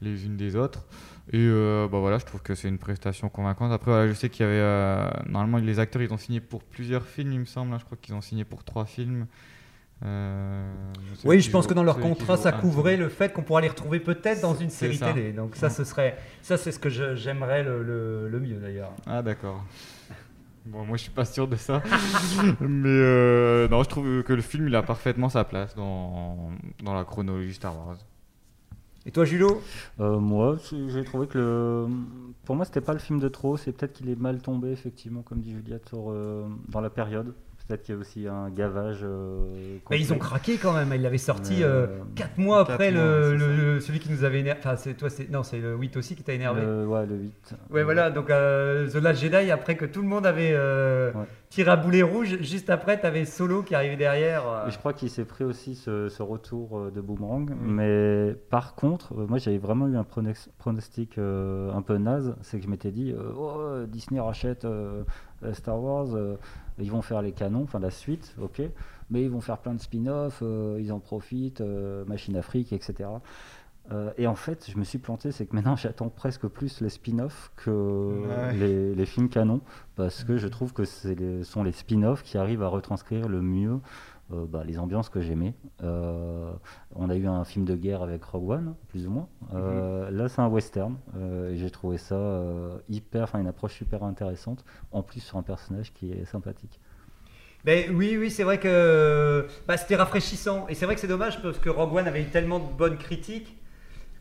les 0.00 0.26
unes 0.26 0.36
des 0.36 0.56
autres. 0.56 0.84
Et 1.30 1.38
euh, 1.38 1.86
bah 1.90 1.98
voilà, 2.00 2.18
je 2.18 2.24
trouve 2.24 2.42
que 2.42 2.54
c'est 2.54 2.68
une 2.68 2.78
prestation 2.78 3.28
convaincante. 3.28 3.70
Après, 3.72 3.90
voilà, 3.92 4.08
je 4.08 4.12
sais 4.14 4.28
qu'il 4.28 4.44
y 4.44 4.48
avait. 4.48 4.58
euh, 4.58 5.08
normalement, 5.28 5.58
les 5.58 5.78
acteurs, 5.78 6.02
ils 6.02 6.12
ont 6.12 6.16
signé 6.18 6.40
pour 6.40 6.62
plusieurs 6.64 7.04
films, 7.06 7.32
il 7.32 7.40
me 7.40 7.44
semble. 7.44 7.72
hein. 7.72 7.78
Je 7.78 7.84
crois 7.84 7.96
qu'ils 8.00 8.14
ont 8.14 8.20
signé 8.20 8.44
pour 8.44 8.64
trois 8.64 8.84
films. 8.86 9.26
Euh, 10.04 10.72
Oui, 11.24 11.40
je 11.40 11.50
pense 11.50 11.66
que 11.68 11.74
dans 11.74 11.84
leur 11.84 12.00
contrat, 12.00 12.36
ça 12.36 12.50
couvrait 12.52 12.96
le 12.96 13.08
fait 13.08 13.32
qu'on 13.32 13.42
pourra 13.42 13.60
les 13.60 13.68
retrouver 13.68 14.00
peut-être 14.00 14.40
dans 14.40 14.54
une 14.54 14.68
série 14.70 14.96
ça. 14.96 15.12
télé. 15.12 15.32
Donc 15.32 15.54
ça, 15.54 15.70
ce 15.70 15.84
serait, 15.84 16.16
ça, 16.42 16.56
c'est 16.56 16.72
ce 16.72 16.80
que 16.80 16.88
j'aimerais 16.88 17.62
le, 17.62 17.82
le- 17.84 18.28
le 18.28 18.40
mieux 18.40 18.56
d'ailleurs. 18.56 18.90
Ah, 19.06 19.22
d'accord. 19.22 19.64
Bon, 20.66 20.84
moi, 20.84 20.96
je 20.96 21.02
suis 21.02 21.10
pas 21.12 21.24
sûr 21.24 21.46
de 21.48 21.54
ça. 21.56 21.82
Mais 22.60 22.88
euh, 22.88 23.68
non, 23.68 23.82
je 23.84 23.88
trouve 23.88 24.22
que 24.24 24.32
le 24.32 24.42
film, 24.42 24.66
il 24.68 24.74
a 24.76 24.82
parfaitement 24.82 25.28
sa 25.28 25.44
place 25.44 25.74
dans, 25.76 26.50
dans 26.82 26.94
la 26.94 27.04
chronologie 27.04 27.54
Star 27.54 27.76
Wars. 27.76 27.96
Et 29.04 29.10
toi, 29.10 29.24
Julot 29.24 29.60
Euh, 30.00 30.18
moi, 30.18 30.56
j'ai 30.88 31.04
trouvé 31.04 31.26
que 31.26 31.38
le... 31.38 31.86
pour 32.44 32.54
moi, 32.54 32.64
c'était 32.64 32.80
pas 32.80 32.92
le 32.92 32.98
film 32.98 33.18
de 33.18 33.28
trop. 33.28 33.56
C'est 33.56 33.72
peut-être 33.72 33.92
qu'il 33.94 34.08
est 34.08 34.18
mal 34.18 34.40
tombé, 34.40 34.70
effectivement, 34.70 35.22
comme 35.22 35.40
dit 35.40 35.52
Juliette, 35.52 35.90
euh, 35.94 36.46
dans 36.68 36.80
la 36.80 36.90
période. 36.90 37.34
Peut-être 37.68 37.82
qu'il 37.82 37.94
y 37.94 37.98
a 37.98 38.00
aussi 38.00 38.26
un 38.28 38.50
gavage. 38.50 39.00
euh, 39.02 39.78
Mais 39.90 39.98
ils 40.00 40.12
ont 40.12 40.18
craqué 40.18 40.56
quand 40.56 40.72
même. 40.72 40.92
Ils 40.94 41.00
l'avaient 41.02 41.16
sorti 41.18 41.62
euh, 41.62 41.86
euh, 41.86 41.98
4 42.16 42.38
mois 42.38 42.58
quatre 42.64 42.72
après 42.72 42.90
mois, 42.92 43.00
le, 43.02 43.38
c'est 43.38 43.46
le- 43.46 43.56
le- 43.74 43.80
celui 43.80 43.98
qui 44.00 44.10
nous 44.10 44.24
avait 44.24 44.40
énervé. 44.40 44.60
Enfin, 44.62 44.76
c'est 44.76 44.94
toi, 44.94 45.08
c'est 45.08 45.30
non, 45.30 45.42
c'est 45.42 45.58
le 45.60 45.76
8 45.76 45.96
aussi 45.96 46.16
qui 46.16 46.22
t'a 46.22 46.32
énervé. 46.32 46.60
Le- 46.62 46.86
ouais, 46.86 47.06
le 47.06 47.16
8. 47.16 47.54
Ouais, 47.70 47.84
voilà. 47.84 48.10
Donc 48.10 48.30
euh, 48.30 48.88
The 48.90 48.96
Last 48.96 49.20
Jedi, 49.22 49.50
après 49.50 49.76
que 49.76 49.84
tout 49.84 50.02
le 50.02 50.08
monde 50.08 50.26
avait 50.26 50.52
Ouais. 50.52 51.12
tiré 51.50 51.70
à 51.70 51.76
boulet 51.76 52.02
rouge, 52.02 52.38
juste 52.40 52.68
après, 52.70 52.98
t'avais 53.00 53.24
Solo 53.24 53.62
qui 53.62 53.74
arrivait 53.74 53.96
derrière. 53.96 54.42
je 54.68 54.76
crois 54.78 54.92
qu'il 54.92 55.08
s'est 55.10 55.24
pris 55.24 55.44
aussi 55.44 55.74
ce, 55.74 56.08
ce 56.08 56.22
retour 56.22 56.90
de 56.90 57.00
Boomerang. 57.00 57.50
Mais 57.62 58.34
par 58.50 58.74
contre, 58.74 59.14
moi 59.14 59.38
j'avais 59.38 59.58
vraiment 59.58 59.86
eu 59.88 59.96
un 59.96 60.04
pronostic 60.58 61.16
un 61.18 61.82
peu 61.82 61.96
naze. 61.98 62.34
C'est 62.42 62.58
que 62.58 62.64
je 62.64 62.68
m'étais 62.70 62.90
dit, 62.90 63.14
oh, 63.38 63.84
Disney 63.86 64.20
rachète 64.20 64.66
Star 65.52 65.80
Wars, 65.82 66.08
ils 66.78 66.90
vont 66.90 67.02
faire 67.02 67.22
les 67.22 67.32
canons, 67.32 67.62
enfin 67.64 67.78
la 67.78 67.90
suite, 67.90 68.34
ok. 68.40 68.62
Mais 69.10 69.22
ils 69.22 69.30
vont 69.30 69.40
faire 69.40 69.58
plein 69.58 69.74
de 69.74 69.80
spin-offs, 69.80 70.40
euh, 70.42 70.78
ils 70.80 70.92
en 70.92 70.98
profitent, 71.00 71.60
euh, 71.60 72.04
Machine 72.06 72.36
Afrique, 72.36 72.72
etc. 72.72 73.08
Euh, 73.90 74.12
et 74.16 74.26
en 74.28 74.36
fait, 74.36 74.70
je 74.70 74.78
me 74.78 74.84
suis 74.84 74.98
planté, 74.98 75.32
c'est 75.32 75.44
que 75.46 75.54
maintenant 75.56 75.74
j'attends 75.76 76.08
presque 76.08 76.46
plus 76.46 76.80
les 76.80 76.88
spin-offs 76.88 77.50
que 77.56 77.70
Ouais. 78.26 78.52
les, 78.54 78.94
les 78.94 79.06
films 79.06 79.28
canons, 79.28 79.60
parce 79.96 80.24
que 80.24 80.36
je 80.38 80.46
trouve 80.48 80.72
que 80.72 80.84
ce 80.84 81.42
sont 81.42 81.62
les 81.64 81.72
spin-offs 81.72 82.22
qui 82.22 82.38
arrivent 82.38 82.62
à 82.62 82.68
retranscrire 82.68 83.28
le 83.28 83.42
mieux 83.42 83.80
euh, 84.32 84.46
bah, 84.46 84.62
les 84.64 84.78
ambiances 84.78 85.08
que 85.08 85.20
j'aimais. 85.20 85.54
Euh, 85.82 86.52
on 86.94 87.10
a 87.10 87.16
eu 87.16 87.26
un 87.26 87.44
film 87.44 87.64
de 87.64 87.74
guerre 87.74 88.02
avec 88.02 88.24
Rogue 88.24 88.50
One, 88.50 88.74
plus 88.88 89.06
ou 89.06 89.10
moins. 89.10 89.28
Euh, 89.54 90.10
Là, 90.10 90.28
c'est 90.28 90.40
un 90.40 90.48
western, 90.48 90.96
et 91.50 91.56
j'ai 91.56 91.70
trouvé 91.70 91.98
ça 91.98 92.18
hyper, 92.88 93.24
enfin 93.24 93.38
une 93.38 93.46
approche 93.46 93.74
super 93.74 94.02
intéressante, 94.02 94.64
en 94.90 95.02
plus 95.02 95.20
sur 95.20 95.38
un 95.38 95.42
personnage 95.42 95.92
qui 95.92 96.12
est 96.12 96.24
sympathique. 96.24 96.80
Ben 97.64 97.94
oui, 97.94 98.16
oui, 98.18 98.30
c'est 98.30 98.42
vrai 98.42 98.58
que 98.58 99.46
bah, 99.68 99.76
c'était 99.76 99.96
rafraîchissant. 99.96 100.66
Et 100.68 100.74
c'est 100.74 100.84
vrai 100.84 100.96
que 100.96 101.00
c'est 101.00 101.06
dommage 101.06 101.40
parce 101.42 101.58
que 101.58 101.70
Rogue 101.70 101.94
One 101.94 102.08
avait 102.08 102.22
eu 102.22 102.26
tellement 102.26 102.58
de 102.58 102.72
bonnes 102.72 102.98
critiques 102.98 103.56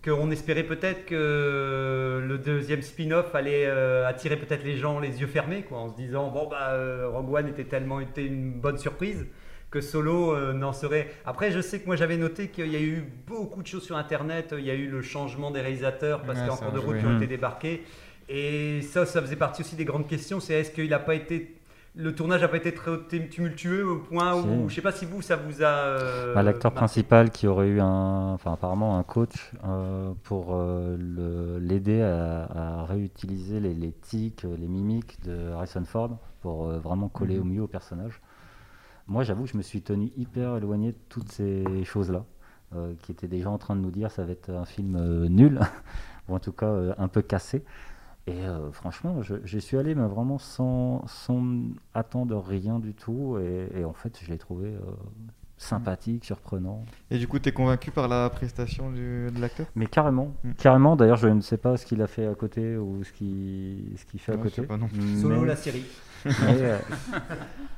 qu'on 0.04 0.32
espérait 0.32 0.64
peut-être 0.64 1.06
que 1.06 2.24
le 2.26 2.38
deuxième 2.38 2.82
spin-off 2.82 3.36
allait 3.36 3.66
euh, 3.68 4.08
attirer 4.08 4.36
peut-être 4.36 4.64
les 4.64 4.78
gens 4.78 5.00
les 5.00 5.22
yeux 5.22 5.28
fermés, 5.28 5.62
quoi, 5.62 5.78
en 5.78 5.90
se 5.90 5.96
disant 5.96 6.30
bon 6.32 6.48
bah 6.48 6.72
euh, 6.72 7.08
Rogue 7.10 7.34
One 7.34 7.48
était 7.48 7.66
tellement 7.66 8.00
été 8.00 8.26
une 8.26 8.54
bonne 8.54 8.78
surprise 8.78 9.28
que 9.72 9.82
Solo 9.82 10.34
euh, 10.36 10.54
n'en 10.54 10.74
serait. 10.74 11.08
Après, 11.26 11.52
je 11.52 11.62
sais 11.62 11.80
que 11.80 11.88
moi 11.88 11.96
j'avais 11.96 12.18
noté 12.18 12.50
qu'il 12.50 12.68
y 12.72 12.76
a 12.76 12.82
eu 12.82 13.04
beaucoup 13.26 13.62
de 13.64 13.68
choses 13.68 13.84
sur 13.84 13.96
Internet. 13.98 14.54
Il 14.58 14.66
y 14.66 14.70
a 14.70 14.76
eu 14.76 14.88
le 14.88 15.02
changement 15.02 15.50
des 15.50 15.62
réalisateurs 15.62 16.22
parce 16.24 16.40
Ouais, 16.40 16.46
ça 16.48 16.54
encore 16.54 16.72
de 16.74 16.80
joué. 16.82 17.00
qui 17.00 17.06
ont 17.06 17.12
Mm. 17.14 17.18
été 17.18 17.28
débarquées. 17.28 17.84
Et 18.30 18.82
ça, 18.84 19.06
ça 19.06 19.22
faisait 19.22 19.36
partie 19.36 19.62
aussi 19.62 19.76
des 19.76 19.86
grandes 19.86 20.08
questions. 20.08 20.40
C'est 20.40 20.54
est-ce 20.56 20.72
qu'il 20.72 20.90
n'a 20.90 21.00
pas 21.00 21.16
été 21.16 21.58
le 21.94 22.16
tournage 22.16 22.40
n'a 22.40 22.48
pas 22.48 22.56
été 22.56 22.74
très 22.74 22.92
tumultueux 23.30 23.86
au 23.86 23.98
point 23.98 24.34
où, 24.34 24.64
Si. 24.64 24.70
je 24.70 24.76
sais 24.76 24.82
pas 24.82 24.94
si 24.94 25.04
vous, 25.06 25.22
ça 25.22 25.36
vous 25.36 25.62
a. 25.62 25.66
euh, 25.68 26.34
Bah, 26.34 26.42
L'acteur 26.42 26.72
principal 26.74 27.32
qui 27.32 27.48
aurait 27.48 27.68
eu 27.68 27.82
un, 27.82 28.32
enfin 28.34 28.54
apparemment 28.54 28.98
un 28.98 29.04
coach 29.04 29.52
euh, 29.66 30.14
pour 30.24 30.56
euh, 30.56 30.96
l'aider 31.60 32.02
à, 32.02 32.44
à 32.82 32.86
réutiliser 32.86 33.60
les, 33.60 33.74
les 33.74 33.92
tics, 33.92 34.44
les 34.44 34.68
mimiques 34.70 35.18
de 35.26 35.50
Harrison 35.52 35.84
Ford 35.84 36.18
pour 36.42 36.68
vraiment 36.72 37.10
coller 37.10 37.38
au 37.40 37.44
mieux 37.44 37.62
au 37.64 37.68
personnage. 37.68 38.22
Moi, 39.08 39.24
j'avoue 39.24 39.44
que 39.44 39.50
je 39.50 39.58
me 39.58 39.62
suis 39.62 39.82
tenu 39.82 40.12
hyper 40.18 40.58
éloigné 40.58 40.92
de 40.92 40.98
toutes 41.10 41.32
ces 41.32 41.64
choses-là, 41.84 42.26
euh, 42.76 42.94
qui 43.02 43.12
étaient 43.12 43.28
déjà 43.28 43.50
en 43.50 43.58
train 43.58 43.76
de 43.76 43.82
nous 43.82 43.92
dire 43.92 44.10
ça 44.12 44.24
va 44.24 44.32
être 44.32 44.50
un 44.50 44.66
film 44.66 44.96
euh, 44.96 45.28
nul, 45.28 45.60
ou 46.30 46.36
en 46.36 46.40
tout 46.40 46.54
cas 46.54 46.68
euh, 46.68 46.94
un 46.98 47.08
peu 47.08 47.22
cassé. 47.22 47.64
Et 48.28 48.42
euh, 48.46 48.72
franchement, 48.72 49.22
je- 49.24 49.44
j'y 49.46 49.60
suis 49.62 49.78
allé, 49.78 49.96
mais 49.96 50.08
vraiment 50.08 50.38
sans, 50.38 51.06
sans 51.08 51.44
attendre 51.94 52.38
rien 52.40 52.80
du 52.80 52.94
tout. 52.94 53.38
Et, 53.42 53.80
et 53.80 53.84
en 53.86 53.94
fait, 53.94 54.20
je 54.24 54.30
l'ai 54.30 54.38
trouvé 54.38 54.68
euh, 54.70 54.80
sympathique, 55.58 56.24
surprenant. 56.24 56.86
Et 57.10 57.18
du 57.18 57.28
coup, 57.28 57.40
t'es 57.40 57.52
convaincu 57.52 57.90
par 57.92 58.08
la 58.08 58.30
prestation 58.30 58.92
du- 58.92 59.30
de 59.32 59.42
l'acteur? 59.42 59.66
Mais 59.76 59.88
carrément, 59.88 60.34
Mm. 60.44 60.52
carrément. 60.54 60.96
D'ailleurs, 60.96 61.18
je 61.18 61.28
ne 61.28 61.42
sais 61.42 61.58
pas 61.58 61.78
ce 61.78 61.86
qu'il 61.86 62.02
a 62.02 62.08
fait 62.08 62.28
à 62.28 62.36
côté 62.36 62.78
ou 62.78 63.04
ce 63.04 63.12
qu'il 63.12 63.98
ce 63.98 64.06
qu'il 64.06 64.20
fait 64.20 64.32
à 64.34 64.36
Ouais, 64.36 64.42
je 64.42 64.50
côté. 64.50 64.62
sais 64.62 64.68
pas 64.68 64.78
non 64.78 64.88
plus. 64.88 65.00
Mais- 65.02 65.22
Solo 65.22 65.44
la 65.44 65.56
série. 65.56 65.84
mais, 66.46 66.62
euh, 66.62 66.78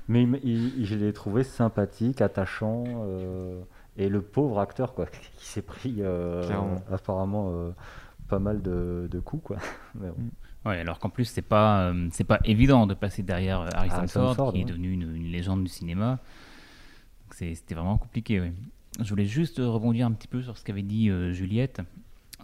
mais 0.07 0.23
il- 0.43 0.79
il- 0.79 0.85
je 0.85 0.95
l'ai 0.95 1.13
trouvé 1.13 1.43
sympathique, 1.43 2.21
attachant. 2.21 2.83
euh, 2.87 3.61
et 3.95 4.09
le 4.09 4.21
pauvre 4.21 4.59
acteur, 4.59 4.93
quoi, 4.95 5.05
qui 5.37 5.45
s'est 5.45 5.61
pris 5.61 5.97
euh, 5.99 6.75
apparemment 6.91 7.51
euh, 7.53 7.71
pas 8.27 8.39
mal 8.39 8.61
de, 8.61 9.07
de 9.11 9.19
coups, 9.19 9.43
quoi. 9.43 9.57
Mais 9.95 10.07
bon. 10.09 10.69
Ouais, 10.69 10.79
alors 10.79 10.97
qu'en 10.99 11.09
plus, 11.09 11.25
c'est 11.25 11.41
pas, 11.41 11.89
euh, 11.91 12.07
c'est 12.11 12.23
pas 12.23 12.39
évident 12.45 12.87
de 12.87 12.93
passer 12.93 13.21
derrière 13.21 13.61
euh, 13.61 13.67
Harrison, 13.73 13.95
Harrison 13.97 14.19
Ford, 14.21 14.35
Ford, 14.35 14.53
qui 14.53 14.61
est 14.61 14.65
devenu 14.65 14.91
une, 14.93 15.15
une 15.15 15.27
légende 15.31 15.63
du 15.63 15.69
cinéma. 15.69 16.19
Donc 17.25 17.33
c'est- 17.35 17.53
C'était 17.55 17.75
vraiment 17.75 17.97
compliqué, 17.97 18.39
ouais. 18.39 18.53
Je 18.99 19.09
voulais 19.09 19.25
juste 19.25 19.57
rebondir 19.59 20.07
un 20.07 20.11
petit 20.11 20.27
peu 20.27 20.41
sur 20.41 20.57
ce 20.57 20.63
qu'avait 20.63 20.83
dit 20.83 21.09
euh, 21.09 21.33
Juliette, 21.33 21.81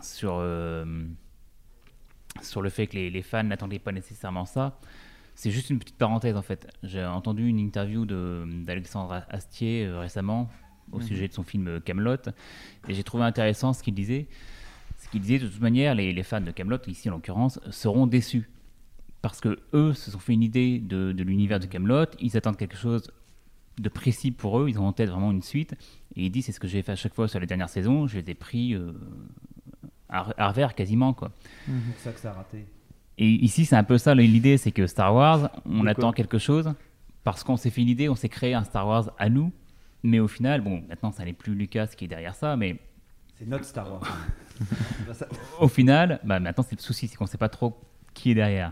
sur, 0.02 0.36
euh, 0.40 0.86
sur 2.42 2.62
le 2.62 2.70
fait 2.70 2.88
que 2.88 2.96
les, 2.96 3.10
les 3.10 3.22
fans 3.22 3.44
n'attendaient 3.44 3.80
pas 3.80 3.92
nécessairement 3.92 4.46
ça. 4.46 4.78
C'est 5.42 5.52
juste 5.52 5.70
une 5.70 5.80
petite 5.80 5.96
parenthèse, 5.98 6.36
en 6.36 6.42
fait. 6.42 6.68
J'ai 6.84 7.06
entendu 7.06 7.48
une 7.48 7.60
interview 7.60 8.06
d'Alexandre 8.06 9.24
Astier 9.30 9.86
euh, 9.86 9.98
récemment 10.02 10.50
au 10.92 10.98
Mhm. 10.98 11.04
sujet 11.04 11.28
de 11.30 11.34
son 11.34 11.44
film 11.44 11.80
Camelot, 11.80 12.16
et 12.90 12.94
j'ai 12.94 13.04
trouvé 13.04 13.24
intéressant 13.24 13.72
ce 13.72 13.82
qu'il 13.82 13.94
disait. 13.94 14.28
Ce 14.98 15.08
qu'il 15.08 15.22
disait, 15.22 15.40
de 15.40 15.48
toute 15.48 15.62
manière, 15.62 15.96
les, 15.96 16.12
les 16.12 16.24
fans 16.24 16.42
de 16.42 16.52
Camelot, 16.52 16.80
ici 16.88 17.10
en 17.10 17.14
l'occurrence, 17.14 17.58
seront 17.70 18.06
déçus. 18.06 18.50
Parce 19.22 19.40
que 19.40 19.60
eux 19.74 19.94
se 19.94 20.12
sont 20.12 20.20
fait 20.20 20.34
une 20.34 20.44
idée 20.44 20.80
de, 20.80 21.14
de 21.14 21.24
l'univers 21.24 21.62
de 21.62 21.68
Camelot, 21.68 22.08
ils 22.20 22.36
attendent 22.36 22.58
quelque 22.58 22.76
chose 22.76 23.10
de 23.80 23.88
précis 23.88 24.32
pour 24.32 24.60
eux, 24.60 24.68
ils 24.68 24.78
ont 24.78 24.88
en 24.88 24.92
tête 24.94 25.10
vraiment 25.10 25.32
une 25.32 25.42
suite. 25.42 25.74
Et 26.18 26.26
il 26.26 26.32
dit 26.32 26.42
c'est 26.42 26.52
ce 26.52 26.60
que 26.60 26.68
j'ai 26.68 26.82
fait 26.82 26.92
à 26.92 26.98
chaque 26.98 27.14
fois 27.14 27.30
sur 27.30 27.40
les 27.40 27.48
dernières 27.48 27.70
saisons, 27.70 28.08
je 28.08 28.18
les 28.20 28.30
ai 28.30 28.34
pris 28.34 28.74
euh, 28.76 28.92
à, 30.10 30.28
à 30.38 30.50
revers 30.50 30.76
quasiment. 30.76 31.14
quoi. 31.14 31.32
C'est 31.66 31.72
pour 31.94 32.00
ça 32.02 32.12
que 32.12 32.20
ça 32.20 32.32
a 32.32 32.34
raté. 32.34 32.66
Et 33.20 33.28
ici, 33.28 33.66
c'est 33.66 33.76
un 33.76 33.84
peu 33.84 33.98
ça 33.98 34.16
l'idée, 34.16 34.58
c'est 34.58 34.72
que 34.72 34.88
Star 34.88 35.14
Wars, 35.14 35.52
on 35.66 35.86
attend 35.88 36.12
quelque 36.14 36.38
chose 36.40 36.74
parce 37.26 37.44
qu'on 37.44 37.58
s'est 37.58 37.70
fait 37.70 37.82
une 37.82 37.90
idée, 37.90 38.08
on 38.10 38.16
s'est 38.16 38.30
créé 38.30 38.54
un 38.54 38.64
Star 38.64 38.88
Wars 38.88 39.12
à 39.20 39.30
nous. 39.30 39.52
Mais 40.04 40.20
au 40.20 40.30
final, 40.30 40.62
bon, 40.62 40.82
maintenant, 40.88 41.12
ça 41.12 41.26
n'est 41.26 41.34
plus 41.34 41.54
Lucas 41.54 41.88
qui 41.88 42.06
est 42.06 42.08
derrière 42.08 42.34
ça, 42.34 42.56
mais 42.56 42.78
C'est 43.38 43.46
notre 43.48 43.66
Star 43.66 43.92
Wars. 43.92 44.02
Au 45.60 45.68
final, 45.68 46.20
bah, 46.24 46.40
maintenant, 46.40 46.64
c'est 46.68 46.78
le 46.78 46.82
souci, 46.82 47.08
c'est 47.08 47.16
qu'on 47.18 47.26
ne 47.26 47.30
sait 47.30 47.38
pas 47.38 47.50
trop 47.50 47.78
qui 48.14 48.32
est 48.32 48.36
derrière. 48.36 48.72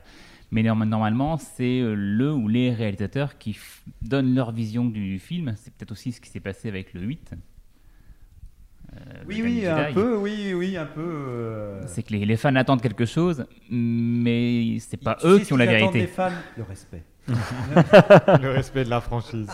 Mais 0.52 0.64
norm- 0.64 0.86
normalement, 0.86 1.38
c'est 1.38 1.82
euh, 1.82 1.94
le 1.94 2.34
ou 2.34 2.48
les 2.48 2.74
réalisateurs 2.74 3.38
qui 3.38 3.58
donnent 4.02 4.34
leur 4.34 4.52
vision 4.54 4.86
du 4.86 5.20
film. 5.20 5.54
C'est 5.58 5.74
peut-être 5.74 5.92
aussi 5.92 6.14
ce 6.14 6.22
qui 6.22 6.30
s'est 6.30 6.40
passé 6.40 6.70
avec 6.70 6.94
le 6.94 7.02
8. 7.02 7.32
Euh, 8.94 9.24
Oui, 9.28 9.42
oui, 9.44 9.66
un 9.68 9.92
peu, 9.94 10.16
oui, 10.18 10.54
oui, 10.54 10.78
un 10.78 10.86
peu. 10.86 11.02
euh, 11.04 11.82
C'est 11.88 12.04
que 12.04 12.14
les, 12.14 12.26
les 12.26 12.38
fans 12.38 12.56
attendent 12.56 12.82
quelque 12.82 13.06
chose, 13.06 13.46
mais 13.70 14.78
c'est 14.80 14.98
pas 14.98 15.18
eux 15.24 15.40
qui 15.40 15.54
ont 15.54 15.58
la 15.58 15.66
vérité. 15.66 16.02
des 16.02 16.08
fans 16.08 16.32
Le 16.58 16.64
respect. 16.64 17.04
Le 17.28 18.50
respect 18.52 18.84
de 18.86 18.90
la 18.90 19.02
franchise. 19.02 19.50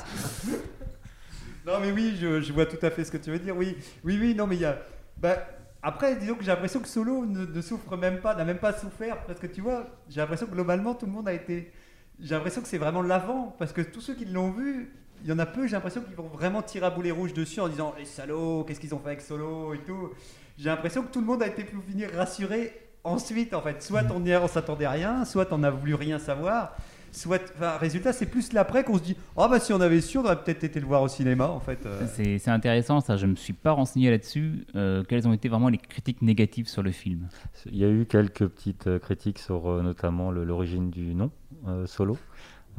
Non, 1.66 1.74
mais 1.82 1.92
oui, 1.92 2.18
je, 2.20 2.42
je 2.42 2.52
vois 2.54 2.66
tout 2.66 2.84
à 2.86 2.90
fait 2.90 3.04
ce 3.06 3.12
que 3.12 3.18
tu 3.18 3.32
veux 3.32 3.40
dire. 3.40 3.56
Oui, 3.56 3.78
oui, 4.04 4.18
oui, 4.20 4.36
non, 4.36 4.48
mais 4.48 4.56
il 4.56 4.62
y 4.62 4.66
a. 4.66 4.78
Bah, 5.18 5.38
après, 5.82 6.16
disons 6.18 6.36
que 6.36 6.44
j'ai 6.44 6.52
l'impression 6.52 6.80
que 6.82 6.88
Solo 6.88 7.26
ne, 7.26 7.46
ne 7.46 7.62
souffre 7.62 7.96
même 7.98 8.20
pas, 8.20 8.36
n'a 8.36 8.44
même 8.46 8.58
pas 8.58 8.74
souffert, 8.74 9.18
parce 9.26 9.40
que 9.40 9.48
tu 9.48 9.62
vois, 9.62 9.88
j'ai 10.10 10.20
l'impression 10.20 10.46
que 10.46 10.52
globalement, 10.52 10.94
tout 10.94 11.06
le 11.06 11.12
monde 11.12 11.28
a 11.28 11.34
été. 11.34 11.72
J'ai 12.20 12.36
l'impression 12.36 12.62
que 12.62 12.68
c'est 12.68 12.78
vraiment 12.78 13.02
l'avant, 13.02 13.56
parce 13.58 13.74
que 13.74 13.82
tous 13.82 14.02
ceux 14.02 14.14
qui 14.14 14.26
l'ont 14.26 14.52
vu, 14.52 14.94
il 15.24 15.30
y 15.30 15.32
en 15.34 15.40
a 15.40 15.46
peu, 15.46 15.66
j'ai 15.68 15.74
l'impression 15.74 16.02
qu'ils 16.02 16.16
vont 16.16 16.28
vraiment 16.28 16.62
tirer 16.62 16.86
à 16.86 16.90
boulet 16.90 17.12
rouge 17.12 17.34
dessus 17.34 17.60
en 17.62 17.68
disant 17.70 17.94
les 17.98 18.06
salauds, 18.06 18.64
qu'est-ce 18.66 18.80
qu'ils 18.80 18.94
ont 18.94 19.00
fait 19.00 19.08
avec 19.10 19.22
Solo 19.22 19.74
et 19.74 19.80
tout. 19.80 20.10
J'ai 20.58 20.70
l'impression 20.70 21.02
que 21.04 21.12
tout 21.12 21.22
le 21.22 21.26
monde 21.26 21.42
a 21.42 21.48
été 21.48 21.64
pour 21.64 21.84
finir 21.84 22.10
rassuré 22.16 22.74
ensuite, 23.04 23.54
en 23.54 23.62
fait. 23.62 23.82
Soit 23.82 24.04
on, 24.14 24.22
on 24.26 24.48
s'attendait 24.48 24.86
à 24.86 24.92
rien, 24.92 25.26
soit 25.26 25.48
on 25.52 25.58
n'a 25.60 25.72
voulu 25.72 25.96
rien 25.96 26.20
savoir. 26.20 26.76
Soit, 27.12 27.42
enfin, 27.56 27.78
résultat, 27.78 28.12
c'est 28.12 28.26
plus 28.26 28.54
l'après 28.54 28.84
qu'on 28.84 28.98
se 28.98 29.04
dit, 29.04 29.16
oh 29.36 29.46
bah 29.48 29.60
si 29.60 29.72
on 29.72 29.80
avait 29.82 30.02
su, 30.02 30.18
on 30.18 30.26
aurait 30.26 30.44
peut-être 30.44 30.64
été 30.64 30.80
le 30.80 30.88
voir 30.88 31.04
au 31.04 31.08
cinéma, 31.08 31.48
en 31.48 31.60
fait. 31.60 31.86
euh. 31.86 32.08
C'est 32.12 32.40
c'est 32.40 32.50
intéressant, 32.50 33.02
ça. 33.02 33.18
Je 33.18 33.28
me 33.28 33.36
suis 33.36 33.54
pas 33.54 33.72
renseigné 33.72 34.10
là-dessus. 34.10 34.66
euh, 34.76 35.04
quelles 35.08 35.28
ont 35.28 35.34
été 35.34 35.48
vraiment 35.48 35.70
les 35.70 35.78
critiques 35.78 36.24
négatives 36.24 36.68
sur 36.68 36.82
le 36.82 36.90
film? 36.92 37.28
Il 37.68 37.78
y 37.78 37.86
a 37.86 37.90
eu 37.90 38.06
quelques 38.08 38.48
petites 38.48 38.88
euh, 38.88 38.98
critiques 38.98 39.38
sur 39.38 39.70
euh, 39.70 39.84
notamment 39.84 40.32
le- 40.32 40.44
l'origine 40.44 40.90
du 40.90 41.14
nom, 41.14 41.30
euh, 41.68 41.86
Solo, 41.86 42.18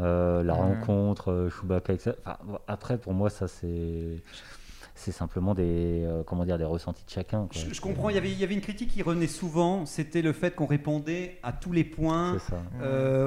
Euh, 0.01 0.43
la 0.43 0.55
Ouais. 0.55 0.61
rencontre, 0.61 1.31
euh, 1.31 1.51
Chewbacca, 1.51 1.93
etc. 1.93 2.13
Enfin, 2.27 2.37
après, 2.67 2.99
pour 2.99 3.13
moi, 3.15 3.31
ça 3.31 3.47
c'est 3.49 4.23
c'est 4.97 5.11
simplement 5.13 5.55
des 5.55 6.05
euh, 6.05 6.23
comment 6.25 6.45
dire 6.45 6.57
des 6.57 6.65
ressentis 6.65 7.05
de 7.05 7.11
chacun. 7.11 7.47
quoi. 7.51 7.61
Je, 7.69 7.75
je 7.75 7.81
comprends, 7.81 8.11
il 8.11 8.15
y, 8.15 8.19
avait, 8.19 8.31
il 8.31 8.39
y 8.39 8.45
avait 8.45 8.55
une 8.55 8.61
critique 8.61 8.91
qui 8.91 9.03
revenait 9.03 9.27
souvent, 9.27 9.87
c'était 9.87 10.23
le 10.23 10.33
fait 10.33 10.55
qu'on 10.55 10.67
répondait 10.67 11.39
à 11.43 11.53
tous 11.53 11.73
les 11.73 11.83
points 11.85 12.39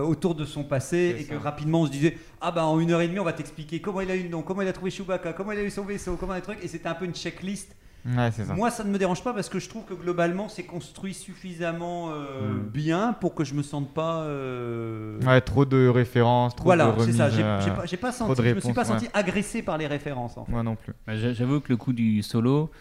autour 0.04 0.34
de 0.36 0.46
son 0.46 0.64
passé 0.64 1.16
et 1.20 1.24
que 1.26 1.36
rapidement 1.36 1.82
on 1.82 1.86
se 1.86 1.92
disait 1.92 2.18
Ah 2.42 2.52
bah 2.52 2.66
en 2.66 2.80
une 2.80 2.92
heure 2.92 3.02
et 3.02 3.08
demie 3.08 3.20
on 3.20 3.24
va 3.26 3.34
t'expliquer 3.34 3.82
comment 3.82 4.02
il 4.02 4.10
a 4.12 4.16
eu 4.16 4.24
le 4.24 4.30
nom, 4.30 4.42
comment 4.44 4.62
il 4.62 4.68
a 4.68 4.74
trouvé 4.74 4.92
Chewbacca, 4.92 5.34
comment 5.34 5.52
il 5.52 5.60
a 5.60 5.64
eu 5.64 5.70
son 5.72 5.84
vaisseau, 5.84 6.16
comment 6.16 6.34
les 6.36 6.42
trucs, 6.42 6.64
et 6.64 6.68
c'était 6.68 6.88
un 6.88 6.96
peu 6.96 7.06
une 7.06 7.14
checklist. 7.16 7.76
Ouais, 8.08 8.32
c'est 8.32 8.46
ça. 8.46 8.54
Moi 8.54 8.72
ça 8.72 8.84
ne 8.86 8.90
me 8.90 8.98
dérange 8.98 9.22
pas 9.24 9.34
parce 9.34 9.50
que 9.50 9.60
je 9.60 9.68
trouve 9.68 9.84
que 9.84 9.94
globalement 9.94 10.48
c'est 10.48 10.64
construit 10.64 11.14
suffisamment 11.14 12.12
euh, 12.12 12.54
Mm. 12.56 12.68
bien 12.70 13.14
pour 13.14 13.36
que 13.36 13.44
je 13.44 13.54
me 13.54 13.62
sente 13.64 13.94
pas. 13.94 14.22
euh, 14.22 15.20
Ouais, 15.26 15.42
trop 15.42 15.66
de 15.66 15.88
références, 15.88 16.56
trop 16.56 16.66
voilà, 16.66 16.94
de 16.94 17.04
c'est 17.04 17.12
ça, 17.14 17.30
j'ai 17.30 17.44
euh, 17.44 17.60
j'ai 17.62 17.72
pas, 17.72 17.86
j'ai 17.86 17.98
pas 17.98 18.12
trop 18.14 18.34
senti, 18.34 18.48
je 18.50 18.56
me 18.56 18.60
suis 18.62 18.74
pas 18.74 18.84
réponses, 18.84 19.02
senti 19.02 19.10
agressé 19.14 19.62
par 19.62 19.78
les 19.78 19.88
références 19.88 20.38
en 20.38 20.46
fait. 20.46 20.52
Moi 20.52 20.64
non 20.64 20.76
plus. 20.76 20.94
Bah, 21.06 21.16
j'a- 21.18 21.34
J'avoue 21.34 21.60
que 21.60 21.70
le 21.70 21.78
coup 21.78 21.92
du 21.94 22.22
solo, 22.24 22.72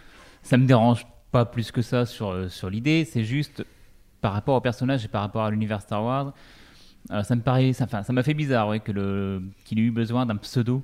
ça 0.43 0.57
me 0.57 0.67
dérange 0.67 1.07
pas 1.33 1.45
plus 1.45 1.73
que 1.73 1.83
ça 1.83 2.07
sur, 2.07 2.51
sur 2.51 2.71
l'idée. 2.71 3.05
C'est 3.05 3.25
juste 3.25 3.65
par 4.21 4.33
rapport 4.33 4.55
au 4.57 4.61
personnage 4.61 5.05
et 5.05 5.09
par 5.09 5.23
rapport 5.23 5.43
à 5.45 5.51
l'univers 5.51 5.81
Star 5.83 6.05
Wars. 6.05 6.33
euh, 7.11 7.23
ça 7.25 7.35
me 7.37 7.41
paraît, 7.43 7.73
ça, 7.73 7.85
enfin, 7.85 8.03
ça 8.03 8.13
m'a 8.13 8.23
fait 8.23 8.35
bizarre 8.35 8.69
ouais, 8.69 8.81
que 8.81 8.93
le 8.93 9.43
qu'il 9.65 9.79
ait 9.79 9.83
eu 9.83 9.91
besoin 9.91 10.25
d'un 10.27 10.37
pseudo. 10.37 10.83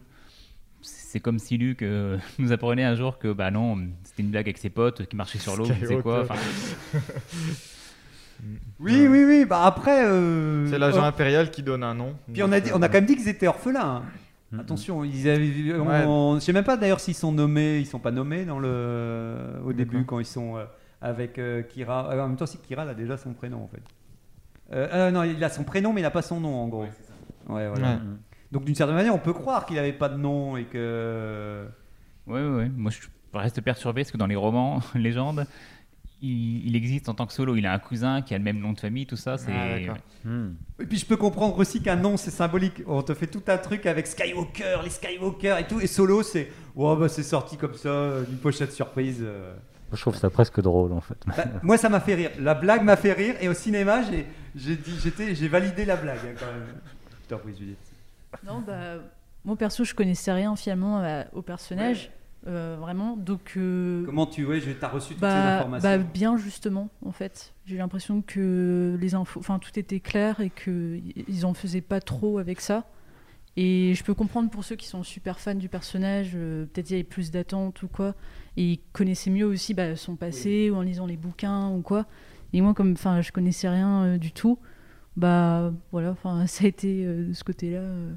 C'est 1.13 1.21
comme 1.21 1.39
si 1.39 1.59
Luke 1.59 1.83
euh, 1.83 2.17
nous 2.39 2.53
apprenait 2.53 2.85
un 2.85 2.95
jour 2.95 3.19
que 3.19 3.35
bah 3.35 3.51
non, 3.51 3.77
c'était 4.03 4.23
une 4.23 4.31
blague 4.31 4.47
avec 4.47 4.57
ses 4.57 4.71
potes 4.71 5.05
qui 5.07 5.15
marchaient 5.15 5.37
sur 5.39 5.55
l'eau, 5.57 5.67
je 5.67 5.85
sais 5.87 5.97
quoi. 5.99 6.25
Oui, 8.81 9.07
oui, 9.07 9.25
oui, 9.25 9.45
bah 9.45 9.65
après. 9.67 10.05
euh, 10.07 10.67
C'est 10.69 10.79
l'agent 10.79 11.03
oh, 11.03 11.05
impérial 11.05 11.51
qui 11.51 11.63
donne 11.63 11.85
un 11.85 11.95
nom. 11.95 12.17
Puis 12.33 12.43
on 12.43 12.51
a, 12.51 12.59
dit- 12.61 12.71
on 12.75 12.81
a 12.83 12.89
quand 12.89 12.95
même 12.95 13.05
dit 13.05 13.15
qu'ils 13.15 13.29
étaient 13.29 13.47
orphelins. 13.47 14.03
hein. 14.53 14.59
Attention, 14.59 15.05
ils 15.05 15.29
avaient, 15.29 15.75
on- 15.75 15.87
Ouais. 15.87 16.05
on- 16.07 16.35
je 16.37 16.41
sais 16.41 16.53
même 16.53 16.65
pas 16.65 16.77
d'ailleurs 16.79 16.99
s'ils 16.99 17.15
sont 17.15 17.31
nommés, 17.31 17.79
ils 17.79 17.87
sont 17.87 17.99
pas 18.01 18.11
nommés 18.11 18.45
dans 18.47 18.59
le, 18.59 19.37
au 19.65 19.73
début 19.73 20.05
quand 20.07 20.19
ils 20.19 20.25
sont 20.27 20.57
euh, 20.57 20.65
avec 21.03 21.39
Kira. 21.69 22.09
En 22.25 22.29
même 22.29 22.37
temps, 22.37 22.47
si 22.47 22.57
Kira 22.59 22.83
a 22.83 22.95
déjà 22.95 23.17
son 23.19 23.33
prénom 23.35 23.63
en 23.63 23.69
fait. 23.69 23.83
Euh, 24.73 24.89
euh, 24.93 25.11
non, 25.13 25.23
il 25.25 25.43
a 25.45 25.51
son 25.51 25.63
prénom 25.63 25.93
mais 25.93 26.01
il 26.01 26.05
n'a 26.05 26.11
pas 26.11 26.23
son 26.23 26.41
nom 26.41 26.57
en 26.57 26.69
gros. 26.69 26.87
Ouais, 27.49 27.69
voilà. 27.69 27.93
Ouais. 27.93 27.99
Donc 28.53 28.65
d'une 28.65 28.75
certaine 28.75 28.97
manière, 28.97 29.15
on 29.15 29.19
peut 29.19 29.33
croire 29.33 29.67
qu'il 29.67 29.77
n'avait 29.77 29.93
pas 29.93 30.09
de 30.09 30.17
nom 30.19 30.57
et 30.57 30.65
que. 30.65 31.67
Ouais, 32.27 32.47
ouais. 32.47 32.69
Moi, 32.69 32.91
je 32.91 32.99
reste 33.37 33.61
perturbé 33.63 34.03
parce 34.03 34.13
que 34.13 34.19
dans 34.19 34.27
les 34.27 34.37
romans, 34.37 34.81
légendes, 34.95 35.47
il, 36.21 36.67
il 36.69 36.77
existe 36.77 37.09
en 37.09 37.15
tant 37.15 37.27
que 37.27 37.33
solo. 37.33 37.57
Il 37.57 37.67
a 37.67 37.73
un 37.73 37.79
cousin 37.79 38.21
qui 38.23 38.35
a 38.35 38.39
le 38.39 38.45
même 38.45 38.61
nom 38.61 38.73
de 38.75 38.79
famille, 38.79 39.07
tout 39.07 39.17
ça. 39.17 39.39
C'est 39.39 39.51
Ah. 39.53 39.95
Hmm. 40.25 40.53
Et 40.81 40.87
puis 40.87 40.99
je 40.99 41.07
peux 41.07 41.17
comprendre 41.17 41.59
aussi 41.59 41.83
qu'un 41.83 41.97
nom 41.97 42.17
c'est 42.17 42.31
symbolique. 42.31 42.83
On 42.87 43.03
te 43.03 43.15
fait 43.15 43.27
tout 43.27 43.43
un 43.49 43.59
truc 43.59 43.87
avec 43.87 44.07
Skywalker, 44.07 44.77
les 44.85 44.91
Skywalker 44.91 45.57
et 45.61 45.65
tout. 45.67 45.81
Et 45.81 45.87
Solo 45.89 46.23
c'est. 46.23 46.49
Oh 46.77 46.95
bah 46.95 47.09
c'est 47.09 47.23
sorti 47.25 47.57
comme 47.57 47.75
ça, 47.75 47.89
euh, 47.89 48.23
d'une 48.25 48.39
pochette 48.39 48.73
surprise. 48.73 49.19
euh. 49.23 49.55
Moi, 49.91 49.97
je 49.97 50.01
trouve 50.03 50.17
ça 50.17 50.31
presque 50.31 50.61
drôle 50.61 50.93
en 50.93 51.01
fait. 51.01 51.17
Bah, 51.27 51.45
moi, 51.63 51.77
ça 51.77 51.89
m'a 51.89 52.01
fait 52.01 52.15
rire. 52.15 52.31
La 52.39 52.55
blague 52.55 52.83
m'a 52.85 52.97
fait 52.97 53.13
rire. 53.15 53.35
Et 53.41 53.49
au 53.49 53.55
cinéma, 53.55 54.03
j'ai, 54.11 54.27
j'ai, 54.55 54.77
dit, 54.77 54.95
j'étais, 55.03 55.35
j'ai 55.35 55.49
validé 55.49 55.85
la 55.85 55.97
blague 55.97 56.19
hein, 56.25 56.35
quand 56.39 56.47
même. 56.47 56.81
Je 57.25 57.29
t'en 57.29 57.39
prie, 57.39 57.55
Judith. 57.59 57.77
Non, 58.47 58.61
bah, 58.67 58.97
moi 59.45 59.57
perso, 59.57 59.85
je 59.85 59.95
connaissais 59.95 60.33
rien 60.33 60.55
finalement 60.57 61.01
euh, 61.01 61.23
au 61.33 61.43
personnage, 61.43 62.11
euh, 62.47 62.77
vraiment. 62.81 63.17
Donc, 63.17 63.55
euh, 63.57 64.05
Comment 64.05 64.27
tu 64.27 64.45
ouais, 64.47 64.61
t'as 64.81 64.89
reçu 64.89 65.11
toutes 65.15 65.19
ces 65.19 65.21
bah, 65.23 65.57
informations 65.59 65.89
bah, 65.89 65.99
bien 65.99 66.37
justement, 66.37 66.89
en 67.05 67.13
fait. 67.13 67.55
J'ai 67.67 67.75
eu 67.77 67.79
l'impression 67.79 68.23
que 68.23 68.97
les 69.01 69.15
infos, 69.15 69.41
enfin 69.41 69.59
tout 69.59 69.79
était 69.79 70.01
clair 70.01 70.41
et 70.41 70.51
que 70.51 70.97
y- 70.97 71.25
ils 71.29 71.47
en 71.47 71.55
faisaient 71.55 71.81
pas 71.81 72.01
trop 72.01 72.39
avec 72.39 72.61
ça. 72.61 72.85
Et 73.57 73.93
je 73.95 74.03
peux 74.03 74.15
comprendre 74.15 74.49
pour 74.49 74.65
ceux 74.65 74.77
qui 74.77 74.87
sont 74.87 75.03
super 75.03 75.39
fans 75.39 75.55
du 75.55 75.69
personnage, 75.69 76.31
euh, 76.35 76.65
peut-être 76.67 76.89
il 76.91 76.93
y 76.95 76.97
avait 76.97 77.05
plus 77.05 77.31
d'attentes 77.31 77.83
ou 77.83 77.89
quoi, 77.89 78.15
et 78.57 78.65
ils 78.65 78.81
connaissaient 78.93 79.29
mieux 79.31 79.45
aussi 79.45 79.75
bah, 79.75 79.95
son 79.95 80.17
passé 80.17 80.71
ou 80.71 80.77
en 80.77 80.81
lisant 80.83 81.05
les 81.07 81.19
bouquins 81.19 81.69
ou 81.69 81.83
quoi. 81.83 82.07
Et 82.55 82.61
moi, 82.63 82.73
comme 82.75 82.93
enfin 82.93 83.21
je 83.21 83.31
connaissais 83.31 83.69
rien 83.69 84.17
du 84.17 84.33
tout, 84.33 84.59
bah 85.17 85.73
voilà, 85.91 86.11
enfin 86.11 86.47
ça 86.47 86.65
a 86.65 86.67
été 86.69 87.05
euh, 87.05 87.29
de 87.29 87.33
ce 87.33 87.45
côté-là. 87.45 87.81
euh, 87.81 88.13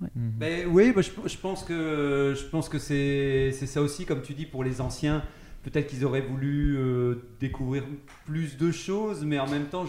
ouais. 0.00 0.08
Ben, 0.14 0.66
oui, 0.68 0.92
je, 0.96 1.28
je 1.28 1.36
pense 1.38 1.64
que, 1.64 2.34
je 2.36 2.44
pense 2.46 2.68
que 2.68 2.78
c'est, 2.78 3.50
c'est 3.52 3.66
ça 3.66 3.82
aussi, 3.82 4.06
comme 4.06 4.22
tu 4.22 4.34
dis, 4.34 4.46
pour 4.46 4.64
les 4.64 4.80
anciens. 4.80 5.22
Peut-être 5.62 5.88
qu'ils 5.88 6.04
auraient 6.04 6.20
voulu 6.22 6.76
euh, 6.78 7.16
découvrir 7.40 7.84
plus 8.24 8.56
de 8.56 8.70
choses, 8.70 9.24
mais 9.24 9.38
en 9.40 9.48
même 9.48 9.66
temps, 9.66 9.84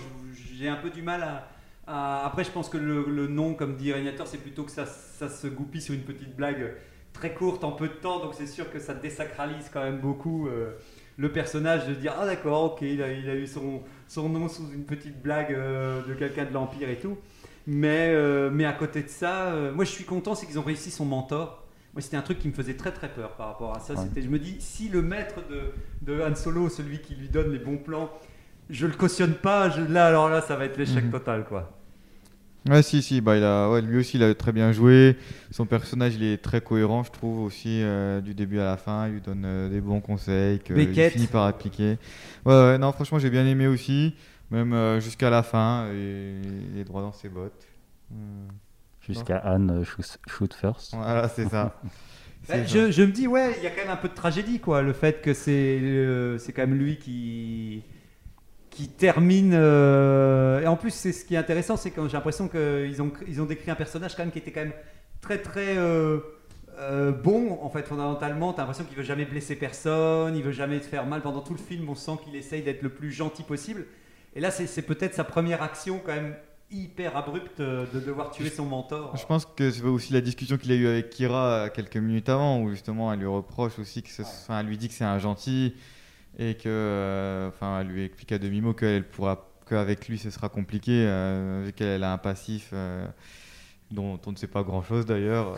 j'ai 0.58 0.68
un 0.70 0.76
peu 0.78 0.90
du 0.90 1.02
mal 1.04 1.22
à. 1.24 1.48
à- 1.86 2.26
Après, 2.26 2.44
je 2.44 2.52
pense 2.52 2.68
que 2.70 2.78
le, 2.78 3.06
le 3.10 3.28
nom, 3.28 3.54
comme 3.54 3.76
dit 3.76 3.94
Régnateur, 3.94 4.26
c'est 4.28 4.40
plutôt 4.40 4.64
que 4.64 4.72
ça, 4.72 4.86
ça 4.88 5.30
se 5.30 5.48
goupille 5.48 5.82
sur 5.82 5.94
une 5.94 6.02
petite 6.02 6.36
blague 6.36 6.74
très 7.14 7.34
courte 7.34 7.64
en 7.64 7.72
peu 7.74 7.88
de 7.88 7.94
temps, 7.94 8.20
donc 8.24 8.34
c'est 8.36 8.48
sûr 8.48 8.72
que 8.72 8.80
ça 8.80 8.94
désacralise 8.94 9.70
quand 9.74 9.84
même 9.84 10.00
beaucoup 10.00 10.48
euh, 10.48 10.72
le 11.18 11.32
personnage 11.32 11.88
de 11.88 11.94
dire 11.94 12.14
Ah, 12.20 12.26
d'accord, 12.26 12.64
ok, 12.74 12.82
il 12.84 13.02
a, 13.02 13.12
il 13.12 13.30
a 13.30 13.36
eu 13.36 13.48
son, 13.48 13.82
son 14.08 14.30
nom 14.30 14.48
sous 14.48 14.72
une 14.74 14.86
petite 14.86 15.22
blague 15.22 15.52
euh, 15.54 16.02
de 16.08 16.14
quelqu'un 16.14 16.46
de 16.46 16.54
l'Empire 16.54 16.90
et 16.90 16.98
tout. 16.98 17.18
Mais, 17.66 18.12
euh, 18.14 18.50
mais 18.52 18.66
à 18.66 18.72
côté 18.74 19.04
de 19.04 19.10
ça, 19.10 19.48
euh, 19.48 19.74
moi 19.74 19.84
je 19.84 19.90
suis 19.92 20.06
content, 20.06 20.36
c'est 20.36 20.46
qu'ils 20.46 20.58
ont 20.60 20.64
réussi 20.64 20.90
son 20.92 21.06
mentor. 21.06 21.66
Moi 21.94 22.02
c'était 22.02 22.16
un 22.18 22.22
truc 22.22 22.40
qui 22.40 22.48
me 22.48 22.54
faisait 22.54 22.76
très 22.76 22.92
très 22.92 23.10
peur 23.10 23.32
par 23.32 23.48
rapport 23.48 23.76
à 23.76 23.80
ça. 23.80 23.94
Ouais. 23.96 24.00
C'était, 24.04 24.22
je 24.22 24.30
me 24.30 24.40
dis, 24.40 24.56
si 24.60 24.88
le 24.90 25.02
maître 25.02 25.42
de, 25.50 25.72
de 26.14 26.22
Han 26.22 26.36
Solo, 26.36 26.70
celui 26.70 27.00
qui 27.00 27.16
lui 27.16 27.28
donne 27.30 27.52
les 27.52 27.60
bons 27.60 27.78
plans, 27.78 28.10
je 28.70 28.86
le 28.86 28.94
cautionne 28.94 29.34
pas, 29.34 29.70
je- 29.70 29.82
là 29.82 30.06
alors 30.08 30.30
là 30.30 30.42
ça 30.42 30.56
va 30.56 30.66
être 30.66 30.78
l'échec 30.78 31.04
Mhm. 31.06 31.12
total 31.12 31.46
quoi. 31.46 31.77
Ouais, 32.70 32.82
si, 32.84 33.02
si, 33.02 33.22
bah, 33.22 33.38
il 33.38 33.44
a, 33.44 33.70
ouais, 33.70 33.82
lui 33.82 33.98
aussi, 34.00 34.18
il 34.18 34.24
a 34.24 34.36
très 34.36 34.52
bien 34.52 34.74
joué. 34.74 35.18
Son 35.52 35.66
personnage, 35.66 36.16
il 36.16 36.24
est 36.24 36.38
très 36.44 36.60
cohérent, 36.60 37.04
je 37.04 37.12
trouve, 37.12 37.40
aussi, 37.40 37.82
euh, 37.82 38.20
du 38.20 38.34
début 38.34 38.60
à 38.60 38.66
la 38.66 38.78
fin. 38.78 39.08
Il 39.08 39.14
lui 39.14 39.22
donne 39.22 39.46
euh, 39.46 39.70
des 39.70 39.80
bons 39.80 40.02
conseils 40.02 40.60
qu'il 40.60 41.06
finit 41.06 41.28
par 41.28 41.46
appliquer. 41.46 41.98
Ouais, 42.46 42.54
ouais, 42.54 42.78
non, 42.78 42.92
franchement, 42.92 43.20
j'ai 43.20 43.30
bien 43.30 43.46
aimé 43.48 43.68
aussi, 43.68 44.16
même 44.52 44.74
euh, 44.74 45.00
jusqu'à 45.00 45.30
la 45.30 45.44
fin. 45.44 45.88
Et 45.94 46.42
il 46.74 46.78
est 46.78 46.84
droit 46.84 47.02
dans 47.02 47.14
ses 47.14 47.30
bottes. 47.30 47.70
Euh, 48.12 48.48
Jusqu'à 49.00 49.38
Anne 49.38 49.84
shoot, 49.86 50.18
shoot 50.28 50.54
first. 50.54 50.94
Voilà, 50.94 51.30
c'est 51.30 51.48
ça. 51.48 51.80
Ben, 52.48 52.66
C'est 52.66 52.68
je, 52.68 52.92
je 52.92 53.02
me 53.04 53.12
dis, 53.12 53.28
ouais, 53.28 53.56
il 53.58 53.64
y 53.64 53.68
a 53.68 53.72
quand 53.72 53.82
même 53.82 53.90
un 53.92 53.98
peu 53.98 54.08
de 54.08 54.14
tragédie, 54.14 54.60
quoi. 54.60 54.82
Le 54.82 54.94
fait 54.94 55.22
que 55.22 55.34
c'est 55.34 55.80
euh, 55.82 56.38
c'est 56.38 56.54
quand 56.54 56.62
même 56.68 56.78
lui 56.78 56.98
qui, 56.98 57.84
qui 58.78 58.88
termine. 58.88 59.54
euh, 59.56 60.62
Et 60.62 60.68
en 60.68 60.76
plus, 60.76 60.92
c'est 60.92 61.12
ce 61.12 61.26
qui 61.26 61.34
est 61.34 61.38
intéressant, 61.38 61.78
c'est 61.78 61.90
que 61.90 62.08
j'ai 62.08 62.14
l'impression 62.14 62.48
qu'ils 62.48 63.02
ont, 63.02 63.12
ils 63.28 63.42
ont 63.42 63.46
décrit 63.46 63.72
un 63.72 63.76
personnage 63.76 64.16
quand 64.16 64.22
même 64.22 64.32
qui 64.32 64.38
était 64.38 64.52
quand 64.52 64.62
même 64.62 64.74
très, 65.20 65.40
très 65.40 65.78
euh, 65.78 66.20
euh, 66.78 67.12
bon, 67.12 67.58
en 67.64 67.70
fait, 67.72 67.88
fondamentalement. 67.88 68.54
T'as 68.54 68.62
l'impression 68.62 68.86
qu'il 68.86 68.96
veut 68.96 69.04
jamais 69.04 69.26
blesser 69.26 69.56
personne, 69.56 70.36
il 70.36 70.44
veut 70.44 70.52
jamais 70.52 70.80
te 70.80 70.86
faire 70.86 71.08
mal. 71.08 71.22
Pendant 71.22 71.42
tout 71.42 71.54
le 71.54 71.60
film, 71.60 71.90
on 71.90 71.96
sent 71.96 72.20
qu'il 72.24 72.36
essaye 72.36 72.62
d'être 72.62 72.84
le 72.84 72.90
plus 72.90 73.12
gentil 73.12 73.42
possible. 73.42 73.88
Et 74.36 74.40
là, 74.40 74.52
c'est 74.52 74.82
peut-être 74.84 75.16
sa 75.16 75.24
première 75.24 75.64
action, 75.64 76.00
quand 76.06 76.14
même 76.14 76.36
hyper 76.70 77.18
abrupte 77.18 77.60
de 77.60 78.00
devoir 78.00 78.30
tuer 78.30 78.52
son 78.52 78.66
mentor. 78.66 79.16
Je 79.18 79.26
pense 79.26 79.46
que 79.48 79.72
c'est 79.72 79.82
aussi 79.82 80.14
la 80.14 80.22
discussion 80.22 80.58
qu'il 80.58 80.72
a 80.72 80.76
eue 80.76 80.88
avec 80.88 81.10
Kira 81.10 81.70
quelques 81.74 81.98
minutes 81.98 82.30
avant, 82.30 82.62
où 82.62 82.70
justement 82.70 83.12
elle 83.12 83.20
lui 83.20 83.26
reproche 83.26 83.80
aussi 83.80 84.04
que 84.04 84.10
ce, 84.10 84.22
enfin, 84.22 84.60
elle 84.60 84.68
lui 84.68 84.78
dit 84.78 84.90
que 84.90 84.94
c'est 84.94 85.06
un 85.06 85.18
gentil 85.18 85.74
et 86.40 86.56
que, 86.56 86.64
euh, 86.68 87.48
enfin, 87.50 87.80
elle 87.82 87.88
lui 87.88 88.04
explique 88.04 88.32
à 88.32 88.38
demi 88.38 88.62
mot 88.62 88.74
qu'elle 88.74 89.04
pourra 89.08 89.44
qu'avec 89.68 90.08
lui 90.08 90.18
ce 90.18 90.30
sera 90.30 90.48
compliqué, 90.50 91.04
euh, 91.06 91.64
vu 91.66 91.74
qu'elle 91.74 92.04
a 92.04 92.14
un 92.14 92.18
passif 92.18 92.70
euh, 92.74 93.06
dont 93.92 94.20
on 94.26 94.32
ne 94.32 94.38
sait 94.38 94.48
pas 94.48 94.64
grand 94.64 94.82
chose 94.82 95.06
d'ailleurs, 95.06 95.58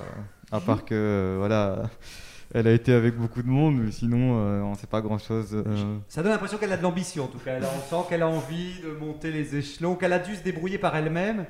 à 0.51 0.59
part 0.59 0.83
que 0.85 1.35
voilà, 1.37 1.83
elle 2.55 2.65
a 2.67 2.71
été 2.71 2.91
avec 2.93 3.15
beaucoup 3.15 3.43
de 3.43 3.47
monde, 3.47 3.77
mais 3.79 3.91
sinon 3.91 4.39
euh, 4.39 4.61
on 4.61 4.71
ne 4.71 4.75
sait 4.75 4.87
pas 4.87 5.01
grand 5.01 5.19
chose. 5.19 5.63
Ça 6.07 6.23
donne 6.23 6.31
l'impression 6.31 6.57
qu'elle 6.57 6.71
a 6.71 6.77
de 6.77 6.81
l'ambition 6.83 7.25
en 7.25 7.27
tout 7.27 7.37
cas. 7.39 7.53
Elle 7.57 7.63
a- 7.65 7.69
on 7.69 7.81
sent 8.01 8.07
qu'elle 8.09 8.23
a 8.23 8.27
envie 8.27 8.79
de 8.81 8.89
monter 8.91 9.31
les 9.31 9.55
échelons, 9.55 9.95
qu'elle 9.95 10.13
a 10.13 10.19
dû 10.19 10.35
se 10.35 10.43
débrouiller 10.43 10.79
par 10.79 10.95
elle-même. 10.95 11.45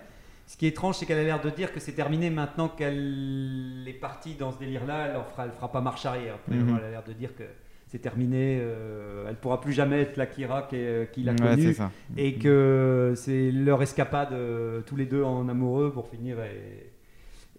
Ce 0.45 0.57
qui 0.57 0.65
est 0.65 0.69
étrange, 0.69 0.95
c'est 0.97 1.05
qu'elle 1.05 1.19
a 1.19 1.23
l'air 1.23 1.39
de 1.39 1.49
dire 1.51 1.71
que 1.71 1.79
c'est 1.79 1.91
terminé 1.93 2.29
maintenant 2.31 2.67
qu'elle 2.67 3.85
est 3.87 3.93
partie 3.93 4.33
dans 4.33 4.51
ce 4.51 4.57
délire-là. 4.57 5.05
Elle 5.13 5.17
ne 5.19 5.23
fera, 5.23 5.45
elle 5.45 5.51
fera 5.51 5.71
pas 5.71 5.79
marche 5.79 6.05
arrière. 6.07 6.35
Après, 6.35 6.55
Mhm. 6.57 6.75
Elle 6.79 6.85
a 6.85 6.89
l'air 6.89 7.03
de 7.03 7.13
dire 7.13 7.35
que 7.35 7.43
c'est 7.89 7.99
terminé. 7.99 8.59
euh, 8.61 9.25
elle 9.27 9.35
pourra 9.35 9.59
plus 9.59 9.73
jamais 9.73 10.01
être 10.01 10.15
la 10.15 10.25
Kira 10.25 10.63
qu'il 10.63 11.27
a 11.27 11.33
Ouais, 11.33 11.37
connue. 11.37 11.75
Et 12.17 12.35
que 12.35 13.13
c'est 13.15 13.51
leur 13.51 13.81
escapade 13.81 14.31
euh, 14.31 14.81
tous 14.85 14.95
les 14.95 15.05
deux 15.05 15.23
en 15.23 15.49
amoureux 15.49 15.91
pour 15.91 16.07
finir 16.07 16.37
et, 16.41 16.91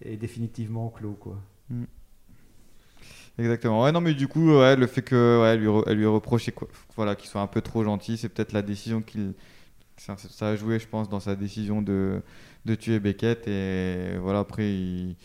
et 0.03 0.17
définitivement 0.17 0.89
clos. 0.89 1.19
Quoi. 1.21 1.37
Exactement. 3.39 3.83
Ouais, 3.85 3.93
non, 3.93 4.01
mais 4.01 4.15
du 4.15 4.29
coup, 4.29 4.51
ouais, 4.59 4.77
le 4.77 4.87
fait 4.87 5.03
que 5.03 5.41
ouais, 5.43 5.49
elle 5.55 5.61
lui, 5.61 5.69
re- 5.69 5.85
elle 5.87 5.97
lui 5.99 6.07
reproche 6.07 6.51
quoi, 6.51 6.69
voilà, 6.97 7.15
qu'il 7.15 7.29
soit 7.29 7.41
un 7.41 7.47
peu 7.47 7.61
trop 7.61 7.85
gentil, 7.85 8.17
c'est 8.17 8.29
peut-être 8.29 8.53
la 8.53 8.63
décision 8.63 9.03
qu'il. 9.03 9.35
Ça, 9.97 10.17
ça 10.17 10.49
a 10.49 10.57
joué, 10.57 10.79
je 10.79 10.89
pense, 10.89 11.09
dans 11.11 11.21
sa 11.21 11.37
décision 11.37 11.83
de, 11.83 12.23
de 12.65 12.75
tuer 12.75 13.01
Beckett. 13.01 13.47
Et 13.47 14.17
voilà, 14.19 14.41
après, 14.41 14.71
il, 14.71 15.17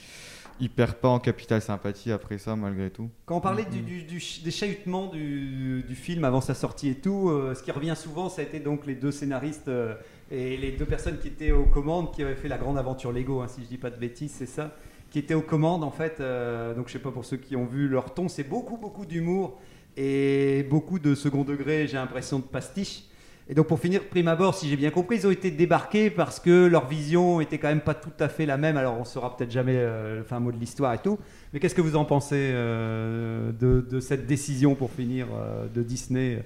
il 0.59 0.69
perd 0.69 0.93
pas 0.95 1.09
en 1.09 1.19
capitale 1.19 1.61
sympathie 1.61 2.11
après 2.11 2.37
ça, 2.37 2.55
malgré 2.55 2.89
tout. 2.89 3.09
Quand 3.25 3.37
on 3.37 3.41
parlait 3.41 3.65
du, 3.65 3.81
du- 3.81 4.03
du 4.03 4.21
des 4.43 4.51
chahutements 4.51 5.07
du, 5.07 5.83
du 5.87 5.95
film 5.95 6.23
avant 6.23 6.39
sa 6.41 6.53
sortie 6.53 6.89
et 6.89 6.95
tout, 6.95 7.29
euh, 7.29 7.53
ce 7.55 7.61
qui 7.63 7.71
revient 7.71 7.95
souvent, 7.97 8.29
ça 8.29 8.41
a 8.41 8.45
été 8.45 8.59
donc 8.59 8.85
les 8.85 8.95
deux 8.95 9.11
scénaristes 9.11 9.67
euh, 9.67 9.95
et 10.31 10.55
les 10.57 10.71
deux 10.71 10.85
personnes 10.85 11.17
qui 11.19 11.27
étaient 11.27 11.51
aux 11.51 11.65
commandes, 11.65 12.13
qui 12.13 12.21
avaient 12.23 12.35
fait 12.35 12.47
la 12.47 12.57
grande 12.57 12.77
aventure 12.77 13.11
Lego, 13.11 13.41
hein, 13.41 13.47
si 13.47 13.61
je 13.63 13.67
dis 13.67 13.77
pas 13.77 13.89
de 13.89 13.97
bêtises, 13.99 14.31
c'est 14.31 14.45
ça, 14.45 14.73
qui 15.11 15.19
étaient 15.19 15.33
aux 15.33 15.41
commandes 15.41 15.83
en 15.83 15.91
fait. 15.91 16.19
euh, 16.21 16.73
donc 16.73 16.87
je 16.87 16.93
sais 16.93 16.99
pas 16.99 17.11
pour 17.11 17.25
ceux 17.25 17.37
qui 17.37 17.55
ont 17.55 17.65
vu 17.65 17.87
leur 17.89 18.13
ton, 18.13 18.29
c'est 18.29 18.43
beaucoup 18.47 18.77
beaucoup 18.77 19.05
d'humour 19.05 19.59
et 19.97 20.65
beaucoup 20.69 20.99
de 20.99 21.15
second 21.15 21.43
degré, 21.43 21.87
j'ai 21.87 21.97
l'impression 21.97 22.39
de 22.39 22.43
pastiche. 22.43 23.03
Et 23.47 23.53
donc 23.53 23.67
pour 23.67 23.79
finir, 23.79 24.03
prime 24.05 24.27
abord, 24.27 24.55
si 24.55 24.67
j'ai 24.67 24.75
bien 24.75 24.89
compris, 24.89 25.17
ils 25.17 25.27
ont 25.27 25.31
été 25.31 25.51
débarqués 25.51 26.09
parce 26.09 26.39
que 26.39 26.65
leur 26.65 26.87
vision 26.87 27.41
était 27.41 27.59
quand 27.59 27.67
même 27.67 27.81
pas 27.81 27.93
tout 27.93 28.13
à 28.19 28.27
fait 28.27 28.47
la 28.47 28.57
même. 28.57 28.75
Alors 28.75 28.99
on 28.99 29.05
saura 29.05 29.37
peut-être 29.37 29.51
jamais 29.51 29.75
euh, 29.75 30.17
le 30.17 30.23
fin 30.23 30.39
mot 30.39 30.51
de 30.51 30.57
l'histoire 30.57 30.93
et 30.95 30.97
tout. 30.97 31.19
Mais 31.53 31.59
qu'est-ce 31.59 31.75
que 31.75 31.81
vous 31.81 31.95
en 31.95 32.05
pensez 32.05 32.49
euh, 32.53 33.51
de, 33.51 33.85
de 33.87 33.99
cette 33.99 34.25
décision 34.25 34.73
pour 34.73 34.89
finir 34.89 35.27
euh, 35.31 35.67
de 35.67 35.83
Disney? 35.83 36.43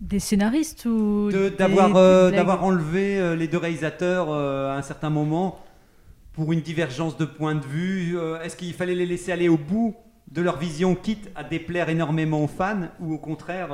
Des 0.00 0.20
scénaristes 0.20 0.86
ou 0.86 1.30
d'avoir 1.58 1.92
d'avoir 2.30 2.64
enlevé 2.64 3.36
les 3.36 3.48
deux 3.48 3.58
réalisateurs 3.58 4.32
à 4.32 4.74
un 4.74 4.82
certain 4.82 5.10
moment 5.10 5.62
pour 6.32 6.52
une 6.54 6.62
divergence 6.62 7.18
de 7.18 7.26
point 7.26 7.54
de 7.54 7.66
vue 7.66 8.16
Est-ce 8.42 8.56
qu'il 8.56 8.72
fallait 8.72 8.94
les 8.94 9.04
laisser 9.04 9.30
aller 9.30 9.50
au 9.50 9.58
bout 9.58 9.94
de 10.32 10.40
leur 10.40 10.58
vision, 10.58 10.94
quitte 10.94 11.28
à 11.34 11.44
déplaire 11.44 11.90
énormément 11.90 12.42
aux 12.42 12.48
fans, 12.48 12.88
ou 12.98 13.12
au 13.12 13.18
contraire, 13.18 13.68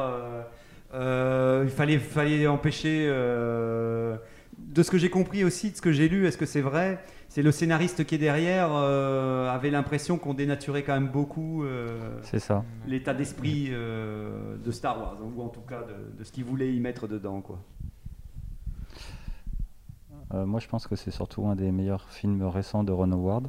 euh, 0.96 1.62
il 1.64 1.70
fallait, 1.70 1.98
fallait 1.98 2.46
empêcher 2.46 3.06
euh, 3.08 4.16
de 4.58 4.82
ce 4.82 4.90
que 4.90 4.98
j'ai 4.98 5.10
compris 5.10 5.44
aussi, 5.44 5.70
de 5.70 5.76
ce 5.76 5.82
que 5.82 5.92
j'ai 5.92 6.08
lu, 6.08 6.26
est-ce 6.26 6.38
que 6.38 6.46
c'est 6.46 6.60
vrai 6.62 6.98
C'est 7.28 7.42
le 7.42 7.52
scénariste 7.52 8.04
qui 8.06 8.14
est 8.14 8.18
derrière 8.18 8.70
euh, 8.72 9.48
avait 9.50 9.70
l'impression 9.70 10.16
qu'on 10.18 10.32
dénaturait 10.34 10.82
quand 10.82 10.94
même 10.94 11.08
beaucoup 11.08 11.64
euh, 11.64 12.18
C'est 12.22 12.38
ça. 12.40 12.64
l'état 12.86 13.12
d'esprit 13.14 13.68
euh, 13.70 14.56
de 14.64 14.70
Star 14.70 14.98
Wars, 14.98 15.16
ou 15.22 15.42
en 15.42 15.48
tout 15.48 15.60
cas 15.60 15.82
de, 15.82 16.18
de 16.18 16.24
ce 16.24 16.32
qu'il 16.32 16.44
voulait 16.44 16.72
y 16.74 16.80
mettre 16.80 17.06
dedans. 17.06 17.40
Quoi. 17.42 17.58
Euh, 20.34 20.46
moi, 20.46 20.58
je 20.60 20.66
pense 20.68 20.86
que 20.86 20.96
c'est 20.96 21.10
surtout 21.12 21.46
un 21.46 21.54
des 21.54 21.70
meilleurs 21.70 22.08
films 22.10 22.42
récents 22.44 22.82
de 22.84 22.90
Ron 22.92 23.12
Howard, 23.12 23.48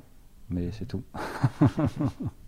mais 0.49 0.69
c'est 0.71 0.86
tout. 0.86 1.03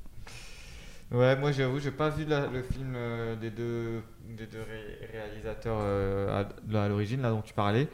Ouais, 1.12 1.36
moi 1.36 1.52
j'avoue, 1.52 1.80
j'ai 1.80 1.90
pas 1.92 2.10
vu 2.10 2.26
la- 2.26 2.46
le 2.48 2.62
film 2.62 2.94
euh, 2.96 3.36
des 3.36 3.50
deux, 3.50 4.02
des 4.38 4.46
deux 4.46 4.62
ré- 4.62 5.08
réalisateurs 5.12 5.78
euh, 5.82 6.44
à, 6.44 6.88
l'origine, 6.88 7.22
là 7.22 7.32
dont 7.32 7.42
tu 7.42 7.54
parlais. 7.56 7.88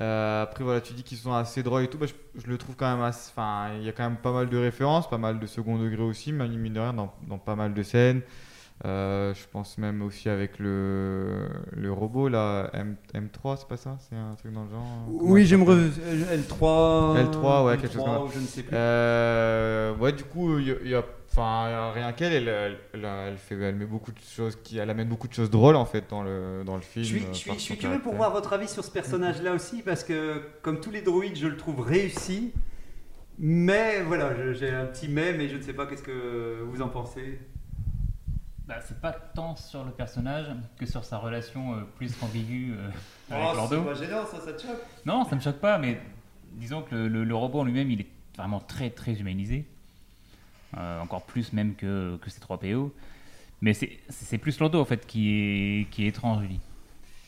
Euh, 0.00 0.42
après, 0.42 0.64
voilà, 0.64 0.80
tu 0.80 0.92
dis 0.94 1.02
qu'ils 1.02 1.18
sont 1.18 1.32
assez 1.34 1.62
droits 1.62 1.82
et 1.82 1.88
tout. 1.88 1.98
Bah, 1.98 2.06
je, 2.06 2.40
je 2.40 2.46
le 2.48 2.58
trouve 2.58 2.76
quand 2.76 2.90
même 2.90 3.02
assez. 3.04 3.30
Enfin, 3.34 3.70
il 3.78 3.84
y 3.84 3.88
a 3.88 3.92
quand 3.92 4.04
même 4.04 4.18
pas 4.18 4.32
mal 4.32 4.48
de 4.50 4.56
références, 4.58 5.08
pas 5.08 5.18
mal 5.18 5.40
de 5.40 5.46
second 5.46 5.78
degré 5.78 6.02
aussi, 6.02 6.32
mais 6.32 6.44
mine 6.58 6.74
de 6.74 6.80
rien, 6.80 6.92
dans, 6.94 7.14
dans 7.28 7.38
pas 7.38 7.56
mal 7.56 7.74
de 7.74 7.82
scènes. 7.82 8.22
Je 8.84 9.46
pense 9.52 9.78
même 9.78 10.02
aussi 10.02 10.28
avec 10.28 10.58
le, 10.58 11.48
le 11.72 11.92
robot, 11.92 12.28
là, 12.28 12.70
M, 12.74 12.96
M3, 13.14 13.56
c'est 13.56 13.68
pas 13.68 13.76
ça? 13.76 13.96
C'est 14.08 14.16
un 14.16 14.34
truc 14.36 14.52
dans 14.52 14.64
le 14.64 14.70
genre 14.70 15.08
Oui, 15.08 15.46
s'appelle? 15.46 15.90
L3. 16.38 17.16
L3, 17.16 17.64
ouais, 17.66 17.76
quelque 17.78 17.92
chose 17.94 18.02
L3, 18.02 18.04
comme 18.04 18.14
ça. 18.14 18.24
ou 18.24 18.30
je 18.34 18.38
ne 18.40 18.46
sais 18.46 18.62
plus. 18.62 18.76
Ouais, 20.00 20.12
du 20.12 20.24
coup, 20.24 20.58
il 20.58 20.68
y 20.68 20.70
a- 20.70 20.76
il 20.84 20.90
y 20.90 20.94
a, 20.94 21.04
enfin, 21.30 21.66
a 21.70 21.92
rien 21.92 22.12
qu'elle, 22.12 22.32
elle, 22.32 22.48
elle, 22.48 22.78
elle, 22.94 23.04
elle 23.04 23.36
fait, 23.38 23.54
elle 23.56 23.74
met 23.76 23.84
beaucoup 23.86 24.12
de 24.12 24.18
choses, 24.20 24.56
qui, 24.62 24.78
elle 24.78 24.90
amène 24.90 25.08
beaucoup 25.08 25.28
de 25.28 25.32
choses 25.34 25.50
drôles 25.50 25.76
en 25.76 25.84
fait 25.86 26.08
dans 26.10 26.22
le 26.22 26.62
dans 26.64 26.76
le 26.76 26.82
film. 26.82 27.04
Je 27.04 27.10
suis, 27.16 27.22
euh, 27.24 27.28
je 27.32 27.38
suis- 27.38 27.58
je 27.58 27.74
curieux 27.80 28.00
pour 28.00 28.14
voir 28.14 28.30
votre 28.32 28.52
avis 28.52 28.68
sur 28.68 28.84
ce 28.84 28.90
personnage-là 28.90 29.52
aussi, 29.52 29.82
parce 29.82 30.04
que 30.04 30.42
comme 30.62 30.80
tous 30.80 30.90
les 30.90 31.02
droïdes, 31.02 31.36
je 31.36 31.46
le 31.46 31.56
trouve 31.56 31.80
réussi. 31.80 32.52
Mais 33.38 34.02
voilà, 34.02 34.52
j'ai 34.52 34.68
un 34.70 34.84
petit 34.86 35.08
mais, 35.08 35.32
mais 35.32 35.48
je 35.48 35.56
ne 35.56 35.62
sais 35.62 35.72
pas 35.72 35.86
qu'est-ce 35.86 36.02
que 36.02 36.60
vous 36.62 36.82
en 36.82 36.88
pensez. 36.88 37.38
Bah, 38.66 38.76
c'est 38.86 39.00
pas 39.00 39.12
tant 39.12 39.56
sur 39.56 39.82
le 39.84 39.90
personnage 39.90 40.46
que 40.78 40.86
sur 40.86 41.04
sa 41.04 41.18
relation 41.18 41.74
euh, 41.74 41.80
plus 41.96 42.12
ambiguë 42.22 42.74
euh, 42.76 42.88
Oh, 43.30 43.34
avec 43.34 43.48
c'est 43.48 43.56
Lando. 43.76 43.82
pas 43.82 43.94
gênant, 43.94 44.26
ça, 44.26 44.40
ça 44.40 44.52
te 44.52 44.62
choque? 44.62 44.80
Non, 45.06 45.24
ça 45.24 45.34
me 45.36 45.40
choque 45.40 45.56
pas, 45.58 45.78
mais 45.78 45.98
disons 46.52 46.82
que 46.82 46.94
le, 46.94 47.08
le- 47.08 47.24
le 47.24 47.34
robot 47.34 47.60
en 47.60 47.64
lui-même, 47.64 47.90
il 47.90 48.02
est 48.02 48.06
vraiment 48.36 48.60
très 48.60 48.90
très 48.90 49.14
humanisé. 49.14 49.66
Euh, 50.76 51.00
encore 51.00 51.26
plus 51.26 51.52
même 51.52 51.74
que, 51.74 52.16
que 52.22 52.30
ces 52.30 52.40
3 52.40 52.58
PO. 52.60 52.94
Mais 53.62 53.74
c'est 53.74 54.38
plus 54.38 54.58
Lando 54.60 54.80
en 54.80 54.84
fait 54.84 55.06
qui 55.06 55.30
est, 55.30 55.90
qui 55.90 56.04
est 56.04 56.08
étrange, 56.08 56.44
lui. 56.46 56.60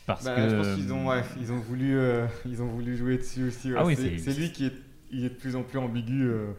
Parce 0.05 0.25
Bah, 0.25 0.35
que. 0.35 0.49
je 0.49 0.55
pense 0.55 0.69
qu'ils 0.69 0.91
ont, 0.93 1.07
ouais, 1.07 1.23
ils 1.39 1.51
ont 1.51 1.59
voulu, 1.59 1.97
euh, 1.97 2.27
ils 2.45 2.61
ont 2.61 2.67
voulu 2.67 2.95
jouer 2.95 3.17
dessus 3.17 3.47
aussi. 3.47 3.71
ouais. 3.71 3.79
Ah 3.79 3.85
oui, 3.85 3.95
c'est 3.95 4.33
lui 4.33 4.51
qui 4.51 4.65
est, 4.65 4.73
il 5.11 5.25
est 5.25 5.29
de 5.29 5.35
plus 5.35 5.55
en 5.55 5.63
plus 5.63 5.77
ambigu, 5.79 6.23
euh, 6.29 6.53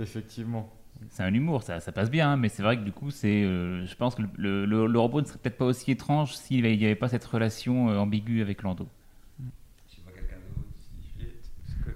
effectivement. 0.00 0.72
C'est 1.10 1.22
un 1.22 1.32
humour, 1.32 1.62
ça, 1.62 1.80
ça 1.80 1.92
passe 1.92 2.10
bien, 2.10 2.32
hein, 2.32 2.36
mais 2.36 2.48
c'est 2.48 2.62
vrai 2.62 2.76
que 2.76 2.82
du 2.82 2.92
coup, 2.92 3.10
c'est, 3.10 3.42
euh, 3.44 3.86
je 3.86 3.94
pense 3.96 4.14
que 4.14 4.22
le, 4.36 4.64
le- 4.66 4.86
le 4.86 4.98
robot 4.98 5.20
ne 5.22 5.26
serait 5.26 5.38
peut-être 5.38 5.56
pas 5.56 5.64
aussi 5.64 5.90
étrange 5.90 6.34
s'il 6.36 6.62
n'y 6.62 6.84
avait 6.84 6.94
pas 6.94 7.08
cette 7.08 7.24
relation 7.24 7.88
ambiguë 7.88 8.42
avec 8.42 8.62
Lando. 8.62 8.88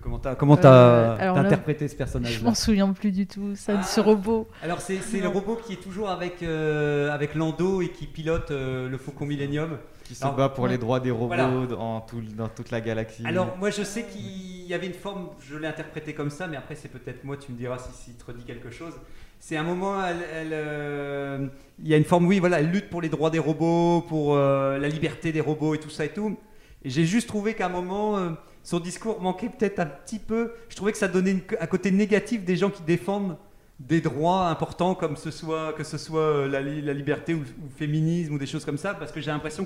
Comment 0.03 0.18
t'as 0.18 0.35
comment 0.35 0.59
Euh, 0.64 1.16
interprété 1.35 1.88
ce 1.88 1.97
personnage-là 1.97 2.38
Je 2.38 2.44
m'en 2.44 2.55
souviens 2.55 2.92
plus 2.92 3.11
du 3.11 3.27
tout, 3.27 3.55
ça, 3.55 3.77
de 3.77 3.83
ce 3.85 4.01
robot. 4.01 4.49
Alors 4.62 4.81
c'est 4.81 4.99
le 5.20 5.29
robot 5.29 5.57
qui 5.66 5.75
est 5.75 5.83
toujours 5.83 6.11
avec, 6.11 6.42
euh, 6.42 7.11
avec 7.11 7.35
Lando 7.35 7.81
et 7.83 7.88
qui 7.88 8.07
pilote 8.07 8.51
euh, 8.51 8.88
le 8.88 8.99
Faucon 8.99 9.27
Millennium. 9.27 9.79
Qui 10.05 10.14
se 10.14 10.23
Alors, 10.23 10.37
bat 10.37 10.49
pour 10.51 10.64
ouais. 10.64 10.70
les 10.70 10.77
droits 10.79 11.01
des 11.01 11.11
robots 11.11 11.29
Voilà. 11.29 11.49
dans, 11.66 12.03
tout- 12.03 12.20
dans 12.37 12.49
toute 12.49 12.70
la 12.70 12.83
galaxie. 12.83 13.23
Alors 13.25 13.57
moi 13.59 13.70
je 13.70 13.83
sais 13.83 14.05
qu'il 14.05 14.66
y 14.66 14.75
avait 14.75 14.87
une 14.87 14.92
forme, 14.92 15.29
je 15.40 15.57
l'ai 15.57 15.66
interprété 15.66 16.12
comme 16.12 16.29
ça, 16.29 16.47
mais 16.47 16.59
après 16.59 16.75
c'est 16.75 16.90
peut-être 16.90 17.25
moi, 17.25 17.38
tu 17.38 17.53
me 17.53 17.57
diras 17.57 17.79
si, 17.79 17.92
si 17.94 18.11
te 18.12 18.25
redit 18.27 18.44
quelque 18.44 18.70
chose. 18.70 18.92
C'est 19.40 19.57
un 19.57 19.62
moment, 19.62 20.05
elle, 20.05 20.16
elle, 20.35 20.51
euh, 20.53 21.47
il 21.83 21.88
y 21.88 21.94
a 21.94 21.97
une 21.97 22.05
forme, 22.05 22.27
oui, 22.27 22.38
voilà, 22.38 22.61
elle 22.61 22.70
lutte 22.70 22.90
pour 22.90 23.01
les 23.01 23.09
droits 23.09 23.31
des 23.31 23.38
robots, 23.38 24.03
pour 24.07 24.35
euh, 24.37 24.79
la 24.79 24.88
liberté 24.88 25.33
des 25.33 25.40
robots 25.40 25.75
et 25.75 25.79
tout 25.79 25.90
ça 25.90 26.05
et 26.05 26.11
tout. 26.11 26.37
Et 26.83 26.90
j'ai 26.90 27.05
juste 27.07 27.29
trouvé 27.29 27.55
qu'à 27.55 27.66
un 27.66 27.70
moment, 27.70 28.18
euh, 28.18 28.31
son 28.64 28.81
discours 28.81 29.20
manquait 29.20 29.48
peut-être 29.50 29.79
un 29.79 29.87
petit 29.87 30.18
peu. 30.18 30.53
Je 30.68 30.74
trouvais 30.74 30.90
que 30.90 30.98
ça 30.98 31.07
donnait 31.07 31.44
un 31.61 31.66
côté 31.66 31.92
négatif 31.92 32.44
des 32.44 32.57
gens 32.57 32.70
qui 32.70 32.83
défendent 32.83 33.37
des 33.79 34.00
droits 34.00 34.48
importants 34.48 34.94
comme 34.96 35.16
ce 35.16 35.31
soit, 35.31 35.72
que 35.74 35.85
ce 35.85 35.98
soit 35.98 36.20
euh, 36.20 36.48
la, 36.48 36.61
li- 36.61 36.81
la 36.83 36.94
liberté 36.94 37.35
ou, 37.35 37.40
le 37.40 37.70
féminisme 37.77 38.35
ou 38.35 38.38
des 38.38 38.46
choses 38.46 38.64
comme 38.64 38.79
ça, 38.79 38.94
parce 38.94 39.12
que 39.12 39.20
j'ai 39.20 39.31
l'impression 39.31 39.64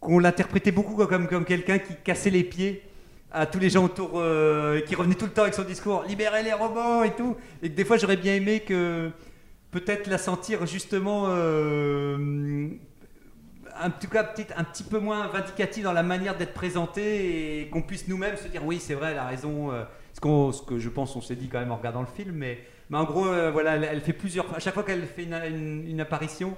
qu'on 0.00 0.18
l'interprétait 0.18 0.72
beaucoup 0.72 0.96
comme 1.06 1.44
quelqu'un 1.44 1.78
qui 1.78 1.94
cassait 2.02 2.30
les 2.30 2.44
pieds 2.44 2.82
à 3.32 3.44
tous 3.44 3.58
les 3.58 3.68
gens 3.70 3.84
autour, 3.84 4.12
euh, 4.14 4.80
qui 4.80 4.94
revenait 4.94 5.16
tout 5.16 5.26
le 5.26 5.32
temps 5.32 5.42
avec 5.42 5.54
son 5.54 5.64
discours 5.64 6.04
libérez 6.08 6.42
les 6.44 6.52
robots 6.52 7.02
et 7.04 7.10
tout. 7.10 7.36
Et 7.62 7.68
que 7.68 7.74
des 7.74 7.84
fois 7.84 7.98
j'aurais 7.98 8.16
bien 8.16 8.34
aimé 8.34 8.60
que 8.60 9.10
peut-être 9.72 10.06
la 10.06 10.16
sentir 10.16 10.64
justement 10.64 11.24
euh, 11.26 12.68
en 13.82 13.90
tout 13.90 14.08
cas 14.08 14.24
peut-être 14.24 14.54
un 14.56 14.64
petit 14.64 14.82
peu 14.82 14.98
moins 14.98 15.26
vindicative 15.28 15.84
dans 15.84 15.92
la 15.92 16.02
manière 16.02 16.36
d'être 16.36 16.54
présentée 16.54 17.60
et 17.60 17.68
qu'on 17.68 17.82
puisse 17.82 18.08
nous-mêmes 18.08 18.36
se 18.36 18.48
dire 18.48 18.64
oui 18.64 18.78
c'est 18.80 18.94
vrai 18.94 19.12
elle 19.12 19.18
a 19.18 19.26
raison 19.26 19.72
euh, 19.72 19.84
ce, 20.12 20.62
que 20.62 20.78
je 20.78 20.88
pense 20.88 21.16
on 21.16 21.20
s'est 21.20 21.36
dit 21.36 21.48
quand 21.48 21.58
même 21.58 21.72
en 21.72 21.76
regardant 21.76 22.00
le 22.00 22.06
film 22.06 22.36
mais, 22.36 22.64
en 22.92 23.04
gros 23.04 23.26
euh, 23.26 23.50
voilà 23.50 23.76
elle, 23.76 24.00
fait 24.00 24.12
plusieurs 24.12 24.54
à 24.54 24.58
chaque 24.58 24.74
fois 24.74 24.82
qu'elle 24.82 25.06
fait 25.06 25.24
une, 25.24 26.00
apparition 26.00 26.56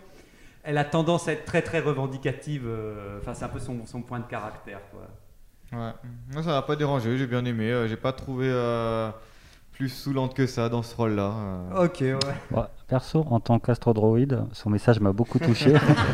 elle 0.63 0.79
a 0.79 0.85
tendance 0.85 1.29
à 1.29 1.33
être 1.33 1.45
très 1.45 1.63
très 1.63 1.81
revendicative 1.81 2.65
euh, 2.67 3.19
enfin 3.21 3.35
c'est 3.35 3.45
un 3.45 3.49
peu 3.49 3.61
son, 3.61 4.03
point 4.03 4.21
de 4.21 4.27
caractère 4.27 4.81
quoi. 4.91 5.09
Ouais. 5.71 5.93
Moi, 6.33 6.43
ça 6.43 6.49
m'a 6.49 6.63
pas 6.63 6.77
dérangé, 6.77 7.19
j'ai 7.19 7.27
bien 7.27 7.45
aimé. 7.45 7.85
j'ai 7.89 7.97
pas 7.99 8.15
trouvé 8.15 8.49
plus 9.79 9.89
saoulante 9.91 10.35
que 10.35 10.49
ça 10.49 10.69
dans 10.69 10.83
ce 10.83 10.93
rôle-là. 10.97 11.31
euh. 11.77 11.85
Ok, 11.85 11.99
ouais. 12.01 12.17
Ouais, 12.51 12.65
perso, 12.89 13.25
en 13.31 13.39
tant 13.39 13.61
qu'astrodroïde, 13.61 14.41
son 14.53 14.71
message 14.71 14.99
m'a 14.99 15.13
beaucoup 15.13 15.39
touché. 15.39 15.73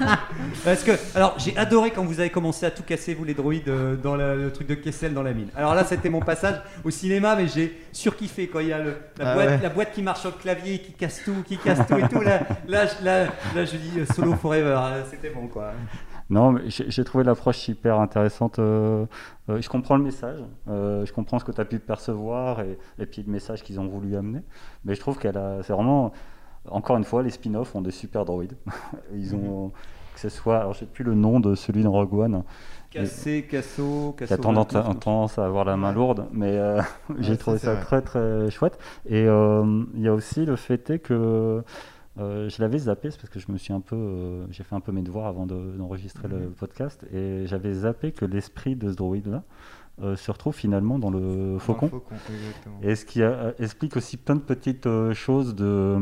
Parce 0.67 0.83
que, 0.85 0.91
alors, 1.15 1.35
j'ai 1.39 1.57
adoré 1.57 1.91
quand 1.91 2.05
vous 2.05 2.21
avez 2.21 2.29
commencé 2.29 2.67
à 2.67 2.71
tout 2.71 2.83
casser, 2.83 3.15
vous 3.15 3.25
les 3.25 3.33
droïdes, 3.33 3.69
euh, 3.71 3.97
dans 3.97 4.17
la- 4.17 4.35
le 4.35 4.53
truc 4.53 4.67
de 4.67 4.75
Kessel 4.75 5.15
dans 5.15 5.23
la 5.23 5.33
mine. 5.33 5.49
Alors 5.57 5.75
là, 5.75 5.83
c'était 5.85 6.11
mon 6.11 6.21
passage 6.21 6.57
au 6.85 6.91
cinéma, 6.91 7.37
mais 7.37 7.49
j'ai 7.49 7.81
surkiffé 7.91 8.49
quand 8.49 8.61
il 8.61 8.69
y 8.69 8.73
a 8.75 8.81
le- 8.81 8.99
la, 9.19 9.31
Ah 9.31 9.35
boîte, 9.35 9.49
ouais. 9.49 9.61
la 9.63 9.69
boîte 9.71 9.93
qui 9.93 10.03
marche 10.03 10.27
au 10.27 10.33
clavier, 10.33 10.81
qui 10.81 10.93
casse 10.93 11.23
tout, 11.25 11.43
qui 11.47 11.57
casse 11.57 11.87
tout 11.89 11.97
et 11.97 12.07
tout. 12.09 12.21
Là, 12.21 12.41
là, 12.69 12.85
je- 12.87 13.03
là, 13.03 13.25
là, 13.55 13.65
je 13.65 13.77
dis 13.79 14.01
euh, 14.01 14.05
solo 14.15 14.35
forever, 14.35 14.77
euh, 14.79 15.03
c'était 15.11 15.31
bon 15.31 15.47
quoi. 15.49 15.73
Non, 16.31 16.53
mais 16.53 16.63
j'ai 16.69 17.05
trouvé 17.05 17.23
l'approche 17.25 17.69
hyper 17.69 18.01
intéressante. 18.01 18.59
euh, 18.59 19.05
euh, 19.51 19.61
je 19.61 19.69
comprends 19.69 19.97
le 19.97 20.03
message, 20.03 20.39
euh, 20.69 21.05
je 21.05 21.13
comprends 21.13 21.39
ce 21.39 21.45
que 21.45 21.53
tu 21.53 21.61
as 21.61 21.67
pu 21.67 21.79
percevoir 21.79 22.61
et, 22.61 22.79
et 22.99 23.07
puis 23.07 23.23
le 23.23 23.31
message 23.31 23.63
qu'ils 23.63 23.79
ont 23.79 23.87
voulu 23.87 24.17
amener. 24.17 24.41
Mais 24.85 24.95
je 24.95 25.01
trouve 25.01 25.19
qu'elle 25.19 25.37
a. 25.37 25.63
C'est 25.63 25.73
vraiment. 25.73 26.13
Encore 26.71 26.97
une 26.97 27.05
fois, 27.05 27.23
les 27.23 27.29
spin-offs 27.29 27.75
ont 27.75 27.83
des 27.83 27.91
super 27.91 28.25
droïdes. 28.25 28.57
Ils 29.15 29.35
ont. 29.35 29.71
Que 30.15 30.21
ce 30.21 30.29
soit. 30.31 30.59
Alors, 30.61 30.73
je 30.73 30.81
sais 30.81 30.87
plus 30.87 31.05
le 31.05 31.15
nom 31.15 31.41
de 31.41 31.55
celui 31.55 31.83
dans 31.83 31.93
Rogue 31.93 32.15
One. 32.15 32.43
Cassé, 32.91 33.47
Casso, 33.51 34.15
qui 34.17 34.25
a 34.25 34.27
Casso. 34.29 34.41
tendance, 34.43 34.73
29, 34.73 35.01
tendance 35.01 35.39
à 35.39 35.45
avoir 35.45 35.65
la 35.65 35.77
main 35.77 35.93
lourde, 35.93 36.29
mais 36.33 36.57
j'ai 37.19 37.37
trouvé 37.37 37.59
ça 37.59 37.75
très 37.75 38.01
très 38.01 38.49
chouette. 38.51 38.79
Et 39.07 39.25
il 39.25 40.01
y 40.01 40.09
a 40.09 40.15
aussi 40.15 40.47
le 40.47 40.57
fait 40.57 40.89
est 40.91 41.01
que 41.01 41.65
euh, 42.19 42.49
je 42.49 42.61
l'avais 42.63 42.79
zappé, 42.79 43.11
c'est 43.11 43.19
parce 43.21 43.31
que 43.31 43.41
je 43.41 43.51
me 43.51 43.57
suis 43.59 43.73
un 43.73 43.81
peu, 43.81 43.97
euh, 43.97 44.47
j'ai 44.51 44.63
fait 44.65 44.75
un 44.75 44.81
peu 44.81 44.93
mes 44.93 45.03
devoirs 45.03 45.27
avant 45.27 45.47
de- 45.47 45.77
d'enregistrer 45.77 46.29
le 46.29 46.39
Mhm. 46.39 46.51
podcast, 46.53 47.05
et 47.13 47.47
j'avais 47.47 47.73
zappé 47.73 48.13
que 48.13 48.25
l'esprit 48.25 48.77
de 48.77 48.91
ce 48.91 48.97
droïde 48.97 49.27
là 49.29 49.43
se 50.17 50.31
retrouve 50.33 50.55
finalement 50.57 50.99
dans 50.99 51.11
le 51.11 51.57
faucon. 51.61 51.87
Et 52.83 52.97
ce 52.97 53.05
qui 53.05 53.23
euh, 53.23 53.53
explique 53.61 53.97
aussi 53.97 54.17
plein 54.17 54.35
de 54.35 54.41
petites 54.41 54.87
euh, 54.87 55.15
choses 55.15 55.55
de. 55.55 55.97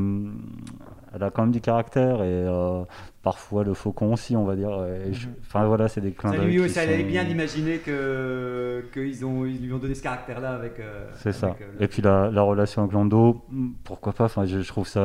Elle 1.14 1.22
a 1.22 1.30
quand 1.30 1.42
même 1.42 1.52
du 1.52 1.60
caractère 1.60 2.16
et 2.22 2.26
euh, 2.26 2.82
parfois 3.22 3.64
le 3.64 3.74
faucon 3.74 4.12
aussi, 4.14 4.34
on 4.36 4.44
va 4.44 4.56
dire. 4.56 4.70
Mhm. 4.70 5.12
Enfin 5.42 5.66
voilà, 5.66 5.88
c'est 5.88 6.00
des 6.00 6.12
clins 6.12 6.32
Ça 6.32 6.38
d'œil. 6.38 6.46
lui, 6.56 6.62
qui 6.62 6.68
ça 6.70 6.80
allait 6.82 7.02
sont- 7.02 7.06
bien 7.08 7.24
d'imaginer 7.24 7.78
que 7.78 8.84
qu'ils 8.92 9.24
ont, 9.24 9.44
ils 9.46 9.64
lui 9.66 9.72
ont 9.72 9.78
donné 9.78 9.94
ce 9.94 10.02
caractère-là 10.02 10.54
avec. 10.54 10.80
euh, 10.80 11.08
C'est 11.16 11.32
ça. 11.32 11.48
euh, 11.60 11.64
le- 11.78 11.84
Et 11.84 11.88
puis 11.88 12.02
la, 12.02 12.30
la 12.30 12.42
relation 12.42 12.82
avec 12.82 12.92
Lando, 12.94 13.42
hmm, 13.50 13.70
pourquoi 13.84 14.12
pas 14.12 14.24
Enfin, 14.24 14.44
je, 14.46 14.60
je 14.60 14.68
trouve 14.68 14.86
ça 14.88 15.00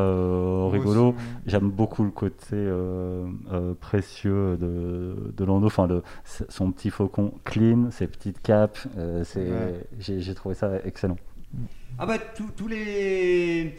rigolo. 0.72 1.13
J'aime 1.46 1.70
beaucoup 1.70 2.04
le 2.04 2.12
côté 2.12 2.56
précieux 3.82 4.58
de, 4.58 5.34
de 5.36 5.43
Lando. 5.46 5.67
Enfin, 5.67 5.88
le, 5.88 6.02
son 6.50 6.72
petit 6.72 6.89
faucon 6.89 7.34
clean, 7.43 7.91
ses 7.91 8.08
petites 8.08 8.41
capes. 8.41 8.78
c'est, 9.24 9.48
Ouais. 9.48 9.86
j'ai, 10.00 10.34
trouvé 10.34 10.56
ça 10.56 10.72
excellent. 10.86 11.17
Ah 12.00 12.06
bah 12.06 12.15
tous 12.56 12.67
les, 12.67 13.76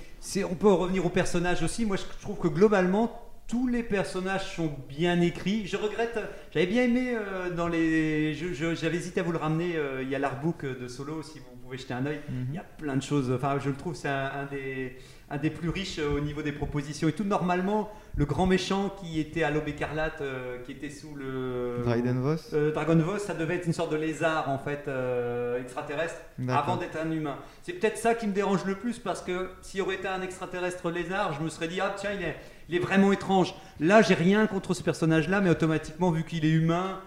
on 0.49 0.55
peut 0.55 0.73
revenir 0.73 1.05
aux 1.07 1.11
personnages 1.11 1.63
aussi. 1.63 1.87
Moi 1.87 1.97
je 1.97 2.03
trouve 2.21 2.39
que 2.39 2.49
globalement 2.49 3.23
tous 3.47 3.67
les 3.67 3.83
personnages 3.83 4.55
sont 4.57 4.71
bien 4.89 5.21
écrits. 5.23 5.67
Je 5.67 5.77
regrette, 5.77 6.19
j'avais 6.53 6.67
bien 6.67 6.83
aimé 6.85 7.15
euh, 7.15 7.51
dans 7.51 7.67
les, 7.69 8.35
j'avais 8.35 8.97
hésité 8.97 9.21
à 9.21 9.23
vous 9.23 9.33
le 9.33 9.39
ramener. 9.39 9.77
euh, 9.77 10.03
il 10.03 10.11
y 10.11 10.15
a 10.15 10.19
l'artbook 10.19 10.67
de 10.67 10.87
Solo 10.87 11.23
si 11.23 11.39
vous 11.39 11.57
pouvez 11.63 11.79
jeter 11.79 11.95
un 11.95 12.05
œil. 12.05 12.21
Il 12.49 12.55
y 12.55 12.59
a 12.59 12.65
plein 12.65 12.97
de 12.97 13.03
choses. 13.03 13.33
Enfin 13.33 13.59
je 13.59 13.71
le 13.71 13.77
trouve 13.77 13.95
c'est 13.95 14.09
un, 14.09 14.31
un 14.43 14.47
des 14.47 14.97
un 15.31 15.37
des 15.39 15.51
plus 15.51 15.69
riches 15.69 15.99
euh, 15.99 16.17
au 16.17 16.21
niveau 16.21 16.43
des 16.43 16.53
propositions 16.53 17.09
et 17.09 17.13
tout. 17.13 17.25
Normalement, 17.25 17.91
le 18.19 18.25
grand 18.25 18.47
méchant 18.47 18.93
qui 19.01 19.21
était 19.21 19.45
à 19.45 19.51
l'aube 19.51 19.69
écarlate, 19.69 20.21
euh, 20.23 20.59
qui 20.65 20.73
était 20.73 20.91
sous 20.91 21.15
le 21.15 21.85
Voss 21.85 22.51
euh, 22.53 22.73
Dragon 22.73 22.97
Voss, 22.97 23.23
ça 23.23 23.33
devait 23.33 23.55
être 23.55 23.67
une 23.67 23.73
sorte 23.73 23.93
de 23.93 23.97
lézard 23.97 24.51
en 24.51 24.59
fait 24.59 24.87
euh, 24.89 25.63
extraterrestre 25.63 26.17
avant 26.49 26.77
d'être 26.77 26.99
un 27.01 27.13
humain. 27.13 27.37
C'est 27.63 27.75
peut-être 27.75 27.97
ça 27.97 28.17
qui 28.17 28.27
me 28.27 28.33
dérange 28.33 28.65
le 28.65 28.75
plus 28.75 28.99
parce 28.99 29.23
que 29.23 29.51
s'il 29.63 29.83
aurait 29.83 29.95
été 29.95 30.09
un 30.09 30.21
extraterrestre 30.21 30.91
lézard, 30.91 31.33
je 31.35 31.45
me 31.45 31.49
serais 31.49 31.69
dit 31.69 31.81
ah 31.81 31.95
tiens 31.97 32.11
il 32.13 32.25
est, 32.25 32.37
il 32.69 32.75
est 32.75 32.81
vraiment 32.81 33.13
étrange. 33.13 33.55
Là 33.79 34.03
j'ai 34.03 34.15
rien 34.15 34.49
contre 34.49 34.75
ce 34.75 34.83
personnage-là, 34.83 35.41
mais 35.41 35.51
automatiquement 35.51 36.11
vu 36.11 36.25
qu'il 36.25 36.45
est 36.45 36.51
humain 36.51 36.99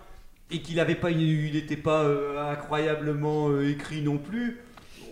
et 0.50 0.62
qu'il 0.62 0.78
pas, 0.96 1.12
il 1.12 1.52
n'était 1.54 1.76
pas 1.76 2.06
incroyablement 2.52 3.60
écrit 3.60 4.02
non 4.02 4.18
plus, 4.18 4.62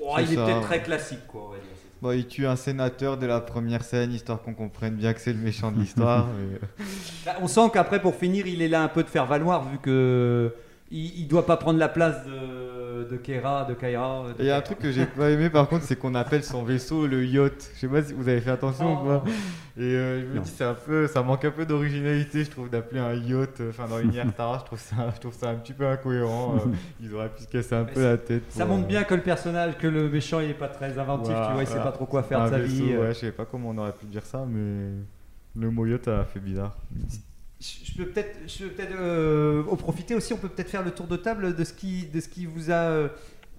oh, 0.01 0.15
il 0.17 0.31
est 0.31 0.35
peut-être 0.35 0.62
très 0.62 0.81
classique 0.81 1.27
quoi. 1.27 1.55
Bon, 2.01 2.12
il 2.12 2.27
tue 2.27 2.47
un 2.47 2.55
sénateur 2.55 3.17
dès 3.17 3.27
la 3.27 3.41
première 3.41 3.83
scène, 3.83 4.13
histoire 4.13 4.41
qu'on 4.41 4.53
comprenne 4.53 4.95
bien 4.95 5.13
que 5.13 5.19
c'est 5.19 5.33
le 5.33 5.39
méchant 5.39 5.71
de 5.71 5.79
l'histoire. 5.79 6.27
mais, 6.38 6.55
euh, 6.55 6.85
Bah, 7.25 7.35
On 7.41 7.47
sent 7.47 7.69
qu'après, 7.73 8.01
pour 8.01 8.15
finir, 8.15 8.47
il 8.47 8.62
est 8.62 8.69
là 8.69 8.81
un 8.81 8.88
peu 8.88 9.03
de 9.03 9.09
faire 9.09 9.25
valoir, 9.25 9.67
vu 9.69 9.77
que 9.79 10.53
il, 10.91 11.19
il 11.19 11.27
doit 11.27 11.45
pas 11.45 11.57
prendre 11.57 11.77
la 11.77 11.89
place 11.89 12.25
de, 12.25 12.78
de 13.03 13.17
Kera, 13.17 13.65
de 13.65 13.73
Kaira. 13.73 14.25
il 14.39 14.45
y 14.45 14.49
a 14.51 14.57
un 14.57 14.62
truc 14.62 14.79
que 14.79 14.91
j'ai 14.91 15.05
pas 15.05 15.29
aimé 15.29 15.49
par 15.49 15.67
contre, 15.67 15.83
c'est 15.85 15.95
qu'on 15.95 16.15
appelle 16.15 16.43
son 16.43 16.63
vaisseau 16.63 17.07
le 17.07 17.25
yacht. 17.25 17.71
Je 17.75 17.79
sais 17.79 17.88
pas 17.88 18.01
si 18.01 18.13
vous 18.13 18.27
avez 18.27 18.41
fait 18.41 18.51
attention 18.51 19.01
ou 19.01 19.05
pas. 19.07 19.23
Et 19.77 19.81
euh, 19.83 20.21
je 20.21 20.25
me 20.25 20.35
Non. 20.35 20.41
dis, 20.41 20.49
c'est 20.49 20.63
un 20.65 20.73
peu, 20.73 21.07
ça 21.07 21.21
manque 21.23 21.45
un 21.45 21.51
peu 21.51 21.65
d'originalité, 21.65 22.43
je 22.43 22.49
trouve, 22.51 22.69
d'appeler 22.69 22.99
un 22.99 23.13
yacht. 23.13 23.62
euh, 23.62 23.69
Enfin, 23.69 23.88
dans 23.88 23.97
l'univers 23.99 24.27
Star 24.31 24.49
Wars, 24.49 24.59
je 24.59 24.65
trouve 24.65 24.79
ça, 24.79 24.95
je 25.15 25.19
trouve 25.21 25.33
ça 25.33 25.49
un 25.49 25.55
petit 25.55 25.71
peu 25.73 25.88
incohérent. 25.88 26.55
euh, 26.57 26.69
ils 27.01 27.13
auraient 27.15 27.29
pu 27.29 27.43
se 27.43 27.47
casser 27.47 27.75
un 27.75 27.83
Mais 27.85 27.93
peu 27.93 28.03
la 28.03 28.17
tête. 28.17 28.43
Ça 28.49 28.65
montre 28.65 28.88
bien 28.88 29.03
que 29.05 29.13
le 29.15 29.21
personnage, 29.21 29.77
que 29.77 29.88
le 29.88 30.09
méchant, 30.09 30.41
il 30.41 30.49
est 30.49 30.53
pas 30.53 30.67
très 30.67 30.97
inventif, 30.99 31.31
voilà, 31.31 31.47
tu 31.47 31.53
vois, 31.53 31.63
il 31.63 31.67
sait 31.67 31.73
voilà. 31.75 31.91
pas 31.91 31.97
trop 31.97 32.05
quoi 32.07 32.23
faire 32.23 32.41
Un 32.41 32.45
de 32.45 32.49
sa 32.51 32.59
vaisseau, 32.59 32.83
vie. 32.83 32.97
Ouais, 32.97 33.09
je 33.13 33.19
sais 33.19 33.31
pas 33.31 33.45
comment 33.45 33.69
on 33.69 33.77
aurait 33.77 33.93
pu 33.93 34.05
dire 34.07 34.25
ça, 34.25 34.45
mais 34.45 34.91
le 35.55 35.71
mot 35.71 35.85
yacht 35.85 36.07
a 36.09 36.25
fait 36.25 36.39
bizarre. 36.41 36.75
Je 37.60 37.93
peux 37.98 38.06
peut-être, 38.06 38.38
je 38.48 38.65
peux 38.65 38.69
peut-être 38.69 38.95
euh, 38.95 39.63
en 39.69 39.76
profiter 39.76 40.15
aussi. 40.15 40.32
On 40.34 40.38
peut 40.38 40.48
peut-être 40.48 40.69
faire 40.69 40.84
le 40.84 40.91
tour 40.91 41.08
de 41.08 41.17
table 41.17 41.56
de 41.56 41.63
ce 41.65 41.74
qui, 41.74 42.06
de 42.08 42.22
ce 42.22 42.30
qui 42.30 42.45
vous 42.45 42.72
a 42.72 42.74
euh, 42.74 43.10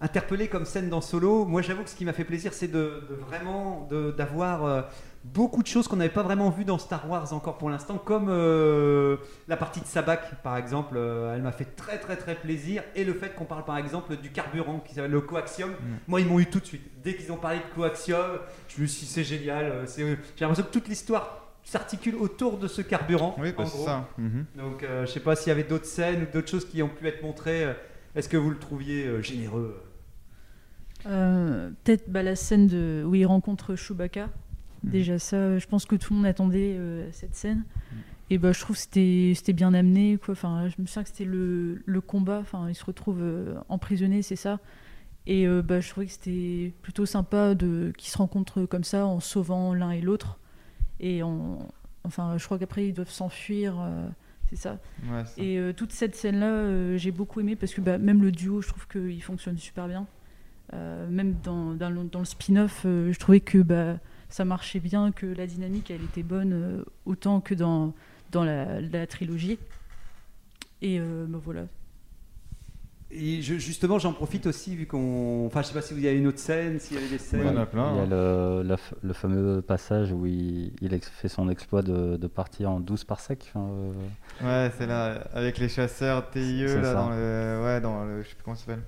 interpellé 0.01 0.49
comme 0.49 0.65
scène 0.65 0.89
dans 0.89 1.03
Solo. 1.03 1.45
Moi, 1.45 1.61
j'avoue 1.61 1.83
que 1.83 1.91
ce 1.91 1.97
qui 1.97 2.07
m'a 2.07 2.15
fait 2.15 2.25
plaisir, 2.25 2.55
c'est 2.55 2.69
de, 2.69 3.05
de 3.11 3.15
vraiment 3.15 3.87
d'avoir 4.17 4.65
euh, 4.65 4.81
beaucoup 5.23 5.63
de 5.63 5.67
choses 5.67 5.87
qu'on 5.87 5.97
n'avait 5.97 6.09
pas 6.09 6.23
vraiment 6.23 6.49
vues 6.49 6.65
dans 6.65 6.79
Star 6.79 7.11
Wars 7.11 7.31
encore 7.35 7.59
pour 7.59 7.69
l'instant, 7.69 7.99
comme 7.99 8.29
euh, 8.31 9.19
la 9.49 9.59
partie 9.59 9.81
de 9.83 9.87
Sabak, 9.87 10.43
par 10.43 10.57
exemple. 10.57 10.95
euh, 10.97 11.35
elle 11.35 11.43
m'a 11.43 11.53
fait 11.53 11.77
très 11.77 11.99
très 11.99 12.17
très 12.17 12.37
plaisir, 12.37 12.83
et 12.95 13.05
le 13.05 13.13
fait 13.13 13.35
qu'on 13.35 13.45
parle 13.45 13.67
par 13.67 13.77
exemple 13.77 14.17
du 14.17 14.31
carburant 14.31 14.81
qui 14.81 14.95
s'appelle 14.95 15.11
le 15.11 15.21
coaxium. 15.21 15.73
Moi, 16.09 16.23
ils 16.23 16.27
m'ont 16.27 16.41
eu 16.41 16.47
tout 16.47 16.61
de 16.61 16.65
suite. 16.65 16.91
Dès 17.05 17.15
qu'ils 17.17 17.31
ont 17.33 17.37
parlé 17.37 17.59
de 17.59 17.75
coaxium, 17.75 18.39
je 18.69 18.81
me 18.81 18.87
suis 18.87 19.05
dit 19.05 19.13
c'est 19.13 19.25
génial. 19.25 19.85
J'ai 19.95 20.17
l'impression 20.41 20.65
que 20.65 20.73
toute 20.73 20.89
l'histoire 20.89 21.39
s'articule 21.64 22.16
autour 22.16 22.59
de 22.59 22.66
ce 22.68 22.83
carburant. 22.83 23.35
Oui, 23.38 23.53
bah, 23.57 23.64
c'est 23.66 23.85
ça. 23.85 24.09
Mhm. 24.18 24.44
Donc, 24.57 24.83
euh, 24.83 25.07
je 25.07 25.12
sais 25.12 25.20
pas 25.20 25.37
s'il 25.37 25.49
y 25.49 25.53
avait 25.53 25.64
d'autres 25.64 25.85
scènes 25.87 26.23
ou 26.23 26.33
d'autres 26.33 26.49
choses 26.51 26.64
qui 26.68 26.83
ont 26.83 26.88
pu 26.88 27.07
être 27.07 27.23
montrées. 27.23 27.64
euh, 27.64 27.73
Est-ce 28.14 28.29
que 28.29 28.37
vous 28.37 28.51
le 28.51 28.59
trouviez 28.59 29.07
euh, 29.07 29.23
généreux 29.23 29.81
Euh, 31.07 31.70
Peut-être 31.85 32.11
bah, 32.11 32.23
la 32.23 32.37
scène 32.37 32.66
de... 32.66 33.05
où 33.07 33.14
il 33.14 33.25
rencontre 33.27 33.75
Chewbacca. 33.77 34.29
Mhm. 34.85 34.90
Déjà 34.90 35.18
ça, 35.18 35.59
je 35.59 35.66
pense 35.66 35.85
que 35.87 35.96
tout 35.96 36.12
le 36.12 36.18
monde 36.18 36.27
attendait 36.27 36.75
euh, 36.79 37.09
cette 37.12 37.35
scène. 37.35 37.59
Mhm. 37.92 37.99
Et 38.33 38.38
bah, 38.38 38.53
je 38.53 38.61
trouve 38.61 38.77
que 38.77 38.83
c'était 38.83 39.33
c'était 39.35 39.53
bien 39.53 39.75
amené. 39.75 40.18
Quoi. 40.18 40.33
Enfin, 40.33 40.68
je 40.68 40.81
me 40.81 40.87
souviens 40.87 41.03
que 41.03 41.09
c'était 41.09 41.25
le, 41.25 41.83
le 41.85 42.01
combat. 42.01 42.38
Enfin, 42.40 42.66
il 42.68 42.75
se 42.75 42.85
retrouve 42.85 43.18
euh, 43.20 43.55
emprisonné, 43.68 44.23
c'est 44.23 44.37
ça. 44.37 44.59
Et 45.27 45.46
euh, 45.46 45.62
bah, 45.62 45.81
je 45.81 45.90
trouvais 45.90 46.07
que 46.07 46.12
c'était 46.12 46.73
plutôt 46.83 47.07
sympa 47.07 47.55
de 47.55 47.92
qu'ils 47.96 48.11
se 48.11 48.18
rencontrent 48.18 48.64
comme 48.66 48.85
ça 48.85 49.05
en 49.07 49.20
sauvant 49.20 49.75
l'un 49.75 49.90
et 49.90 50.01
l'autre. 50.01 50.38
Et 51.01 51.23
en... 51.23 51.59
enfin, 52.05 52.39
je 52.39 52.45
crois 52.45 52.59
qu'après 52.59 52.87
ils 52.87 52.93
doivent 52.93 53.11
s'enfuir. 53.11 53.81
euh, 53.81 54.07
c'est 54.49 54.57
ça. 54.57 54.79
Ouais, 55.11 55.25
c'est 55.27 55.35
ça. 55.37 55.43
Et 55.43 55.59
euh, 55.59 55.73
toute 55.73 55.93
cette 55.93 56.15
scène-là, 56.15 56.47
euh, 56.47 56.97
j'ai 56.97 57.11
beaucoup 57.11 57.41
aimé 57.41 57.57
parce 57.57 57.75
que 57.75 57.81
bah, 57.81 57.99
même 57.99 58.23
le 58.23 58.31
duo, 58.31 58.61
je 58.61 58.69
trouve 58.69 58.87
qu'il 58.87 59.23
fonctionne 59.23 59.59
super 59.59 59.89
bien. 59.89 60.07
Même 60.73 61.35
dans, 61.43 61.75
dans 61.75 61.91
le, 61.91 62.05
dans 62.05 62.21
le 62.21 62.25
spin-off, 62.25 62.83
je 62.85 63.19
trouvais 63.19 63.41
que 63.41 63.59
bah, 63.59 63.99
ça 64.29 64.45
marchait 64.45 64.79
bien, 64.79 65.11
que 65.11 65.27
la 65.27 65.49
dynamique, 65.49 65.91
elle 65.91 66.05
était 66.05 66.23
bonne, 66.23 66.85
autant 67.07 67.41
que 67.41 67.55
dans, 67.55 67.93
dans 68.31 68.45
la, 68.45 68.81
la 68.81 69.07
trilogie. 69.09 69.59
Et 70.81 71.01
euh, 71.01 71.27
bah, 71.29 71.41
voilà. 71.45 71.67
Et 73.12 73.42
je- 73.42 73.57
justement, 73.59 73.99
j'en 73.99 74.12
profite 74.12 74.46
aussi, 74.46 74.77
vu 74.77 74.87
qu'on. 74.87 75.44
Enfin, 75.46 75.62
je 75.62 75.68
sais 75.68 75.75
pas 75.75 75.83
si 75.83 75.94
vous 75.94 76.01
y 76.01 76.07
avez 76.07 76.18
une 76.18 76.29
autre 76.29 76.38
scène, 76.38 76.79
s'il 76.79 76.96
y 76.96 77.01
avait 77.01 77.09
des 77.09 77.18
scènes. 77.18 77.40
Il 77.40 77.46
y 77.46 77.51
en 77.51 77.57
a 77.57 77.66
plein. 77.66 77.90
Il 77.92 77.96
y 77.96 78.01
a 78.01 78.03
hein. 78.03 78.07
le, 78.09 78.62
la 78.62 78.77
f- 78.77 78.94
le 79.03 79.12
fameux 79.12 79.62
passage 79.62 80.12
où 80.12 80.27
il, 80.27 80.73
fait 81.01 81.29
son 81.29 81.49
exploit 81.49 81.83
de, 81.83 82.16
de 82.16 82.27
partir 82.29 82.70
en 82.70 82.79
12 82.79 83.03
par 83.05 83.18
sec. 83.18 83.51
euh, 83.57 83.92
Ouais, 84.42 84.70
c'est 84.79 84.87
là, 84.87 85.25
avec 85.35 85.59
les 85.59 85.68
chasseurs 85.68 86.31
TIE, 86.31 86.62
là, 86.66 86.83
ça. 86.85 86.94
dans 86.94 87.11
le. 87.11 87.61
Ouais, 87.64 87.81
dans 87.81 88.05
le. 88.05 88.23
Je 88.23 88.29
sais 88.29 88.35
plus 88.37 88.44
comment 88.44 88.57
ça 88.57 88.66
s'appelle. 88.66 88.85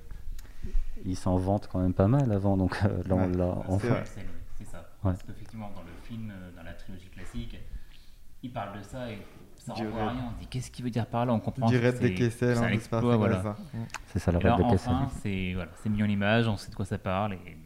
il 1.05 1.17
s'en 1.17 1.35
vante 1.35 1.67
quand 1.69 1.79
même 1.79 1.93
pas 1.93 2.07
mal 2.07 2.31
avant, 2.31 2.55
donc 2.55 2.77
euh, 2.85 3.03
là 3.05 3.15
on 3.15 3.29
Ouais, 3.29 3.37
l'a 3.37 3.55
c'est 3.67 3.71
enfin. 3.73 4.03
c'est 4.57 4.65
ça. 4.65 4.77
Ouais. 5.03 5.11
Parce 5.11 5.23
qu'effectivement, 5.23 5.69
dans 5.75 5.81
le 5.81 5.91
film, 6.07 6.31
euh, 6.31 6.49
dans 6.55 6.63
la 6.63 6.71
trilogie 6.73 7.09
classique, 7.09 7.57
il 8.41 8.53
parle 8.53 8.77
de 8.79 8.83
ça 8.83 9.11
et 9.11 9.17
ça 9.65 9.73
Du 9.73 9.83
renvoie 9.83 10.01
à 10.01 10.05
raid. 10.09 10.15
rien. 10.17 10.25
On 10.29 10.33
se 10.35 10.39
dit 10.41 10.47
qu'est-ce 10.47 10.71
qu'il 10.71 10.83
veut 10.85 10.91
dire 10.91 11.05
par 11.05 11.25
là? 11.25 11.33
On 11.33 11.39
comprend. 11.39 11.67
Raid 11.67 11.81
des 11.99 12.07
c'est- 12.09 12.13
Kessel, 12.13 12.55
c'est 12.57 12.63
hein, 12.63 12.67
un 12.67 12.71
exploit, 12.71 13.17
voilà. 13.17 13.39
Mm. 13.39 13.77
C'est 14.07 14.19
ça 14.19 14.31
le 14.31 14.39
Et 14.39 14.43
là, 14.43 14.55
raid 14.55 14.65
de 14.65 14.71
Kessel. 14.71 14.93
enfin, 14.93 15.09
c'est 15.21 15.51
voilà, 15.55 15.71
c'est 15.81 15.89
mis 15.89 16.03
en 16.03 16.07
image, 16.07 16.47
on 16.47 16.57
sait 16.57 16.69
de 16.71 16.75
quoi 16.75 16.85
ça 16.85 16.97
parle. 16.97 17.33
Et, 17.33 17.57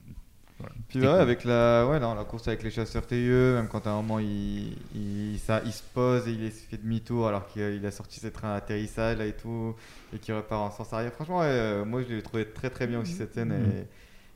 voilà. 0.59 0.73
Puis 0.87 0.99
ouais, 1.01 1.05
cool. 1.05 1.15
avec 1.19 1.43
la, 1.43 1.85
ouais, 1.87 1.99
non, 1.99 2.15
la 2.15 2.23
course 2.23 2.47
avec 2.47 2.63
les 2.63 2.71
chasseurs 2.71 3.05
TIE, 3.05 3.15
même 3.29 3.67
quand 3.67 3.85
à 3.85 3.91
un 3.91 3.95
moment 3.97 4.17
il, 4.17 4.75
il, 4.95 5.37
ça, 5.39 5.61
il 5.65 5.71
se 5.71 5.83
pose 5.93 6.27
et 6.27 6.31
il 6.31 6.43
est- 6.45 6.49
fait 6.49 6.77
demi-tour 6.77 7.27
alors 7.27 7.45
qu'il 7.47 7.61
il 7.61 7.85
a 7.85 7.91
sorti 7.91 8.19
ses 8.19 8.31
trains 8.31 8.53
d'atterrissage 8.55 9.17
là 9.19 9.25
et 9.25 9.33
tout, 9.33 9.75
et 10.13 10.17
qu'il 10.17 10.33
repart 10.33 10.61
en 10.61 10.75
sens 10.75 10.91
arrière. 10.93 11.13
Franchement, 11.13 11.39
ouais, 11.39 11.45
euh, 11.47 11.85
moi 11.85 12.01
je 12.01 12.13
l'ai 12.15 12.23
trouvé 12.23 12.45
très 12.49 12.69
très 12.71 12.87
bien 12.87 12.99
aussi 12.99 13.13
cette 13.13 13.33
scène. 13.35 13.49
Mhm. 13.49 13.71
Et, 13.71 13.85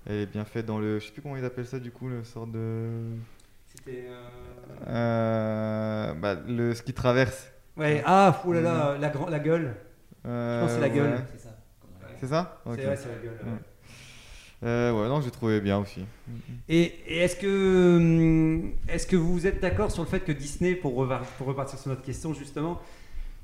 Elle 0.07 0.15
est 0.21 0.25
bien 0.25 0.45
faite 0.45 0.65
dans 0.65 0.79
le. 0.79 0.99
Je 0.99 1.05
sais 1.05 1.11
plus 1.11 1.21
comment 1.21 1.37
ils 1.37 1.45
appellent 1.45 1.65
ça 1.67 1.77
du 1.79 1.91
coup, 1.91 2.07
le 2.07 2.23
sort 2.23 2.47
de. 2.47 2.89
C'était. 3.85 4.05
Euh, 4.87 6.13
bah, 6.13 6.35
le, 6.47 6.73
ce 6.73 6.81
qui 6.81 6.93
traverse. 6.93 7.51
Ouais, 7.77 8.03
ah, 8.05 8.41
oh 8.45 8.53
là 8.53 8.61
là, 8.61 8.97
la, 8.99 9.09
grand- 9.09 9.29
la 9.29 9.39
gueule. 9.39 9.75
Euh, 10.25 10.57
Je 10.57 10.61
pense 10.61 10.69
que 10.71 10.75
c'est 10.75 10.81
la 10.81 10.89
gueule. 10.89 11.11
ouais. 11.11 11.25
C'est 11.31 11.41
ça. 11.41 11.49
C'est 12.19 12.27
ça? 12.27 12.61
C'est 12.63 12.69
ouais, 12.69 12.77
la 12.77 12.83
gueule. 12.95 13.39
ouais. 13.43 13.51
Ouais. 13.51 13.57
Euh, 14.63 14.91
ouais, 14.91 15.07
non, 15.07 15.21
j'ai 15.21 15.31
trouvé 15.31 15.59
bien 15.59 15.79
aussi. 15.79 16.05
Et, 16.69 16.93
et 17.07 17.17
est-ce 17.19 17.35
que, 17.35 18.61
est-ce 18.87 19.07
que 19.07 19.15
vous 19.15 19.47
êtes 19.47 19.59
d'accord 19.59 19.91
sur 19.91 20.03
le 20.03 20.07
fait 20.07 20.19
que 20.19 20.31
Disney, 20.31 20.75
pour, 20.75 20.95
repartir 20.95 21.79
sur 21.79 21.89
notre 21.89 22.03
question 22.03 22.33
justement, 22.35 22.79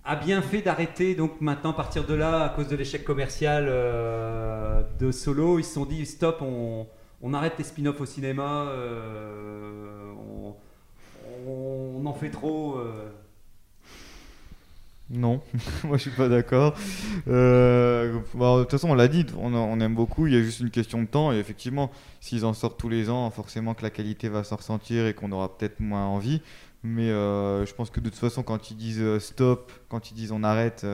a 0.05 0.15
bien 0.15 0.43
fait 0.43 0.61
d'arrêter 0.61 1.15
donc 1.15 1.41
maintenant 1.41 1.71
à 1.71 1.75
partir 1.75 2.05
de 2.05 2.13
là 2.13 2.43
à 2.43 2.49
cause 2.49 2.67
de 2.67 2.75
l'échec 2.75 3.03
commercial 3.03 3.65
euh, 3.67 4.83
de 4.99 5.11
Solo, 5.11 5.57
ils 5.57 5.63
se 5.65 5.73
sont 5.73 5.85
dit 5.85 6.05
stop, 6.05 6.37
on, 6.41 6.85
on 7.21 7.33
arrête 7.33 7.53
les 7.57 7.63
spin-offs 7.63 7.99
au 7.99 8.05
cinéma, 8.05 8.67
euh, 8.69 10.11
on, 11.47 12.05
en 12.05 12.13
fait 12.13 12.29
trop. 12.29 12.77
euh. 12.77 13.09
Non, 15.09 15.41
moi 15.85 15.97
je 15.97 16.03
suis 16.03 16.11
pas 16.11 16.27
d'accord. 16.27 16.75
Euh, 17.27 18.19
bah, 18.33 18.57
de 18.57 18.61
toute 18.63 18.71
façon, 18.71 18.89
on 18.89 18.93
l'a 18.93 19.07
dit, 19.07 19.25
on, 19.39 19.53
on 19.53 19.79
aime 19.79 19.95
beaucoup, 19.95 20.27
il 20.27 20.33
y 20.33 20.37
a 20.37 20.41
juste 20.41 20.59
une 20.59 20.69
question 20.69 21.01
de 21.01 21.07
temps. 21.07 21.31
Et 21.31 21.37
effectivement, 21.37 21.91
s'ils 22.19 22.45
en 22.45 22.53
sortent 22.53 22.79
tous 22.79 22.89
les 22.89 23.09
ans, 23.09 23.29
forcément 23.31 23.73
que 23.73 23.83
la 23.83 23.89
qualité 23.89 24.29
va 24.29 24.43
s'en 24.43 24.57
ressentir 24.57 25.07
et 25.07 25.13
qu'on 25.13 25.31
aura 25.31 25.57
peut-être 25.57 25.79
moins 25.79 26.05
envie. 26.05 26.41
Mais 26.83 27.07
je 27.07 27.73
pense 27.73 27.89
que 27.89 27.99
de 27.99 28.09
toute 28.09 28.19
façon, 28.19 28.43
quand 28.43 28.69
ils 28.71 28.77
disent 28.77 29.17
stop, 29.19 29.71
quand 29.89 30.11
ils 30.11 30.13
disent 30.13 30.31
on 30.31 30.43
arrête, 30.43 30.85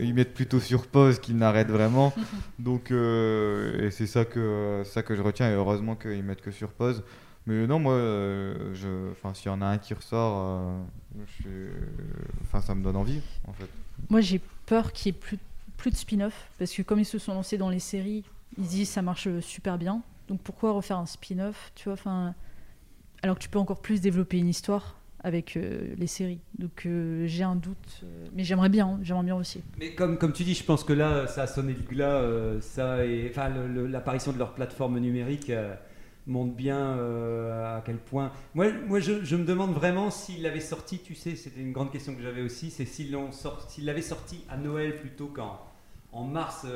ils 0.00 0.14
mettent 0.14 0.34
plutôt 0.34 0.60
sur 0.60 0.86
pause 0.86 1.18
qu'ils 1.18 1.36
n'arrêtent 1.36 1.70
vraiment. 1.70 2.12
Donc, 2.58 2.90
euh, 2.90 3.86
et 3.86 3.90
c'est 3.90 4.06
ça 4.06 4.24
que, 4.24 4.82
ça 4.84 5.02
que 5.02 5.14
je 5.14 5.22
retiens. 5.22 5.50
Et 5.50 5.54
heureusement 5.54 5.96
qu'ils 5.96 6.22
mettent 6.22 6.40
que 6.42 6.50
sur 6.50 6.70
pause. 6.70 7.02
Mais 7.46 7.66
non, 7.66 7.78
moi, 7.78 7.92
euh, 7.92 8.74
je, 8.74 9.10
enfin, 9.12 9.34
s'il 9.34 9.46
y 9.46 9.54
en 9.54 9.60
a 9.60 9.66
un 9.66 9.78
qui 9.78 9.92
ressort, 9.92 10.38
euh, 10.38 10.82
je 11.26 11.32
suis- 11.42 11.70
enfin, 12.42 12.60
ça 12.62 12.74
me 12.74 12.82
donne 12.82 12.96
envie, 12.96 13.20
en 13.46 13.52
fait. 13.52 13.68
Moi, 14.08 14.20
j'ai 14.22 14.40
peur 14.66 14.92
qu'il 14.92 15.12
n'y 15.12 15.18
ait 15.18 15.20
plus, 15.20 15.38
plus 15.76 15.90
de 15.90 15.96
spin-off, 15.96 16.48
parce 16.58 16.72
que 16.72 16.80
comme 16.82 17.00
ils 17.00 17.04
se 17.04 17.18
sont 17.18 17.34
lancés 17.34 17.58
dans 17.58 17.68
les 17.68 17.80
séries, 17.80 18.24
ils 18.56 18.66
disent 18.66 18.88
ça 18.88 19.02
marche 19.02 19.28
super 19.40 19.76
bien. 19.76 20.00
Donc 20.28 20.40
pourquoi 20.40 20.72
refaire 20.72 20.96
un 20.96 21.04
spin-off, 21.06 21.70
tu 21.74 21.84
vois, 21.84 21.92
enfin, 21.94 22.34
alors 23.22 23.36
que 23.36 23.42
tu 23.42 23.50
peux 23.50 23.58
encore 23.58 23.80
plus 23.82 24.00
développer 24.00 24.38
une 24.38 24.48
histoire? 24.48 24.96
Avec 25.24 25.56
euh, 25.56 25.94
les 25.96 26.06
séries. 26.06 26.38
Donc 26.58 26.82
euh, 26.84 27.26
j'ai 27.26 27.42
un 27.42 27.56
doute, 27.56 28.02
euh, 28.04 28.26
mais 28.34 28.44
j'aimerais 28.44 28.68
bien, 28.68 28.86
hein, 28.86 28.98
j'aimerais 29.02 29.24
bien 29.24 29.34
aussi. 29.34 29.62
Mais 29.78 29.94
comme, 29.94 30.18
comme 30.18 30.32
tu 30.32 30.44
dis, 30.44 30.54
je 30.54 30.62
pense 30.62 30.84
que 30.84 30.92
là, 30.92 31.26
ça 31.26 31.42
a 31.42 31.46
sonné 31.46 31.72
le 31.72 31.82
glas. 31.82 32.22
ça 32.60 33.04
et, 33.04 33.32
l'apparition 33.88 34.32
de 34.32 34.38
leur 34.38 34.52
plateforme 34.52 34.98
numérique 35.00 35.50
montre 36.26 36.54
bien 36.54 36.92
à 37.52 37.82
quel 37.84 37.96
point. 37.96 38.32
Moi, 38.54 38.66
moi 38.86 39.00
je, 39.00 39.36
me 39.36 39.44
demande 39.44 39.72
vraiment 39.72 40.10
s'ils 40.10 40.42
l'avaient 40.42 40.60
sorti, 40.60 40.98
tu 40.98 41.14
sais, 41.14 41.36
c'était 41.36 41.60
une 41.60 41.72
grande 41.72 41.90
question 41.90 42.14
que 42.14 42.22
j'avais 42.22 42.42
aussi, 42.42 42.70
c'est 42.70 42.84
s'ils 42.84 43.16
sorti, 43.32 43.80
l'avaient 43.80 44.02
sorti 44.02 44.44
à 44.50 44.56
Noël 44.56 44.96
plutôt 44.96 45.26
qu'en 45.26 45.58
en 46.12 46.24
mars, 46.24 46.66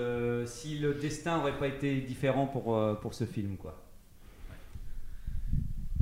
si 0.47 0.79
le 0.79 0.95
destin 0.95 1.37
n'aurait 1.37 1.59
pas 1.59 1.69
été 1.69 2.01
différent 2.01 2.47
pour, 2.47 2.79
pour 3.01 3.15
ce 3.15 3.25
film, 3.25 3.57
quoi. 3.57 3.88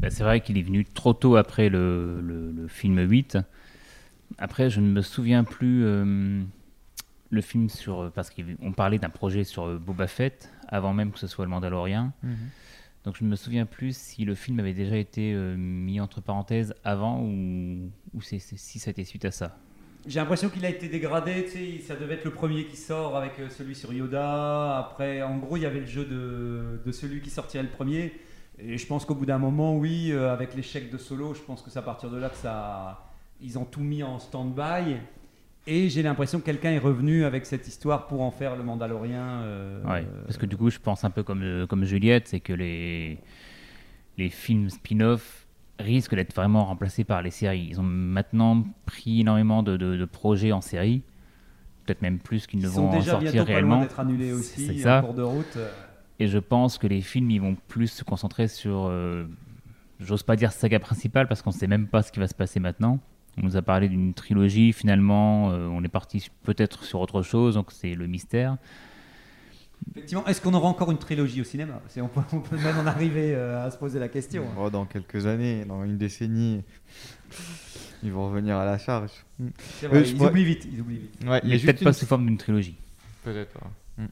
Bah, 0.06 0.10
c'est 0.10 0.22
vrai 0.22 0.40
qu'il 0.40 0.56
est 0.56 0.62
venu 0.62 0.84
trop 0.84 1.14
tôt 1.14 1.34
après 1.34 1.68
le, 1.68 2.20
le- 2.20 2.52
le 2.52 2.68
film 2.68 2.98
8. 3.00 3.38
Après, 4.38 4.70
je 4.70 4.80
ne 4.80 4.86
me 4.88 5.02
souviens 5.02 5.42
plus 5.42 5.84
euh, 5.84 6.42
le 7.30 7.40
film 7.40 7.68
sur. 7.68 8.12
Parce 8.14 8.30
qu'on 8.30 8.72
parlait 8.72 8.98
d'un 9.00 9.08
projet 9.10 9.42
sur 9.42 9.64
euh, 9.66 9.78
Boba 9.78 10.06
Fett 10.06 10.52
avant 10.68 10.92
même 10.94 11.10
que 11.10 11.18
ce 11.18 11.26
soit 11.26 11.44
le 11.44 11.50
Mandalorian. 11.50 12.12
Mhm. 12.22 12.36
Donc 13.04 13.16
je 13.18 13.24
ne 13.24 13.28
me 13.28 13.34
souviens 13.36 13.66
plus 13.66 13.96
si 13.96 14.24
le 14.24 14.36
film 14.36 14.60
avait 14.60 14.74
déjà 14.74 14.96
été 14.96 15.32
euh, 15.34 15.56
mis 15.56 16.00
entre 16.00 16.20
parenthèses 16.20 16.72
avant 16.84 17.22
ou, 17.22 17.90
si 18.20 18.38
ça 18.40 18.88
a 18.88 18.90
été 18.92 19.02
suite 19.04 19.24
à 19.24 19.30
ça. 19.32 19.58
J'ai 20.06 20.20
l'impression 20.20 20.48
qu'il 20.50 20.64
a 20.64 20.68
été 20.70 20.88
dégradé, 20.88 21.44
tu 21.46 21.50
sais, 21.50 21.78
ça 21.84 21.96
devait 21.96 22.14
être 22.14 22.24
le 22.24 22.30
premier 22.32 22.64
qui 22.66 22.76
sort 22.76 23.16
avec 23.16 23.40
euh, 23.40 23.48
celui 23.48 23.74
sur 23.74 23.92
Yoda. 23.92 24.78
Après, 24.78 25.20
en 25.22 25.36
gros, 25.38 25.56
il 25.56 25.64
y 25.64 25.66
avait 25.66 25.80
le 25.80 25.86
jeu 25.86 26.04
de, 26.04 26.80
de 26.84 26.92
celui 26.92 27.20
qui 27.20 27.30
sortirait 27.30 27.64
le 27.64 27.68
premier. 27.70 28.12
Et 28.58 28.78
je 28.78 28.86
pense 28.86 29.04
qu'au 29.04 29.14
bout 29.14 29.26
d'un 29.26 29.38
moment, 29.38 29.76
oui, 29.76 30.10
euh, 30.12 30.32
avec 30.32 30.54
l'échec 30.54 30.90
de 30.90 30.96
Solo, 30.98 31.34
je 31.34 31.40
pense 31.42 31.60
que 31.62 31.70
c'est 31.70 31.78
à 31.78 31.82
partir 31.82 32.10
de 32.10 32.16
là 32.16 32.28
que 32.30 32.36
ça, 32.36 33.06
ils 33.42 33.58
ont 33.58 33.64
tout 33.64 33.80
mis 33.82 34.02
en 34.02 34.18
stand-by. 34.18 34.96
Et 35.66 35.88
j'ai 35.88 36.02
l'impression 36.02 36.38
que 36.40 36.44
quelqu'un 36.44 36.70
est 36.70 36.78
revenu 36.78 37.24
avec 37.24 37.44
cette 37.44 37.66
histoire 37.66 38.06
pour 38.06 38.22
en 38.22 38.30
faire 38.30 38.56
le 38.56 38.62
Mandalorien. 38.62 39.40
euh, 39.42 39.82
Ouais, 39.84 40.06
parce 40.24 40.38
que 40.38 40.46
du 40.46 40.56
coup, 40.56 40.70
je 40.70 40.78
pense 40.78 41.04
un 41.04 41.10
peu 41.10 41.22
comme, 41.22 41.42
euh, 41.42 41.66
comme 41.66 41.84
Juliette, 41.84 42.28
c'est 42.28 42.40
que 42.40 42.52
les, 42.52 43.18
les 44.16 44.30
films 44.30 44.70
spin-off 44.70 45.46
risquent 45.78 46.14
d'être 46.14 46.34
vraiment 46.34 46.64
remplacés 46.64 47.04
par 47.04 47.20
les 47.20 47.30
séries. 47.32 47.66
Ils 47.70 47.80
ont 47.80 47.84
maintenant 47.84 48.62
pris 48.86 49.20
énormément 49.20 49.62
de, 49.62 49.76
de- 49.76 49.96
de 49.96 50.04
projets 50.06 50.52
en 50.52 50.60
série, 50.62 51.02
peut-être 51.84 52.00
même 52.00 52.20
plus 52.20 52.46
qu'ils 52.46 52.60
ne 52.60 52.66
Ils 52.68 52.70
sont 52.70 52.82
vont 52.82 52.90
en 52.92 52.98
déjà 52.98 53.10
sortir 53.12 53.32
bientôt 53.32 53.46
pas 53.52 53.60
loin 53.60 53.68
réellement. 53.68 53.80
d'être 53.82 54.00
annulés 54.00 54.32
aussi, 54.32 54.66
C'est 54.66 54.80
en 54.80 54.84
ça. 54.84 55.00
cours 55.04 55.14
de 55.14 55.22
route. 55.22 55.58
Et 56.18 56.28
je 56.28 56.38
pense 56.38 56.78
que 56.78 56.86
les 56.86 57.00
films, 57.02 57.30
ils 57.30 57.40
vont 57.40 57.56
plus 57.68 57.88
se 57.88 58.04
concentrer 58.04 58.48
sur, 58.48 58.86
euh, 58.86 59.26
j'ose 60.00 60.22
pas 60.22 60.36
dire 60.36 60.52
saga 60.52 60.78
principale, 60.78 61.28
parce 61.28 61.42
qu'on 61.42 61.50
sait 61.50 61.66
même 61.66 61.86
pas 61.88 62.02
ce 62.02 62.10
qui 62.12 62.18
va 62.20 62.28
se 62.28 62.34
passer 62.34 62.60
maintenant. 62.60 63.00
On 63.38 63.42
nous 63.42 63.56
a 63.56 63.62
parlé 63.62 63.88
d'une 63.88 64.14
trilogie, 64.14 64.72
finalement, 64.72 65.50
euh, 65.50 65.66
on 65.66 65.84
est 65.84 65.88
parti 65.88 66.30
peut-être 66.42 66.84
sur 66.84 67.00
autre 67.00 67.20
chose, 67.22 67.54
donc 67.54 67.70
c'est 67.70 67.94
le 67.94 68.06
mystère. 68.06 68.56
Effectivement, 69.94 70.24
est-ce 70.26 70.40
qu'on 70.40 70.54
aura 70.54 70.68
encore 70.68 70.90
une 70.90 70.96
trilogie 70.98 71.42
au 71.42 71.44
cinéma? 71.44 71.82
C'est- 71.88 72.00
on, 72.00 72.08
peut, 72.08 72.22
on 72.32 72.40
peut 72.40 72.56
même 72.56 72.78
en 72.78 72.86
arriver 72.86 73.34
euh, 73.34 73.62
à 73.66 73.70
se 73.70 73.76
poser 73.76 73.98
la 73.98 74.08
question. 74.08 74.44
Oh, 74.58 74.70
dans 74.70 74.86
quelques 74.86 75.26
années, 75.26 75.66
dans 75.66 75.84
une 75.84 75.98
décennie, 75.98 76.62
ils 78.02 78.10
vont 78.10 78.26
revenir 78.30 78.56
à 78.56 78.64
la 78.64 78.78
charge. 78.78 79.10
Vrai, 79.38 79.50
Euh, 79.98 80.02
ils 80.06 80.16
pourrais- 80.16 80.30
oublient 80.30 80.44
vite, 80.46 80.66
ils 80.72 80.80
oublient 80.80 80.98
vite. 81.00 81.24
Ouais, 81.26 81.42
Mais 81.44 81.58
peut-être 81.58 81.84
pas 81.84 81.92
sous 81.92 82.06
forme 82.06 82.24
d'une 82.24 82.38
trilogie. 82.38 82.76
Peut-être 83.22 83.52
pas. 83.52 83.70
Mm. 83.98 84.06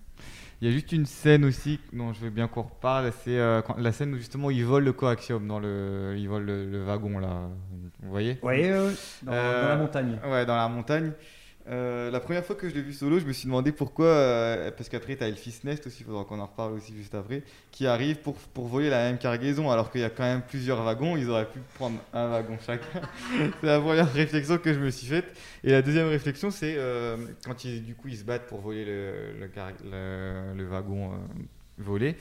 Il 0.64 0.68
y 0.68 0.70
a 0.70 0.72
juste 0.72 0.92
une 0.92 1.04
scène 1.04 1.44
aussi 1.44 1.78
dont 1.92 2.14
je 2.14 2.20
veux 2.20 2.30
bien 2.30 2.48
qu'on 2.48 2.62
reparle, 2.62 3.12
c'est 3.22 3.38
euh, 3.38 3.60
la 3.76 3.92
scène 3.92 4.14
où 4.14 4.16
justement 4.16 4.48
ils 4.48 4.64
volent 4.64 4.86
le 4.86 4.94
coaxium 4.94 5.46
dans 5.46 5.58
le, 5.60 6.14
ils 6.16 6.26
volent 6.26 6.46
le, 6.46 6.70
le 6.70 6.82
wagon 6.84 7.18
là. 7.18 7.50
Vous 8.00 8.08
voyez? 8.08 8.38
Oui, 8.40 8.62
dans, 9.22 9.32
Euh, 9.34 9.62
dans 9.62 9.68
la 9.68 9.76
montagne. 9.76 10.18
Ouais, 10.24 10.46
dans 10.46 10.56
la 10.56 10.68
montagne. 10.68 11.12
Euh, 11.66 12.10
la 12.10 12.20
première 12.20 12.44
fois 12.44 12.56
que 12.56 12.68
je 12.68 12.74
l'ai 12.74 12.82
vu 12.82 12.92
solo, 12.92 13.18
je 13.18 13.24
me 13.24 13.32
suis 13.32 13.46
demandé 13.46 13.72
pourquoi, 13.72 14.06
euh, 14.06 14.70
parce 14.70 14.90
qu'après 14.90 15.16
tu 15.16 15.24
as 15.24 15.28
Elfis 15.28 15.60
Nest 15.64 15.86
aussi, 15.86 16.00
il 16.00 16.06
faudra 16.06 16.24
qu'on 16.24 16.38
en 16.38 16.46
reparle 16.46 16.74
aussi 16.74 16.94
juste 16.94 17.14
après, 17.14 17.42
qui 17.70 17.86
arrive 17.86 18.16
pour, 18.16 18.34
pour 18.34 18.66
voler 18.66 18.90
la 18.90 19.04
même 19.04 19.16
cargaison, 19.16 19.70
alors 19.70 19.90
qu'il 19.90 20.02
y 20.02 20.04
a 20.04 20.10
quand 20.10 20.24
même 20.24 20.42
plusieurs 20.42 20.82
wagons, 20.82 21.16
ils 21.16 21.30
auraient 21.30 21.48
pu 21.48 21.60
prendre 21.74 21.98
un 22.12 22.28
wagon 22.28 22.58
chacun. 22.64 23.00
c'est 23.60 23.66
la 23.66 23.80
première 23.80 24.12
réflexion 24.12 24.58
que 24.58 24.74
je 24.74 24.78
me 24.78 24.90
suis 24.90 25.06
faite. 25.06 25.26
Et 25.62 25.70
la 25.70 25.80
deuxième 25.80 26.08
réflexion, 26.08 26.50
c'est 26.50 26.74
euh, 26.76 27.16
quand 27.46 27.64
ils, 27.64 27.82
du 27.82 27.94
coup 27.94 28.08
ils 28.08 28.18
se 28.18 28.24
battent 28.24 28.46
pour 28.46 28.60
voler 28.60 28.84
le, 28.84 30.66
wagon 30.68 31.12
volé. 31.78 32.16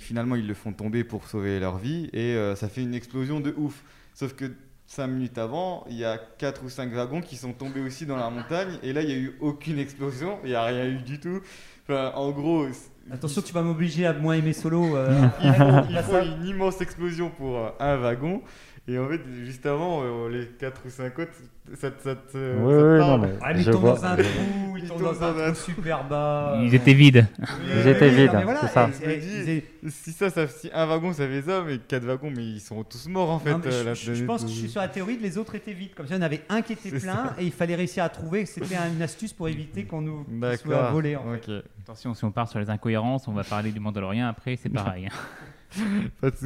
Finalement, 0.00 0.36
ils 0.36 0.46
le 0.46 0.54
font 0.54 0.72
tomber 0.72 1.02
pour 1.02 1.26
sauver 1.26 1.58
leur 1.58 1.78
vie 1.78 2.08
et 2.12 2.36
ça 2.54 2.68
fait 2.68 2.82
une 2.82 2.94
explosion 2.94 3.40
de 3.40 3.52
ouf. 3.56 3.82
Sauf 4.14 4.34
que 4.34 4.52
5 4.94 5.06
minutes 5.06 5.38
avant, 5.38 5.86
il 5.88 5.96
y 5.96 6.04
a 6.04 6.18
4 6.18 6.64
ou 6.64 6.68
5 6.68 6.92
wagons 6.92 7.22
qui 7.22 7.36
sont 7.36 7.54
tombés 7.54 7.80
aussi 7.80 8.04
dans 8.04 8.18
la 8.18 8.28
montagne 8.28 8.78
et 8.82 8.92
là, 8.92 9.00
il 9.00 9.06
n'y 9.06 9.14
a 9.14 9.16
eu 9.16 9.36
aucune 9.40 9.78
explosion, 9.78 10.38
il 10.44 10.50
n'y 10.50 10.54
a 10.54 10.64
rien 10.64 10.86
eu 10.86 10.98
du 10.98 11.18
tout. 11.18 11.40
Enfin, 11.84 12.12
en 12.14 12.30
gros, 12.30 12.66
Attention, 13.10 13.40
tu 13.40 13.54
vas 13.54 13.62
m'obliger 13.62 14.04
à 14.04 14.12
moins 14.12 14.34
aimer 14.34 14.52
Solo. 14.52 14.94
euh, 14.94 15.28
il 15.42 16.02
faut, 16.02 16.18
il 16.20 16.28
une 16.28 16.46
immense 16.46 16.82
explosion 16.82 17.30
pour 17.30 17.56
euh, 17.56 17.70
un 17.80 17.96
wagon. 17.96 18.42
Et 18.86 18.98
en 18.98 19.08
fait, 19.08 19.20
juste 19.44 19.64
avant, 19.64 20.02
euh, 20.02 20.28
les 20.28 20.46
4 20.46 20.82
ou 20.84 20.90
5 20.90 21.18
autres, 21.18 21.32
ça, 21.74 21.90
te- 21.90 22.02
ça, 22.02 22.14
te- 22.16 22.32
ça 22.32 22.38
Oui, 22.38 22.72
te 22.72 22.92
oui, 22.92 22.98
parle. 22.98 23.10
non, 23.10 23.18
mais 23.18 23.54
ils 23.58 23.62
je 23.62 23.70
tombent 23.70 23.80
vois. 23.80 23.92
dans 23.94 24.04
un 24.04 24.16
trou, 24.16 24.76
ils 24.76 24.88
tombent 24.88 25.02
dans 25.02 25.22
un 25.22 25.52
trou 25.52 25.54
super 25.54 26.04
bas. 26.04 26.58
Ils 26.60 26.74
étaient 26.74 26.92
vides. 26.92 27.26
Ils 27.66 27.88
étaient 27.88 28.08
vides, 28.10 28.30
voilà, 28.42 28.60
c'est 28.62 28.66
ça. 28.68 28.90
et- 29.04 29.56
et- 29.56 29.64
si 29.88 30.12
ça, 30.12 30.28
ça, 30.30 30.46
si 30.48 30.70
un 30.74 30.86
wagon 30.86 31.12
ça 31.12 31.26
fait 31.26 31.42
ça, 31.42 31.62
mais 31.66 31.78
4 31.78 32.04
wagons, 32.04 32.30
mais 32.34 32.44
ils 32.44 32.60
sont 32.60 32.82
tous 32.84 33.08
morts 33.08 33.30
en 33.30 33.38
fait. 33.38 33.52
Non, 33.52 33.60
euh, 33.64 33.94
je, 33.94 34.24
pense 34.24 34.42
que 34.42 34.48
je 34.50 34.54
euh. 34.54 34.56
suis 34.58 34.68
sur 34.70 34.80
la 34.80 34.88
théorie 34.88 35.18
les 35.18 35.38
autres 35.38 35.54
étaient 35.54 35.72
vides. 35.72 35.94
Comme 35.94 36.06
ça, 36.06 36.14
il 36.14 36.18
y 36.18 36.20
en 36.20 36.26
avait 36.26 36.42
un 36.48 36.62
qui 36.62 36.72
était 36.74 36.90
plein 36.90 37.00
ça. 37.00 37.34
et 37.38 37.44
il 37.44 37.52
fallait 37.52 37.74
réussir 37.76 38.04
à 38.04 38.08
trouver. 38.08 38.44
C'était 38.46 38.76
un- 38.76 38.92
une 38.92 39.02
astuce 39.02 39.32
pour 39.32 39.48
éviter 39.48 39.84
qu'on 39.84 40.02
nous 40.02 40.26
soit 40.60 40.90
volé. 40.90 41.16
En 41.16 41.24
fait. 41.32 41.48
Ok, 41.58 41.64
Attention, 41.84 42.14
si 42.14 42.24
on 42.24 42.30
part 42.30 42.48
sur 42.48 42.58
les 42.60 42.70
incohérences, 42.70 43.26
on 43.28 43.32
va 43.32 43.44
parler 43.44 43.72
du 43.72 43.80
Mandalorien 43.80 44.28
après, 44.28 44.56
c'est 44.56 44.68
pareil. 44.96 45.06
hein. 45.08 45.80
pas 46.20 46.30
de 46.30 46.36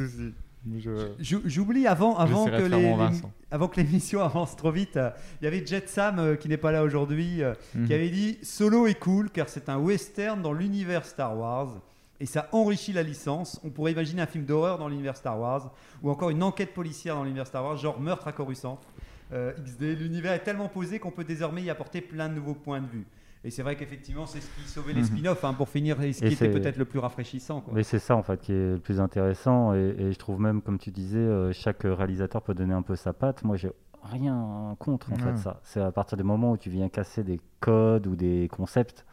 Je- 1.19 1.37
J'oublie 1.45 1.87
avant, 1.87 2.17
avant, 2.17 2.45
que 2.45 2.51
les- 2.51 3.21
avant 3.51 3.71
l'émission 3.77 4.21
avance 4.23 4.55
trop 4.55 4.71
vite, 4.71 4.97
euh, 4.97 5.09
il 5.41 5.45
y 5.45 5.47
avait 5.47 5.65
Jet 5.65 5.87
Sam 5.87 6.19
euh, 6.19 6.35
qui 6.35 6.49
n'est 6.49 6.57
pas 6.57 6.71
là 6.71 6.83
aujourd'hui, 6.83 7.41
euh, 7.43 7.53
Mhm. 7.75 7.87
qui 7.87 7.93
avait 7.93 8.09
dit 8.09 8.37
Solo 8.43 8.87
est 8.87 8.99
cool 8.99 9.29
car 9.29 9.49
c'est 9.49 9.69
un 9.69 9.77
western 9.77 10.41
dans 10.41 10.53
l'univers 10.53 11.05
Star 11.05 11.37
Wars 11.37 11.77
et 12.19 12.25
ça 12.25 12.49
enrichit 12.51 12.93
la 12.93 13.03
licence. 13.03 13.59
On 13.63 13.69
pourrait 13.69 13.91
imaginer 13.93 14.21
un 14.21 14.27
film 14.27 14.45
d'horreur 14.45 14.77
dans 14.79 14.87
l'univers 14.89 15.15
Star 15.15 15.39
Wars 15.39 15.71
ou 16.03 16.09
encore 16.09 16.29
une 16.31 16.43
enquête 16.43 16.73
policière 16.73 17.15
dans 17.15 17.23
l'univers 17.23 17.47
Star 17.47 17.63
Wars, 17.63 17.77
genre 17.77 17.99
Meurtre 17.99 18.27
à 18.27 18.31
Coruscant. 18.31 18.79
XD, 19.31 19.95
l'univers 19.99 20.31
est 20.33 20.39
tellement 20.43 20.69
posé 20.69 20.99
qu'on 20.99 21.11
peut 21.11 21.25
désormais 21.25 21.61
y 21.61 21.69
apporter 21.69 21.99
plein 22.01 22.29
de 22.29 22.33
nouveaux 22.35 22.53
points 22.53 22.79
de 22.79 22.87
vue. 22.87 23.05
Et 23.43 23.49
c'est 23.51 23.61
vrai 23.63 23.75
qu'effectivement, 23.75 24.25
c'est 24.25 24.41
ce 24.41 24.47
qui 24.55 24.67
sauvait 24.67 24.93
les 24.93 25.01
Mhm. 25.01 25.07
spin-offs, 25.07 25.43
hein, 25.45 25.53
pour 25.53 25.69
finir, 25.69 26.01
et 26.01 26.11
ce 26.13 26.23
Et 26.25 26.27
qui 26.29 26.33
était 26.33 26.51
c'est- 26.51 26.59
peut-être 26.59 26.77
le 26.77 26.85
plus 26.85 26.99
rafraîchissant. 26.99 27.61
quoi. 27.61 27.73
Mais 27.73 27.83
c'est 27.83 27.99
ça 27.99 28.15
en 28.15 28.23
fait 28.23 28.39
qui 28.41 28.51
est 28.51 28.73
le 28.73 28.79
plus 28.79 28.99
intéressant 28.99 29.73
et, 29.73 29.95
et 29.97 30.11
je 30.11 30.17
trouve 30.19 30.39
même 30.39 30.61
comme 30.61 30.77
tu 30.79 30.91
disais 30.91 31.19
euh, 31.19 31.51
chaque 31.53 31.83
réalisateur 31.83 32.41
peut 32.41 32.53
donner 32.53 32.73
un 32.73 32.81
peu 32.81 32.95
sa 32.95 33.13
patte. 33.13 33.43
Moi 33.43 33.55
j'ai 33.55 33.71
rien 34.03 34.75
contre 34.79 35.11
en 35.13 35.17
fait 35.17 35.37
ça. 35.37 35.59
C'est 35.63 35.81
à 35.81 35.91
partir 35.91 36.17
du 36.17 36.23
moment 36.23 36.51
où 36.51 36.57
tu 36.57 36.69
viens 36.69 36.89
casser 36.89 37.23
des 37.23 37.39
codes 37.59 38.07
ou 38.07 38.15
des 38.15 38.47
concepts 38.51 39.05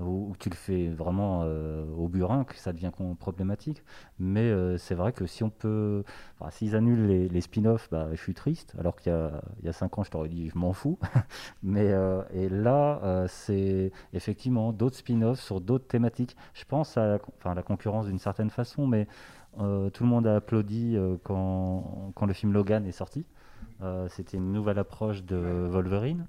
où, 0.00 0.30
où 0.30 0.36
tu 0.38 0.50
le 0.50 0.54
fais 0.54 0.88
vraiment 0.88 1.42
euh, 1.42 1.84
au 1.96 2.08
burin 2.08 2.44
que 2.44 2.56
ça 2.56 2.72
devient 2.72 2.90
problématique. 3.18 3.82
Mais 4.18 4.50
euh, 4.50 4.78
c'est 4.78 4.94
vrai 4.94 5.12
que 5.12 5.26
si 5.26 5.42
on 5.42 5.50
peut, 5.50 6.04
enfin, 6.38 6.50
s'ils 6.50 6.76
annulent 6.76 7.06
les, 7.06 7.28
les 7.28 7.40
spin-offs, 7.40 7.88
bah, 7.90 8.08
je 8.12 8.20
suis 8.20 8.34
triste. 8.34 8.74
Alors 8.78 8.96
qu'il 8.96 9.12
y 9.12 9.14
a 9.14 9.40
il 9.60 9.66
y 9.66 9.68
a 9.68 9.72
cinq 9.72 9.98
ans 9.98 10.02
je 10.02 10.10
t'aurais 10.10 10.28
dit 10.28 10.48
je 10.48 10.58
m'en 10.58 10.72
fous. 10.72 10.98
Mais 11.62 11.92
euh, 11.92 12.22
et 12.32 12.48
là 12.48 13.26
c'est 13.28 13.92
effectivement 14.12 14.72
d'autres 14.72 14.96
spin-offs 14.96 15.40
sur 15.40 15.60
d'autres 15.60 15.86
thématiques. 15.86 16.36
Je 16.54 16.64
pense 16.64 16.96
à 16.96 17.06
la, 17.06 17.18
enfin, 17.38 17.54
la 17.54 17.62
concurrence 17.62 18.06
d'une 18.06 18.18
certaine 18.18 18.50
façon, 18.50 18.86
mais 18.86 19.06
tout 19.56 20.04
le 20.04 20.08
monde 20.08 20.26
a 20.26 20.36
applaudi 20.36 20.96
quand, 21.24 22.12
quand 22.14 22.26
le 22.26 22.32
film 22.32 22.52
Logan 22.52 22.86
est 22.86 22.92
sorti. 22.92 23.24
C'était 24.08 24.36
une 24.36 24.52
nouvelle 24.52 24.78
approche 24.78 25.24
de 25.24 25.36
Wolverine. 25.70 26.24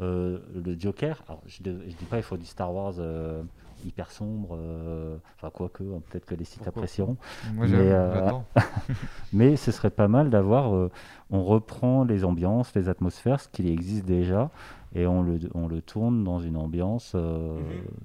Euh, 0.00 0.38
le 0.64 0.78
Joker, 0.78 1.22
alors 1.28 1.40
je 1.46 1.62
ne 1.68 1.78
dis 1.84 2.04
pas 2.10 2.16
il 2.16 2.22
faut 2.24 2.36
du 2.36 2.46
Star 2.46 2.74
Wars 2.74 2.94
euh, 2.98 3.42
hyper 3.86 4.10
sombre, 4.10 4.56
euh, 4.60 5.16
enfin 5.36 5.50
quoique, 5.54 5.84
hein, 5.84 6.00
peut-être 6.10 6.24
que 6.26 6.34
les 6.34 6.44
sites 6.44 6.64
Pourquoi 6.64 6.80
apprécieront. 6.82 7.16
Moi, 7.52 7.66
mais, 7.68 7.76
euh, 7.92 8.30
mais 9.32 9.56
ce 9.56 9.70
serait 9.70 9.90
pas 9.90 10.08
mal 10.08 10.30
d'avoir, 10.30 10.74
euh, 10.74 10.90
on 11.30 11.44
reprend 11.44 12.02
les 12.04 12.24
ambiances, 12.24 12.74
les 12.74 12.88
atmosphères, 12.88 13.40
ce 13.40 13.48
qui 13.48 13.68
existe 13.70 14.04
déjà, 14.04 14.50
et 14.96 15.06
on 15.06 15.22
le, 15.22 15.38
on 15.54 15.68
le 15.68 15.80
tourne 15.80 16.24
dans 16.24 16.40
une 16.40 16.56
ambiance 16.56 17.12
euh, 17.14 17.56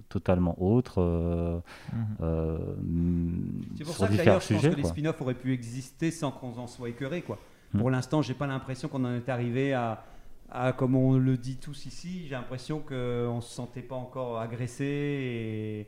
totalement 0.10 0.56
autre, 0.62 1.02
euh, 1.02 1.60
Mhm. 1.94 2.06
euh, 2.22 2.58
mm, 2.84 3.32
C'est 3.78 3.84
pour 3.84 3.94
sur 3.94 4.02
ça 4.02 4.08
que 4.08 4.12
différents 4.12 4.26
d'ailleurs, 4.26 4.42
je 4.42 4.54
pense 4.54 4.62
sujets. 4.62 4.72
que 4.76 4.82
les 4.82 4.84
spin-offs 4.88 5.22
auraient 5.22 5.34
pu 5.34 5.54
exister 5.54 6.12
sans 6.12 6.30
qu'on 6.32 6.56
en 6.58 6.68
soit 6.68 6.90
écœuré. 6.90 7.22
Quoi. 7.24 7.38
Mm. 7.74 7.80
Pour 7.80 7.90
l'instant, 7.90 8.22
j'ai 8.22 8.34
pas 8.36 8.48
l'impression 8.48 8.88
qu'on 8.90 9.04
en 9.06 9.16
est 9.16 9.30
arrivé 9.30 9.74
à, 9.74 10.04
à, 10.52 10.72
comme 10.74 10.96
on 10.96 11.18
le 11.18 11.38
dit 11.38 11.58
tous 11.58 11.86
ici, 11.86 12.24
j'ai 12.28 12.36
l'impression 12.36 12.80
qu'on 12.80 13.40
se 13.42 13.54
sentait 13.54 13.82
pas 13.82 13.96
encore 13.96 14.40
agressé 14.40 14.86
et, 14.86 15.88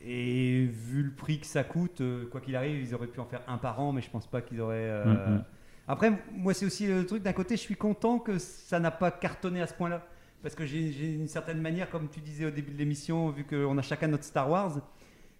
et 0.00 0.66
vu 0.66 1.02
le 1.02 1.12
prix 1.12 1.38
que 1.40 1.46
ça 1.46 1.64
coûte, 1.64 2.00
euh, 2.00 2.26
quoi 2.30 2.40
qu'il 2.40 2.56
arrive, 2.56 2.80
ils 2.82 2.94
auraient 2.94 3.06
pu 3.06 3.20
en 3.20 3.24
faire 3.26 3.42
un 3.48 3.58
par 3.58 3.80
an, 3.80 3.92
mais 3.92 4.00
je 4.02 4.10
pense 4.10 4.26
pas 4.26 4.42
qu'ils 4.42 4.60
auraient. 4.60 4.76
euh, 4.76 5.04
Mhm. 5.36 5.44
Après, 5.88 6.12
moi, 6.32 6.54
c'est 6.54 6.64
aussi 6.64 6.86
le 6.86 7.04
truc. 7.06 7.22
D'un 7.24 7.32
côté, 7.32 7.56
je 7.56 7.60
suis 7.62 7.74
content 7.74 8.18
que 8.18 8.38
ça 8.38 8.78
n'a 8.78 8.90
pas 8.92 9.10
cartonné 9.10 9.60
à 9.60 9.66
ce 9.66 9.74
point-là. 9.74 10.06
Parce 10.42 10.54
que 10.54 10.64
j'ai 10.66 11.14
une 11.14 11.28
certaine 11.28 11.60
manière, 11.60 11.90
comme 11.90 12.08
tu 12.08 12.20
disais 12.20 12.46
au 12.46 12.50
début 12.50 12.72
de 12.72 12.78
l'émission, 12.78 13.30
vu 13.30 13.44
qu'on 13.44 13.76
a 13.78 13.82
chacun 13.82 14.08
notre 14.08 14.24
Star 14.24 14.48
Wars, 14.50 14.78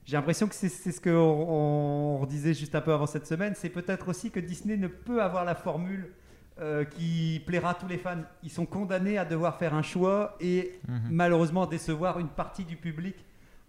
j'ai 0.05 0.17
l'impression 0.17 0.49
que 0.49 0.55
c'est 0.55 0.69
ce 0.69 1.01
qu'on 1.01 1.11
on 1.11 2.19
redisait 2.19 2.55
juste 2.55 2.75
un 2.75 2.81
peu 2.81 2.93
avant 2.93 3.07
cette 3.07 3.27
semaine. 3.27 3.55
C'est 3.57 3.69
peut-être 3.71 4.09
aussi 4.09 4.31
que 4.31 4.41
Disney 4.41 4.77
ne 4.77 4.89
peut 4.89 5.23
avoir 5.23 5.45
la 5.45 5.55
formule 5.55 6.13
euh, 6.61 6.85
qui 6.85 7.43
plaira 7.47 7.71
à 7.71 7.75
tous 7.75 7.87
les 7.89 7.99
fans. 7.99 8.23
Ils 8.43 8.51
sont 8.51 8.67
condamnés 8.67 9.19
à 9.19 9.25
devoir 9.25 9.59
faire 9.59 9.75
un 9.75 9.83
choix 9.83 10.37
et 10.41 10.79
Mhm. 10.89 11.01
malheureusement 11.11 11.67
décevoir 11.67 12.19
une 12.19 12.29
partie 12.29 12.65
du 12.65 12.77
public 12.77 13.17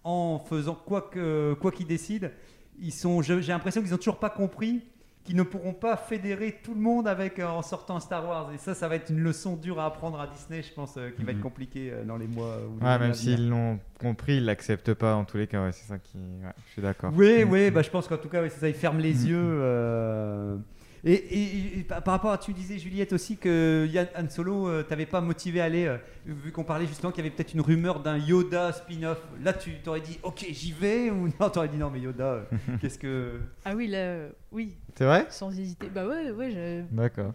en 0.04 0.38
faisant 0.38 0.74
quoi 0.74 1.00
que 1.02 1.54
quoi 1.60 1.72
qu'ils 1.72 1.86
décident. 1.86 2.28
Ils 2.80 2.92
sont, 2.92 3.22
je- 3.22 3.40
j'ai 3.40 3.52
l'impression 3.52 3.80
qu'ils 3.80 3.90
n'ont 3.90 3.96
toujours 3.96 4.18
pas 4.18 4.30
compris 4.30 4.82
qu'ils 5.24 5.36
ne 5.36 5.42
pourront 5.42 5.72
pas 5.72 5.96
fédérer 5.96 6.60
tout 6.62 6.74
le 6.74 6.80
monde 6.82 7.08
avec 7.08 7.38
euh, 7.38 7.46
en 7.48 7.62
sortant 7.62 7.98
Star 7.98 8.28
Wars. 8.28 8.50
Et 8.52 8.58
ça, 8.58 8.74
ça 8.74 8.88
va 8.88 8.96
être 8.96 9.08
une 9.10 9.20
leçon 9.20 9.56
dure 9.56 9.80
à 9.80 9.86
apprendre 9.86 10.20
à 10.20 10.26
Disney, 10.26 10.62
je 10.62 10.70
pense, 10.74 10.98
euh, 10.98 11.08
qui 11.16 11.22
va 11.22 11.30
être 11.30 11.38
Mhm. 11.38 11.42
compliquée 11.42 11.90
euh, 11.90 12.04
dans 12.04 12.18
les 12.18 12.26
mois. 12.26 12.58
ou 12.68 12.78
les 12.78 12.84
Ouais, 12.86 12.98
même 12.98 13.14
s'ils 13.14 13.48
l'ont 13.48 13.78
compris, 13.98 14.36
ils 14.36 14.44
l'acceptent 14.44 14.92
pas 14.92 15.14
en 15.14 15.24
tous 15.24 15.38
les 15.38 15.46
cas. 15.46 15.64
Ouais, 15.64 15.72
c'est 15.72 15.86
ça 15.88 15.98
qui. 15.98 16.18
Ouais, 16.18 16.50
je 16.66 16.72
suis 16.72 16.82
d'accord. 16.82 17.10
Oui, 17.16 17.42
oui, 17.48 17.70
bah, 17.70 17.80
je 17.80 17.88
pense 17.88 18.06
qu'en 18.06 18.18
tout 18.18 18.28
cas, 18.28 18.42
ouais, 18.42 18.50
c'est 18.50 18.60
ça, 18.60 18.68
ils 18.68 18.74
ferment 18.74 18.98
les 19.00 19.14
Mm. 19.14 19.26
yeux. 19.28 19.38
euh, 19.62 20.56
Et, 21.04 21.12
et- 21.12 21.78
et 21.80 21.82
par 21.84 22.02
rapport 22.06 22.32
à 22.32 22.38
tu 22.38 22.52
disais, 22.54 22.78
Juliette, 22.78 23.12
aussi 23.12 23.36
que 23.36 23.86
Yann 23.90 24.08
Han 24.16 24.28
Solo, 24.30 24.68
euh, 24.68 24.82
t'avais 24.82 25.04
pas 25.06 25.20
motivé 25.20 25.60
à 25.60 25.64
aller, 25.64 25.84
euh, 25.84 25.98
vu 26.26 26.50
qu'on 26.50 26.64
parlait 26.64 26.86
justement 26.86 27.12
qu'il 27.12 27.22
y 27.22 27.26
avait 27.26 27.34
peut-être 27.36 27.52
une 27.52 27.60
rumeur 27.60 28.00
d'un 28.00 28.16
Yoda 28.16 28.72
spin-off. 28.72 29.20
Là, 29.42 29.52
tu 29.52 29.72
t'aurais 29.82 30.00
dit, 30.00 30.18
ok, 30.22 30.46
j'y 30.50 30.72
vais, 30.72 31.10
ou 31.10 31.28
non, 31.40 31.50
t'aurais 31.50 31.68
dit 31.68 31.76
non, 31.76 31.90
mais 31.90 32.00
Yoda, 32.00 32.24
euh, 32.24 32.44
qu'est-ce 32.80 32.98
que. 32.98 33.38
Ah 33.66 33.74
oui, 33.76 33.86
là, 33.86 33.98
euh, 33.98 34.30
oui. 34.50 34.76
C'est 34.96 35.04
vrai? 35.04 35.26
Sans 35.28 35.56
hésiter. 35.58 35.88
Bah 35.94 36.06
ouais, 36.06 36.30
ouais, 36.30 36.50
je... 36.50 36.94
D'accord. 36.94 37.34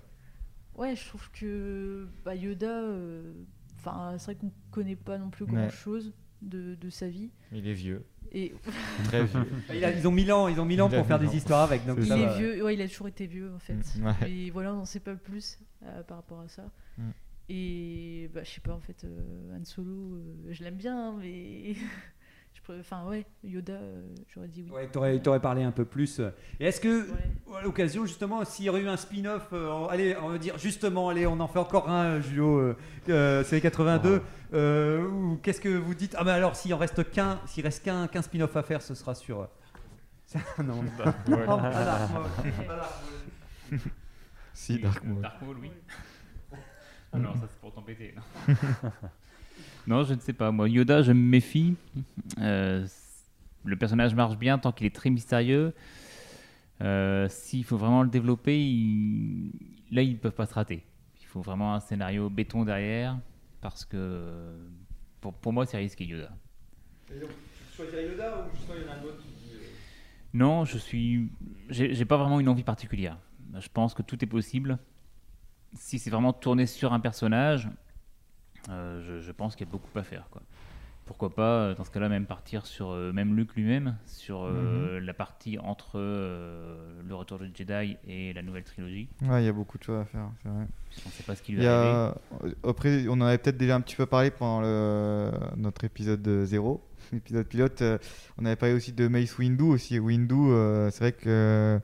Ouais, 0.76 0.96
je 0.96 1.06
trouve 1.08 1.30
que 1.32 2.08
bah, 2.26 2.34
Yoda, 2.36 2.68
euh, 2.82 3.34
enfin, 3.78 4.16
c'est 4.18 4.26
vrai 4.32 4.36
qu'on 4.36 4.52
connaît 4.72 4.96
pas 4.96 5.18
non 5.18 5.30
plus 5.30 5.46
Ouais. 5.46 5.52
grand 5.54 5.70
chose 5.70 6.14
de, 6.42 6.76
de 6.76 6.90
sa 6.90 7.08
vie. 7.08 7.30
Il 7.52 7.68
est 7.68 7.74
vieux. 7.74 8.04
Et 8.32 8.54
Très 9.06 9.26
vieux. 9.26 9.46
Bah, 9.68 9.92
ils 9.92 10.08
ont 10.08 10.12
mille 10.12 10.32
ans, 10.32 10.48
ils 10.48 10.60
ont 10.60 10.66
mille 10.66 10.82
ans 10.82 10.90
Il 10.90 10.96
a 10.96 10.98
pour 11.00 11.08
faire 11.08 11.20
des 11.20 11.36
histoires 11.36 11.62
avec. 11.64 11.86
Donc 11.86 11.98
il 12.02 12.12
est 12.12 12.26
va. 12.26 12.38
vieux, 12.38 12.64
ouais, 12.64 12.76
il 12.76 12.82
a 12.82 12.88
toujours 12.88 13.08
été 13.08 13.28
vieux 13.28 13.52
en 13.54 13.60
fait. 13.60 13.74
Mm, 13.74 14.06
ouais. 14.06 14.32
Et 14.32 14.52
voilà, 14.52 14.74
on 14.74 14.78
n'en 14.78 14.86
sait 14.86 15.00
pas 15.00 15.16
plus 15.16 15.60
euh, 15.84 16.04
par 16.04 16.18
rapport 16.18 16.40
à 16.42 16.48
ça. 16.48 16.70
Mm. 16.98 17.10
Et 17.50 18.30
bah, 18.34 18.44
je 18.44 18.52
sais 18.52 18.62
pas, 18.62 18.74
en 18.74 18.80
fait, 18.80 19.04
euh, 19.04 19.58
Han 19.58 19.66
Solo, 19.66 20.16
euh, 20.16 20.48
je 20.52 20.64
l'aime 20.64 20.76
bien, 20.78 21.10
hein, 21.10 21.16
mais. 21.20 21.76
Enfin, 22.80 23.06
ouais, 23.06 23.26
Yoda, 23.44 23.74
euh, 23.74 24.02
j'aurais 24.28 24.48
dit 24.48 24.64
oui. 24.64 24.72
Ouais, 24.72 24.88
t'aurais, 24.88 25.20
t'aurais 25.20 25.40
parlé 25.40 25.64
un 25.64 25.72
peu 25.72 25.86
plus. 25.86 26.20
Et 26.60 26.66
est-ce 26.68 26.80
que, 26.82 27.08
à 27.58 27.62
l'occasion, 27.64 28.06
justement, 28.06 28.44
s'il 28.46 28.66
y 28.66 28.70
aurait 28.70 28.82
eu 28.82 28.88
un 28.88 28.98
spin-off, 28.98 29.48
euh, 29.54 29.88
allez, 29.88 30.16
on 30.22 30.30
va 30.30 30.38
dire 30.38 30.58
justement, 30.58 31.10
allez, 31.10 31.26
on 31.28 31.40
en 31.40 31.48
fait 31.48 31.60
encore 31.60 31.90
un, 31.90 32.04
euh, 32.06 32.22
Julio, 32.22 32.58
euh, 32.60 32.78
euh, 33.10 33.44
c'est 33.44 33.56
les 33.56 33.62
82, 33.62 34.22
euh, 34.54 35.08
ou 35.08 35.40
qu'est-ce 35.42 35.62
que 35.62 35.70
vous 35.70 35.96
dites? 35.96 36.16
Ah, 36.18 36.24
mais 36.24 36.32
alors, 36.32 36.56
s'il 36.56 36.74
en 36.74 36.78
reste 36.78 37.10
qu'un, 37.12 37.40
s'il 37.46 37.64
reste 37.64 37.84
qu'un, 37.84 38.08
qu'un 38.08 38.22
spin-off 38.22 38.56
à 38.56 38.64
faire, 38.64 38.82
ce 38.82 38.94
sera 38.96 39.16
sur. 39.16 39.42
euh, 39.42 39.46
non, 40.64 40.84
Dark 40.98 41.28
Maul. 41.28 41.40
Non, 41.46 41.58
pas 41.58 41.72
Dark 41.72 42.12
Maul, 42.12 42.24
pas 42.68 42.76
Dark 42.76 42.92
Maul. 43.72 43.80
Si, 44.54 44.80
Dark 44.80 45.04
Maul. 45.04 45.22
Dark 45.22 45.42
Maul, 45.42 45.58
oui. 45.62 45.72
Ah 47.12 47.18
non, 47.18 47.34
ça 47.34 47.48
c'est 47.50 47.60
pour 47.60 47.74
t'embêter. 47.74 48.14
non. 49.90 50.04
je 50.04 50.14
ne 50.14 50.20
sais 50.20 50.34
pas. 50.34 50.52
Moi, 50.52 50.70
Yoda, 50.70 51.02
je 51.02 51.12
me 51.12 51.22
méfie. 51.22 51.76
Euh, 52.40 52.86
le 53.66 53.76
personnage 53.76 54.16
marche 54.16 54.38
bien 54.38 54.58
tant 54.58 54.72
qu'il 54.72 54.88
est 54.88 54.96
très 54.96 55.10
mystérieux. 55.10 55.74
Euh, 56.82 57.28
S'il 57.30 57.64
faut 57.66 57.78
vraiment 57.78 58.04
le 58.04 58.10
développer, 58.10 58.58
il- 58.60 59.52
là, 59.92 60.02
ils 60.02 60.14
ne 60.14 60.18
peuvent 60.18 60.32
pas 60.34 60.46
se 60.46 60.54
rater. 60.54 60.84
Il 61.22 61.26
faut 61.28 61.42
vraiment 61.42 61.76
un 61.76 61.80
scénario 61.80 62.30
béton 62.30 62.64
derrière 62.64 63.18
parce 63.62 63.84
que 63.86 64.54
pour, 65.22 65.34
pour 65.34 65.52
moi, 65.54 65.66
c'est 65.66 65.78
risqué, 65.78 66.06
Yoda. 66.06 66.30
Et 67.14 67.20
donc, 67.20 67.30
tu 67.70 67.76
choisirais 67.76 68.08
Yoda 68.10 68.46
ou 68.48 68.56
justement, 68.56 68.76
il 68.80 68.86
y 68.86 68.90
en 68.90 68.92
a 68.94 68.96
un 68.96 69.04
autre 69.04 69.18
qui 69.18 69.54
euh, 69.56 69.60
Non, 70.34 70.64
je 70.66 70.78
suis. 70.78 71.30
J'ai 71.70 72.06
pas 72.06 72.18
vraiment 72.18 72.40
une 72.40 72.48
envie 72.50 72.64
particulière. 72.64 73.18
Je 73.60 73.68
pense 73.74 73.94
que 73.94 74.02
tout 74.02 74.24
est 74.24 74.28
possible. 74.28 74.78
Si 75.74 76.00
c'est 76.00 76.10
vraiment 76.10 76.34
tourné 76.34 76.66
sur 76.66 76.94
un 76.94 77.00
personnage, 77.00 77.68
je, 78.68 79.20
je 79.20 79.32
pense 79.32 79.56
qu'il 79.56 79.66
y 79.66 79.70
a 79.70 79.72
beaucoup 79.72 79.98
à 79.98 80.04
faire. 80.04 80.28
Quoi. 80.32 80.42
Pourquoi 81.06 81.34
pas, 81.34 81.42
euh, 81.62 81.74
dans 81.76 81.84
ce 81.84 81.90
cas-là, 81.90 82.08
même 82.08 82.28
partir 82.28 82.68
sur 82.68 82.92
euh, 82.92 83.12
même 83.12 83.36
Luke 83.36 83.56
lui-même, 83.56 83.96
sur 84.06 84.44
euh, 84.44 85.00
la 85.00 85.14
partie 85.16 85.58
entre 85.58 85.94
euh, 85.96 86.76
le 87.08 87.16
Retour 87.16 87.40
de 87.40 87.50
Jedi 87.52 87.98
et 88.08 88.32
la 88.34 88.44
nouvelle 88.44 88.64
trilogie. 88.64 89.08
Ouais, 89.24 89.42
il 89.42 89.46
y 89.48 89.50
a 89.50 89.52
beaucoup 89.52 89.80
de 89.80 89.84
choses 89.84 90.00
à 90.02 90.06
faire, 90.06 90.30
c'est 90.44 90.50
vrai. 90.50 90.68
On 91.04 91.10
ne 91.10 91.12
sait 91.14 91.24
pas 91.24 91.36
ce 91.36 91.42
qui 91.42 91.54
lui 91.54 91.66
a- 91.66 92.10
arrivé. 92.42 92.54
Après, 92.64 93.08
on 93.08 93.14
en 93.14 93.22
avait 93.22 93.40
peut-être 93.40 93.58
déjà 93.58 93.76
un 93.76 93.82
petit 93.82 93.96
peu 93.96 94.06
parlé 94.06 94.30
pendant 94.30 94.62
le... 94.62 95.32
notre 95.58 95.84
épisode 95.84 96.22
de 96.22 96.46
zéro, 96.46 96.84
épisode 97.14 97.48
pilote. 97.48 97.82
euh, 97.82 97.98
on 98.38 98.46
avait 98.46 98.56
parlé 98.56 98.76
aussi 98.76 98.92
de 98.92 99.08
Mace 99.08 99.36
Windu 99.40 99.64
aussi. 99.64 99.98
Windu, 99.98 100.36
euh, 100.36 100.92
c'est 100.92 101.00
vrai 101.00 101.12
que 101.14 101.80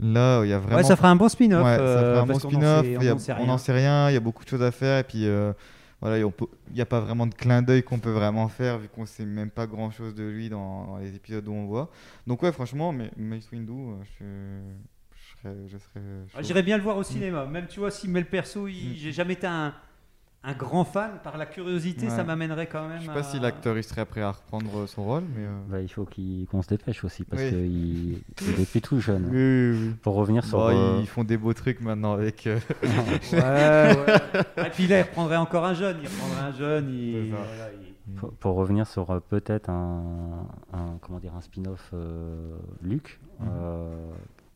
là, 0.00 0.42
il 0.42 0.48
y 0.50 0.52
a 0.52 0.58
vraiment. 0.58 0.78
Ouais, 0.78 0.82
ça 0.82 0.96
fera 0.96 1.10
un 1.10 1.16
bon 1.16 1.28
spin-off, 1.28 1.64
Ouais, 1.64 1.76
ça 1.76 1.80
euh, 1.82 2.12
fera 2.14 2.22
un 2.22 2.26
bon 2.26 2.38
spin-off. 2.40 2.80
on 2.80 3.00
il 3.00 3.04
y 3.04 3.08
a- 3.08 3.14
en 3.14 3.18
sait 3.18 3.46
n'en 3.46 3.58
sait 3.58 3.72
rien. 3.72 4.10
Il 4.10 4.14
y 4.14 4.16
a 4.16 4.20
beaucoup 4.20 4.42
de 4.44 4.48
choses 4.48 4.62
à 4.64 4.72
faire. 4.72 4.98
Et 4.98 5.04
puis, 5.04 5.26
euh, 5.28 5.52
voilà, 6.00 6.18
il 6.18 6.30
n'y 6.74 6.80
a 6.80 6.86
pas 6.86 7.00
vraiment 7.00 7.26
de 7.26 7.34
clin 7.34 7.60
d'œil 7.62 7.82
qu'on 7.82 7.98
peut 7.98 8.12
vraiment 8.12 8.48
faire 8.48 8.78
vu 8.78 8.88
qu'on 8.88 9.04
sait 9.06 9.24
même 9.26 9.50
pas 9.50 9.66
grand-chose 9.66 10.14
de 10.14 10.24
lui 10.24 10.48
dans, 10.48 10.86
dans 10.86 10.98
les 10.98 11.14
épisodes 11.14 11.46
où 11.48 11.52
on 11.52 11.66
voit. 11.66 11.90
Donc, 12.26 12.42
ouais, 12.42 12.52
franchement, 12.52 12.92
mais 12.92 13.10
Mace 13.16 13.50
Windu, 13.50 13.72
euh, 13.72 13.94
je, 14.18 15.16
je 15.16 15.42
serais. 15.42 15.56
Je 15.68 15.78
serais 15.78 16.00
Ah. 16.36 16.42
J'irais 16.42 16.62
bien 16.62 16.76
le 16.76 16.82
voir 16.82 16.96
au 16.96 17.00
Mm. 17.00 17.04
cinéma. 17.04 17.46
Même, 17.46 17.66
tu 17.66 17.80
vois, 17.80 17.90
s'il 17.90 18.10
met 18.10 18.20
le 18.20 18.26
perso, 18.26 18.68
il- 18.68 18.96
j'ai 18.96 19.12
jamais 19.12 19.32
été 19.34 19.46
un, 19.46 19.74
un 20.48 20.52
grand 20.54 20.84
fan. 20.84 21.10
Par 21.22 21.36
la 21.36 21.46
curiosité, 21.46 22.06
Ouais. 22.06 22.10
ça 22.16 22.24
m'amènerait 22.24 22.66
quand 22.66 22.88
même. 22.88 23.00
Je 23.00 23.06
sais 23.06 23.12
pas 23.12 23.20
à- 23.20 23.22
si 23.22 23.38
l'acteur 23.38 23.76
il 23.76 23.84
serait 23.84 24.04
prêt 24.06 24.22
à 24.22 24.32
reprendre 24.32 24.86
son 24.86 25.04
rôle, 25.04 25.24
mais. 25.34 25.42
euh, 25.44 25.58
Bah, 25.68 25.80
il 25.80 25.88
faut 25.88 26.04
qu'il- 26.04 26.46
qu'on 26.46 26.62
se 26.62 26.68
dépêche 26.68 27.04
aussi 27.04 27.24
parce 27.24 27.42
Oui. 27.42 27.48
qu'il 27.50 28.12
il 28.48 28.50
est 28.54 28.60
depuis 28.60 28.80
tout 28.80 29.00
jeune. 29.00 29.24
Oui, 29.26 29.32
oui, 29.80 29.88
oui. 29.88 29.94
Pour 30.02 30.14
revenir 30.14 30.44
sur. 30.44 30.58
Bon, 30.58 30.68
euh, 30.68 30.98
Ils 31.00 31.06
font 31.06 31.24
des 31.24 31.36
beaux 31.36 31.52
trucs 31.54 31.80
maintenant 31.80 32.12
avec. 32.14 32.46
euh, 32.46 32.58
Ouais, 33.32 33.38
ouais. 33.38 34.66
Et 34.66 34.70
puis 34.70 34.86
là, 34.86 34.98
il 35.00 35.02
reprendrait 35.02 35.36
encore 35.36 35.64
un 35.64 35.74
jeune. 35.74 35.98
Il 36.02 36.08
reprendrait 36.08 36.42
un 36.42 36.52
jeune. 36.52 36.88
Il... 36.90 37.30
Voilà, 37.30 37.70
il- 37.72 38.14
Pour, 38.14 38.32
pour 38.32 38.54
revenir 38.54 38.86
sur 38.86 39.10
euh, 39.10 39.20
peut-être 39.20 39.68
un, 39.68 40.46
un- 40.72 40.96
comment 41.02 41.18
dire 41.20 41.34
un 41.36 41.42
spin-off 41.42 41.90
euh, 41.92 42.56
Luc 42.82 43.20
euh, 43.42 43.94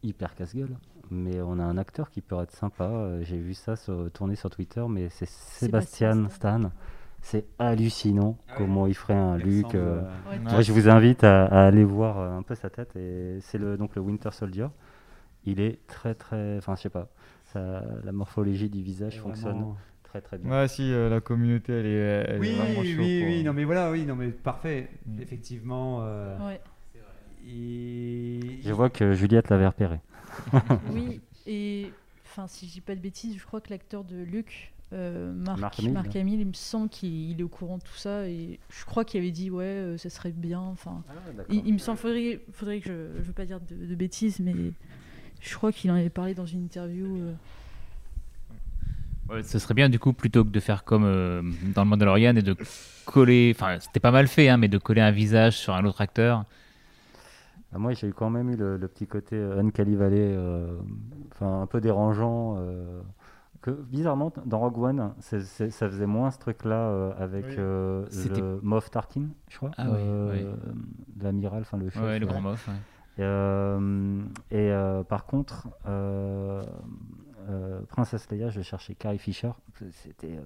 hyper 0.02 0.34
casse-gueule 0.34 0.74
mais 1.12 1.40
on 1.42 1.58
a 1.58 1.62
un 1.64 1.76
acteur 1.78 2.10
qui 2.10 2.20
peut 2.22 2.36
être 2.42 2.52
sympa 2.52 2.84
euh, 2.84 3.22
j'ai 3.22 3.36
vu 3.38 3.54
ça 3.54 3.76
sur- 3.76 4.10
tourner 4.12 4.34
sur 4.34 4.48
Twitter 4.50 4.82
mais 4.88 5.08
c'est 5.10 5.28
Sébastien 5.28 6.28
Stan 6.30 6.70
C'est 7.20 7.44
hallucinant 7.58 8.36
Ah 8.48 8.54
comment 8.58 8.86
il 8.88 8.94
ferait 8.94 9.14
un 9.14 9.38
Il 9.38 9.44
Luke. 9.44 9.74
euh, 9.76 10.00
euh, 10.00 10.30
Ouais, 10.30 10.38
moi, 10.40 10.60
je 10.62 10.72
vous 10.72 10.88
invite 10.88 11.22
à, 11.22 11.44
à 11.44 11.66
aller 11.66 11.84
voir 11.84 12.18
un 12.18 12.42
peu 12.42 12.56
sa 12.56 12.68
tête. 12.68 12.96
Et 12.96 13.38
c'est 13.42 13.58
le 13.58 13.76
donc 13.76 13.94
le 13.94 14.02
Winter 14.02 14.30
Soldier. 14.32 14.66
Il 15.44 15.60
est 15.60 15.78
très 15.86 16.14
très. 16.16 16.56
Enfin, 16.58 16.74
je 16.76 16.82
sais 16.82 16.88
pas. 16.88 17.06
ça- 17.52 17.84
la 18.02 18.10
morphologie 18.12 18.68
du 18.70 18.82
visage 18.82 19.16
Et 19.16 19.20
fonctionne 19.20 19.52
vraiment- 19.52 19.76
très 20.02 20.20
très 20.20 20.36
bien. 20.38 20.50
Ouais, 20.50 20.66
si, 20.68 20.92
euh, 20.92 21.08
la 21.08 21.20
communauté, 21.20 21.72
elle 21.74 21.86
est, 21.86 21.90
elle 21.90 22.36
est 22.36 22.38
Oui, 22.40 22.54
vraiment 22.56 22.80
oui, 22.80 22.92
chaude 22.92 23.04
oui, 23.04 23.20
pour- 23.20 23.28
oui, 23.28 23.44
non 23.44 23.52
mais 23.52 23.64
voilà, 23.64 23.90
oui, 23.92 24.04
non 24.04 24.16
mais 24.16 24.28
parfait. 24.30 24.88
Mm. 25.06 25.20
Effectivement. 25.22 26.00
euh, 26.02 26.36
Ouais. 26.48 26.60
Je 27.44 28.72
vois 28.72 28.90
que 28.90 29.12
Juliette 29.12 29.48
l'avait 29.50 29.66
repéré. 29.66 30.00
Oui, 30.92 31.20
et 31.46 31.92
enfin, 32.26 32.46
si 32.46 32.66
je 32.66 32.72
dis 32.72 32.80
pas 32.80 32.94
de 32.94 33.00
bêtises, 33.00 33.36
je 33.38 33.44
crois 33.44 33.60
que 33.60 33.70
l'acteur 33.70 34.04
de 34.04 34.16
Luc, 34.22 34.72
euh, 34.92 35.32
Marc, 35.32 35.80
Marc. 35.90 36.16
Hamill, 36.16 36.40
il 36.40 36.46
me 36.48 36.52
semble 36.52 36.88
qu'il 36.90 37.30
il 37.30 37.40
est 37.40 37.42
au 37.42 37.48
courant 37.48 37.78
de 37.78 37.82
tout 37.82 37.96
ça 37.96 38.26
et 38.28 38.58
je 38.70 38.84
crois 38.84 39.04
qu'il 39.04 39.20
avait 39.20 39.30
dit 39.30 39.50
ouais, 39.50 39.64
euh, 39.64 39.96
ça 39.96 40.10
serait 40.10 40.32
bien. 40.32 40.60
Enfin, 40.60 41.02
il, 41.48 41.66
il 41.66 41.72
me 41.72 41.78
semble, 41.78 41.98
faudrait, 41.98 42.40
faudrait 42.52 42.80
que 42.80 42.88
je, 42.88 43.22
je 43.22 43.26
veux 43.26 43.32
pas 43.32 43.46
dire 43.46 43.60
de, 43.60 43.86
de 43.86 43.94
bêtises, 43.94 44.38
mais 44.40 44.54
je 45.40 45.54
crois 45.54 45.72
qu'il 45.72 45.90
en 45.90 45.94
avait 45.94 46.10
parlé 46.10 46.34
dans 46.34 46.46
une 46.46 46.64
interview. 46.64 47.06
euh. 47.20 47.32
Ouais, 49.30 49.42
ce 49.42 49.58
serait 49.58 49.74
bien 49.74 49.88
du 49.88 49.98
coup 49.98 50.12
plutôt 50.12 50.44
que 50.44 50.50
de 50.50 50.60
faire 50.60 50.84
comme 50.84 51.04
euh, 51.04 51.42
dans 51.74 51.84
le 51.84 51.88
Mandalorian 51.88 52.36
et 52.36 52.42
de 52.42 52.54
coller, 53.06 53.52
enfin 53.56 53.78
c'était 53.80 54.00
pas 54.00 54.10
mal 54.10 54.28
fait, 54.28 54.48
hein, 54.48 54.56
mais 54.58 54.68
de 54.68 54.78
coller 54.78 55.00
un 55.00 55.10
visage 55.12 55.56
sur 55.56 55.74
un 55.74 55.84
autre 55.84 56.00
acteur. 56.02 56.44
Ah, 57.74 57.78
moi, 57.78 57.92
j'ai 57.94 58.08
eu 58.08 58.12
quand 58.12 58.28
même 58.30 58.50
eu 58.50 58.56
le, 58.56 58.76
le 58.76 58.88
petit 58.88 59.06
côté 59.06 59.36
euh, 59.36 59.58
Uncanny 59.60 59.96
Valley, 59.96 60.34
euh, 60.36 60.76
enfin 61.32 61.62
un 61.62 61.66
peu 61.66 61.80
dérangeant. 61.80 62.56
euh, 62.58 63.00
que 63.62 63.70
bizarrement, 63.70 64.32
dans 64.44 64.58
Rogue 64.58 64.78
One, 64.78 65.14
ça 65.20 65.38
faisait 65.88 66.06
moins 66.06 66.32
ce 66.32 66.38
truc-là 66.40 66.74
euh, 66.88 67.12
avec 67.16 67.44
Oui. 67.46 67.54
euh, 67.58 68.04
C'était- 68.10 68.40
le 68.40 68.58
Moff 68.60 68.90
Tarkin, 68.90 69.28
je 69.48 69.56
crois, 69.56 69.70
Ah 69.78 69.84
oui, 69.88 70.00
euh, 70.02 70.52
oui. 70.52 70.74
l'amiral, 71.22 71.60
enfin 71.62 71.78
le 71.78 71.88
chef. 71.88 72.02
Ouais, 72.02 72.18
le 72.18 72.26
euh, 72.26 72.28
grand 72.28 72.40
Moff, 72.40 72.66
ouais. 72.66 72.74
Et, 73.18 73.22
euh, 73.22 74.22
et, 74.50 74.70
euh, 74.72 75.04
par 75.04 75.26
contre, 75.26 75.68
euh, 75.86 76.64
euh, 77.48 77.80
Princesse 77.88 78.28
Leia, 78.30 78.50
je 78.50 78.62
cherchais 78.62 78.94
Carrie 78.96 79.18
Fisher. 79.18 79.52
C'était. 79.92 80.36
euh, 80.38 80.42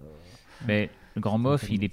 Mais 0.66 0.90
le 1.14 1.20
grand 1.22 1.38
Moff, 1.38 1.70
il 1.70 1.84
est, 1.84 1.92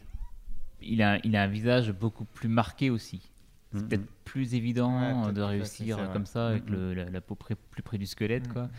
il 0.82 1.02
a, 1.02 1.20
il 1.26 1.36
a 1.38 1.44
un 1.44 1.48
visage 1.48 1.92
beaucoup 1.94 2.26
plus 2.26 2.50
marqué 2.50 2.90
aussi. 2.90 3.30
C'est 3.74 3.82
Mhm. 3.82 3.88
peut-être 3.90 4.08
plus 4.24 4.54
évident 4.56 5.00
Ouais, 5.24 5.30
euh, 5.30 5.32
de 5.32 5.42
réussir 5.42 5.96
facile, 5.98 6.06
c'est 6.08 6.14
comme 6.14 6.26
ça 6.26 6.48
avec 6.50 6.66
Mhm. 6.70 6.76
le- 6.76 6.94
la, 6.94 7.10
la 7.10 7.22
peau 7.22 7.36
près- 7.36 7.56
plus 7.56 7.82
près 7.84 7.98
du 7.98 8.06
squelette, 8.06 8.48
quoi. 8.52 8.70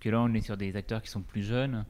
Que 0.00 0.08
là, 0.10 0.20
on 0.20 0.32
est 0.34 0.40
sur 0.40 0.56
des 0.56 0.76
acteurs 0.76 1.02
qui 1.02 1.10
sont 1.10 1.22
plus 1.22 1.42
jeunes. 1.42 1.84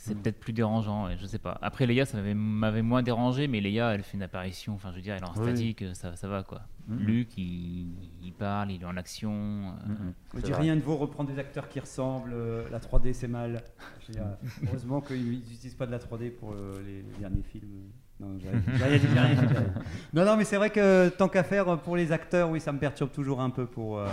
C'est 0.00 0.14
peut-être 0.16 0.38
plus 0.38 0.52
dérangeant, 0.52 1.06
ouais, 1.06 1.16
je 1.18 1.26
sais 1.26 1.38
pas. 1.40 1.58
Après, 1.60 1.84
Leia, 1.84 2.06
ça 2.06 2.22
m'avait- 2.22 2.82
moins 2.82 3.02
dérangé, 3.02 3.48
mais 3.48 3.60
Leia, 3.60 3.92
elle 3.94 4.02
fait 4.04 4.16
une 4.16 4.22
apparition. 4.22 4.74
Enfin, 4.74 4.90
je 4.92 4.96
veux 4.96 5.02
dire, 5.02 5.14
elle 5.16 5.22
est 5.22 5.28
en 5.28 5.34
Oui. 5.42 5.48
statique, 5.50 5.84
ça, 5.94 6.14
ça 6.14 6.28
va, 6.28 6.44
quoi. 6.44 6.62
Mhm. 6.86 6.98
Luke, 7.00 7.36
il, 7.36 7.88
il 8.22 8.32
parle, 8.32 8.70
il 8.70 8.80
est 8.82 8.86
en 8.86 8.96
action. 8.96 9.32
euh, 9.32 9.88
Mhm. 9.88 10.12
Je 10.36 10.40
dis 10.40 10.54
rien 10.54 10.76
de 10.76 10.80
vaut 10.80 10.96
reprendre 10.96 11.30
des 11.30 11.38
acteurs 11.38 11.68
qui 11.68 11.80
ressemblent. 11.80 12.32
euh, 12.32 12.62
la 12.70 12.78
3D, 12.78 13.12
c'est 13.12 13.26
mal. 13.28 13.60
Dis, 14.08 14.18
euh, 14.18 14.34
heureusement 14.66 15.00
qu'ils 15.00 15.28
n'utilisent 15.30 15.74
pas 15.74 15.86
de 15.86 15.90
la 15.92 15.98
3D 15.98 16.30
pour 16.30 16.52
euh, 16.52 16.80
les, 16.86 17.02
les 17.02 17.18
derniers 17.18 17.42
films. 17.42 17.90
Non, 18.20 18.28
rien 18.42 18.50
dit, 18.52 18.82
rien 18.84 18.98
dit, 18.98 19.06
rien 19.06 19.34
dit, 19.46 19.54
non, 20.12 20.24
non, 20.24 20.36
mais 20.36 20.44
c'est 20.44 20.56
vrai 20.56 20.70
que 20.70 21.08
tant 21.10 21.28
qu'à 21.28 21.44
faire 21.44 21.68
euh, 21.68 21.76
pour 21.76 21.96
les 21.96 22.10
acteurs, 22.12 22.50
oui, 22.50 22.60
ça 22.60 22.72
me 22.72 22.78
perturbe 22.78 23.10
toujours 23.12 23.40
un 23.40 23.50
peu 23.50 23.66
pour. 23.66 23.98
euh, 23.98 24.06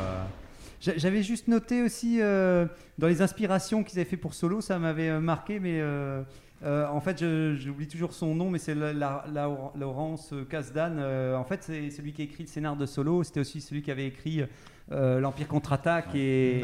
j'a- 0.80 0.96
J'avais 0.98 1.24
juste 1.24 1.48
noté 1.48 1.82
aussi 1.82 2.20
euh, 2.22 2.68
dans 3.00 3.08
les 3.08 3.22
inspirations 3.22 3.84
qu'ils 3.84 4.00
avaient 4.00 4.10
fait 4.10 4.18
pour 4.18 4.34
Solo, 4.36 4.62
ça 4.62 4.78
m'avait 4.78 5.10
euh, 5.10 5.20
marqué, 5.20 5.60
mais 5.60 5.80
euh, 5.82 6.22
euh, 6.64 6.88
en 6.88 7.02
fait, 7.02 7.24
j'oublie 7.56 7.88
toujours 7.88 8.14
son 8.14 8.36
nom, 8.36 8.50
mais 8.52 8.60
c'est 8.60 8.76
la, 8.76 8.94
la- 8.94 9.26
la- 9.34 9.72
Laurence 9.76 10.34
Kasdan. 10.50 10.98
euh, 11.00 11.36
en 11.36 11.44
fait, 11.44 11.64
c'est 11.64 11.90
celui 11.90 12.14
qui 12.14 12.22
a 12.22 12.26
écrit 12.26 12.44
le 12.44 12.50
scénar 12.50 12.76
de 12.76 12.86
Solo. 12.86 13.24
C'était 13.24 13.40
aussi 13.40 13.60
celui 13.60 13.82
qui 13.82 13.90
avait 13.92 14.06
écrit 14.08 14.44
euh, 14.92 15.20
L'Empire 15.20 15.48
contre-attaque 15.48 16.14
et 16.16 16.60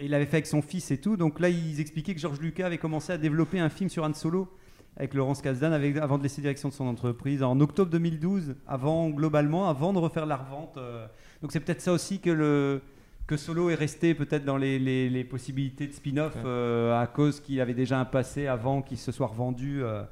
il 0.00 0.10
l'avait 0.10 0.24
fait 0.26 0.36
avec 0.38 0.46
son 0.46 0.62
fils 0.62 0.90
et 0.90 0.98
tout. 0.98 1.16
Donc 1.18 1.38
là, 1.38 1.50
ils 1.50 1.80
expliquaient 1.80 2.14
que 2.14 2.20
George 2.20 2.40
Lucas 2.40 2.64
avait 2.66 2.78
commencé 2.78 3.12
à 3.12 3.18
développer 3.18 3.58
un 3.60 3.68
film 3.68 3.90
sur 3.90 4.04
Han 4.04 4.14
Solo 4.14 4.48
avec 4.96 5.14
Laurence 5.14 5.42
Kasdan 5.42 5.72
avec, 5.72 5.96
avant 5.96 6.18
de 6.18 6.22
laisser 6.24 6.40
direction 6.40 6.68
de 6.68 6.74
son 6.74 6.86
entreprise 6.86 7.42
en 7.42 7.60
octobre 7.60 7.90
2012, 7.90 8.56
avant 8.66 9.10
globalement, 9.10 9.68
avant 9.68 9.92
de 9.92 9.98
refaire 9.98 10.26
la 10.26 10.36
revente. 10.36 10.76
euh. 10.76 11.06
donc 11.42 11.52
c'est 11.52 11.60
peut-être 11.60 11.80
ça 11.80 11.92
aussi 11.92 12.20
que 12.20 12.30
le 12.30 12.80
que 13.26 13.36
Solo 13.36 13.68
est 13.68 13.74
resté 13.74 14.14
peut-être 14.14 14.46
dans 14.46 14.56
les, 14.56 14.78
les- 14.78 15.10
les 15.10 15.22
possibilités 15.22 15.86
de 15.86 15.92
spin-off 15.92 16.34
Ouais. 16.36 16.40
euh, 16.46 16.98
à 16.98 17.06
cause 17.06 17.40
qu'il 17.40 17.60
avait 17.60 17.74
déjà 17.74 18.00
un 18.00 18.06
passé 18.06 18.46
avant 18.46 18.80
qu'il 18.80 18.96
se 18.96 19.12
soit 19.12 19.26
revendu. 19.26 19.82
euh. 19.82 20.02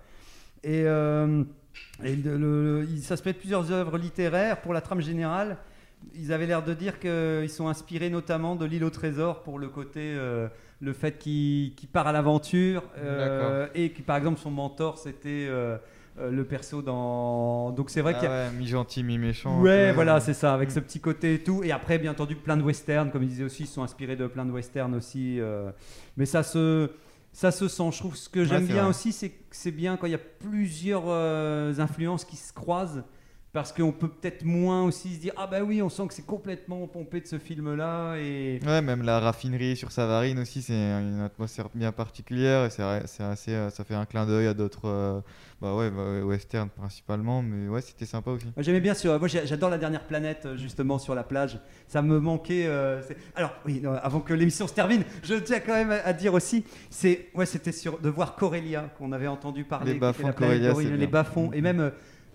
Et, 0.63 0.83
euh, 0.85 1.43
et 2.05 2.15
le- 2.15 2.37
le- 2.37 2.87
il- 2.91 3.01
de 3.01 3.33
plusieurs 3.33 3.73
œuvres 3.73 3.97
littéraires 3.97 4.61
pour 4.61 4.75
la 4.75 4.83
trame 4.83 5.01
générale. 5.01 5.57
Ils 6.15 6.31
avaient 6.31 6.47
l'air 6.47 6.63
de 6.63 6.75
dire 6.75 6.99
qu'ils 7.01 7.49
sont 7.49 7.69
inspirés 7.69 8.11
notamment 8.11 8.55
de 8.55 8.67
l'île 8.67 8.85
au 8.85 8.91
trésor 8.91 9.43
pour 9.43 9.59
le 9.59 9.69
côté, 9.71 10.15
le 10.81 10.93
fait 10.93 11.19
qu'il 11.19 11.73
part 11.93 12.07
à 12.07 12.13
l'aventure 12.13 12.83
euh, 12.99 13.67
et 13.75 13.91
que 13.91 14.03
par 14.03 14.17
exemple 14.17 14.39
son 14.39 14.51
mentor 14.51 14.99
c'était 14.99 15.47
euh, 15.49 15.79
euh, 16.19 16.31
le 16.31 16.45
perso 16.45 16.83
dans. 16.83 17.71
Donc 17.73 17.89
c'est 17.91 18.01
vrai 18.03 18.13
Ah 18.15 18.19
qu'il 18.21 18.29
y 18.29 18.33
a. 18.33 18.47
ouais, 18.47 18.51
mi-gentil, 18.53 19.03
mi-méchant. 19.03 19.61
Ouais, 19.63 19.89
un 19.89 19.89
peu. 19.89 19.95
voilà, 19.95 20.21
c'est 20.21 20.35
ça, 20.35 20.53
avec 20.55 20.71
ce 20.71 20.81
petit 20.81 21.01
côté 21.01 21.35
et 21.35 21.43
tout. 21.43 21.63
Et 21.65 21.73
après, 21.73 21.99
bien 21.99 22.13
entendu, 22.13 22.37
plein 22.37 22.57
de 22.57 22.63
westerns, 22.63 23.11
comme 23.11 23.23
ils 23.23 23.29
disaient 23.29 23.45
aussi, 23.45 23.65
ils 23.65 23.67
sont 23.69 23.83
inspirés 23.83 24.17
de 24.17 24.27
plein 24.27 24.45
de 24.45 24.51
westerns 24.53 24.95
aussi. 24.95 25.41
euh. 25.41 25.71
Mais 26.17 26.27
ça 26.27 26.43
se, 26.43 26.91
ça 27.33 27.51
se 27.51 27.69
sent. 27.69 27.91
Je 27.93 27.99
trouve 27.99 28.17
ce 28.17 28.29
que 28.29 28.41
Ouais, 28.41 28.47
j'aime 28.47 28.67
bien 28.67 28.83
vrai. 28.83 28.91
aussi, 28.91 29.13
c'est 29.13 29.29
que 29.31 29.37
c'est 29.51 29.71
bien 29.71 29.97
quand 29.97 30.07
il 30.07 30.13
y 30.13 30.15
a 30.15 30.19
plusieurs 30.19 31.09
influences 31.81 32.25
qui 32.25 32.37
se 32.37 32.53
croisent. 32.53 33.03
Parce 33.53 33.73
qu'on 33.73 33.93
peut 33.93 34.09
peut-être 34.09 34.45
moins 34.45 34.83
aussi 34.83 35.15
se 35.15 35.21
dire 35.21 35.33
Ah 35.37 35.47
bah 35.47 35.63
oui, 35.63 35.81
on 35.81 35.89
sent 35.89 36.09
que 36.09 36.15
c'est 36.15 36.27
complètement 36.27 36.87
pompé 36.87 37.21
de 37.21 37.27
ce 37.27 37.39
film-là. 37.39 38.17
Et... 38.17 38.61
Ouais, 38.67 38.83
même 38.83 39.03
la 39.03 39.19
raffinerie 39.19 39.77
sur 39.77 39.93
Savarine 39.93 40.39
aussi, 40.39 40.61
c'est 40.61 40.75
une 40.75 41.21
atmosphère 41.21 41.69
bien 41.75 41.91
particulière 41.93 42.67
et 42.67 42.71
c'est 42.71 42.83
assez, 43.23 43.53
euh, 43.53 43.71
ça 43.71 43.85
fait 43.85 43.95
un 43.95 44.05
clin 44.05 44.27
d'œil 44.27 44.47
à 44.47 44.55
d'autres, 44.55 44.87
euh, 44.87 45.21
bah 45.61 45.75
ouais, 45.75 45.91
bah 45.91 46.23
western 46.23 46.69
principalement, 46.69 47.41
mais 47.43 47.69
ouais, 47.69 47.81
c'était 47.81 48.05
sympa 48.05 48.31
aussi. 48.31 48.47
J'aimais 48.59 48.81
bien 48.81 48.93
sur. 48.93 49.19
Moi 49.19 49.27
j'adore 49.29 49.71
la 49.71 49.79
dernière 49.79 50.07
planète 50.07 50.45
euh, 50.45 50.57
justement 50.57 50.99
sur 50.99 51.15
la 51.15 51.25
plage. 51.25 51.59
Ça 51.89 52.03
me 52.03 52.21
manquait. 52.21 52.67
euh, 52.67 53.01
Alors 53.35 53.55
oui, 53.65 53.81
non, 53.83 53.93
avant 53.93 54.21
que 54.21 54.35
l'émission 54.35 54.67
se 54.67 54.75
termine, 54.75 55.03
je 55.23 55.35
tiens 55.35 55.61
quand 55.61 55.73
même 55.73 55.91
à, 56.05 56.13
dire 56.13 56.35
aussi, 56.35 56.65
c'est 56.91 57.31
ouais, 57.35 57.47
c'était 57.47 57.73
sur 57.73 57.99
de 57.99 58.11
voir 58.11 58.37
Corellia 58.37 58.91
qu'on 58.99 59.13
avait 59.13 59.29
entendu 59.29 59.65
parler. 59.65 59.95
Les 59.95 59.99
bas-fonds 59.99 60.31
Corellia, 60.33 60.75
les 60.75 61.07
bas-fonds 61.07 61.51
et 61.55 61.63
même 61.63 61.81
euh, 61.81 61.91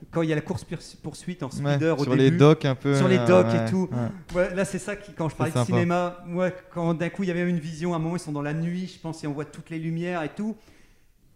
quand 0.09 0.21
il 0.23 0.29
y 0.29 0.31
a 0.31 0.35
la 0.35 0.41
course 0.41 0.65
poursuite 1.03 1.43
en 1.43 1.47
Ouais, 1.49 1.73
speeder 1.75 1.99
au 1.99 2.03
sur 2.03 2.15
les 2.15 2.31
docks 2.31 2.65
un 2.65 2.75
peu, 2.75 2.95
sur 2.95 3.07
les 3.07 3.17
euh, 3.19 3.25
docks 3.27 3.47
ouais, 3.47 3.67
et 3.67 3.69
tout. 3.69 3.89
ouais. 4.35 4.55
Là 4.55 4.65
c'est 4.65 4.79
ça 4.79 4.95
qui 4.95 5.13
quand 5.13 5.29
je 5.29 5.35
parlais 5.35 5.51
de 5.51 5.57
sympa. 5.57 5.65
cinéma, 5.67 6.23
ouais, 6.29 6.53
quand 6.73 6.93
d'un 6.93 7.09
coup 7.09 7.23
il 7.23 7.27
y 7.27 7.31
avait 7.31 7.47
une 7.49 7.59
vision, 7.59 7.93
à 7.93 7.97
un 7.97 7.99
moment 7.99 8.15
ils 8.15 8.19
sont 8.19 8.31
dans 8.31 8.41
la 8.41 8.53
nuit, 8.53 8.91
je 8.93 8.99
pense, 8.99 9.23
et 9.23 9.27
on 9.27 9.33
voit 9.33 9.45
toutes 9.45 9.69
les 9.69 9.79
lumières 9.79 10.23
et 10.23 10.29
tout. 10.29 10.55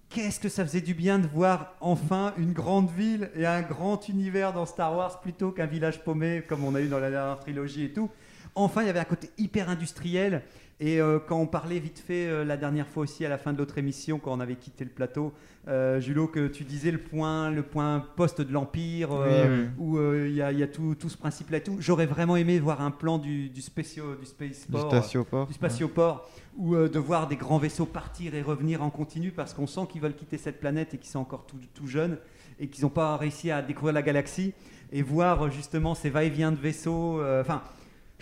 Qu'est-ce 0.10 0.40
que 0.40 0.50
ça 0.50 0.64
faisait 0.66 0.82
du 0.82 0.94
bien 0.94 1.20
de 1.20 1.28
voir 1.28 1.74
enfin 1.82 2.34
une 2.38 2.54
grande 2.54 2.90
ville 2.92 3.32
et 3.36 3.46
un 3.46 3.62
grand 3.62 4.08
univers 4.08 4.54
dans 4.54 4.66
Star 4.66 4.96
Wars 4.96 5.20
plutôt 5.20 5.52
qu'un 5.52 5.66
village 5.66 6.04
paumé 6.04 6.44
comme 6.48 6.64
on 6.64 6.74
a 6.76 6.82
eu 6.82 6.88
dans 6.88 7.00
la 7.00 7.10
dernière 7.10 7.40
trilogie 7.40 7.86
et 7.86 7.92
tout. 7.94 8.10
Enfin, 8.58 8.84
il 8.84 8.88
y 8.88 8.90
avait 8.90 9.00
un 9.00 9.04
côté 9.06 9.30
hyper 9.38 9.70
industriel. 9.70 10.44
Et 10.82 11.00
euh, 11.00 11.20
quand 11.26 11.40
on 11.40 11.48
parlait 11.48 11.80
vite 11.80 12.00
fait 12.06 12.28
euh, 12.28 12.44
la 12.44 12.58
dernière 12.58 12.86
fois 12.88 13.04
aussi 13.04 13.26
à 13.26 13.30
la 13.30 13.38
fin 13.38 13.54
de 13.54 13.58
l'autre 13.58 13.78
émission, 13.78 14.20
quand 14.20 14.34
on 14.34 14.42
avait 14.42 14.58
quitté 14.58 14.84
le 14.84 14.90
plateau, 14.90 15.32
euh, 15.70 16.02
Julot, 16.02 16.28
que 16.28 16.48
tu 16.48 16.66
disais 16.66 16.92
le 16.92 16.98
point, 16.98 17.50
le 17.50 17.64
point 17.64 18.04
poste 18.18 18.42
de 18.42 18.52
l'Empire, 18.52 19.10
euh, 19.14 19.46
Oui, 19.48 19.64
oui. 19.80 19.96
où 19.96 20.14
il 20.26 20.34
y 20.36 20.42
a, 20.42 20.52
il 20.52 20.60
y 20.60 20.64
a 20.64 20.68
tout, 20.68 20.94
tout 20.96 21.08
ce 21.08 21.18
principe-là 21.18 21.60
et 21.60 21.64
tout. 21.64 21.78
J'aurais 21.80 22.06
vraiment 22.06 22.36
aimé 22.36 22.60
voir 22.60 22.82
un 22.82 22.92
plan 22.92 23.18
du, 23.18 23.44
du, 23.48 23.50
du 23.50 23.62
spaceport, 23.62 24.18
Du 24.20 24.26
spatioport, 24.26 25.48
du 25.48 25.54
spatioport, 25.54 26.30
ou 26.58 26.76
euh, 26.76 26.90
de 26.90 27.00
voir 27.00 27.28
des 27.28 27.38
grands 27.38 27.58
vaisseaux 27.58 27.86
partir 27.86 28.36
et 28.36 28.42
revenir 28.42 28.84
en 28.84 28.90
continu 28.90 29.32
parce 29.32 29.54
qu'on 29.54 29.68
sent 29.68 29.88
qu'ils 29.90 30.02
veulent 30.02 30.16
quitter 30.16 30.38
cette 30.38 30.60
planète 30.60 30.94
et 30.94 30.98
qu'ils 30.98 31.10
sont 31.10 31.20
encore 31.20 31.46
tout, 31.46 31.58
tout 31.74 31.88
jeunes 31.88 32.18
et 32.60 32.68
qu'ils 32.68 32.84
n'ont 32.84 32.90
pas 32.90 33.16
réussi 33.16 33.50
à 33.50 33.62
découvrir 33.62 33.94
la 33.94 34.02
galaxie 34.02 34.54
et 34.92 35.02
voir 35.02 35.50
justement 35.52 35.96
ces 35.96 36.10
va-et-vient 36.10 36.52
de 36.52 36.58
vaisseaux. 36.60 37.22
euh, 37.22 37.40
Enfin, 37.42 37.62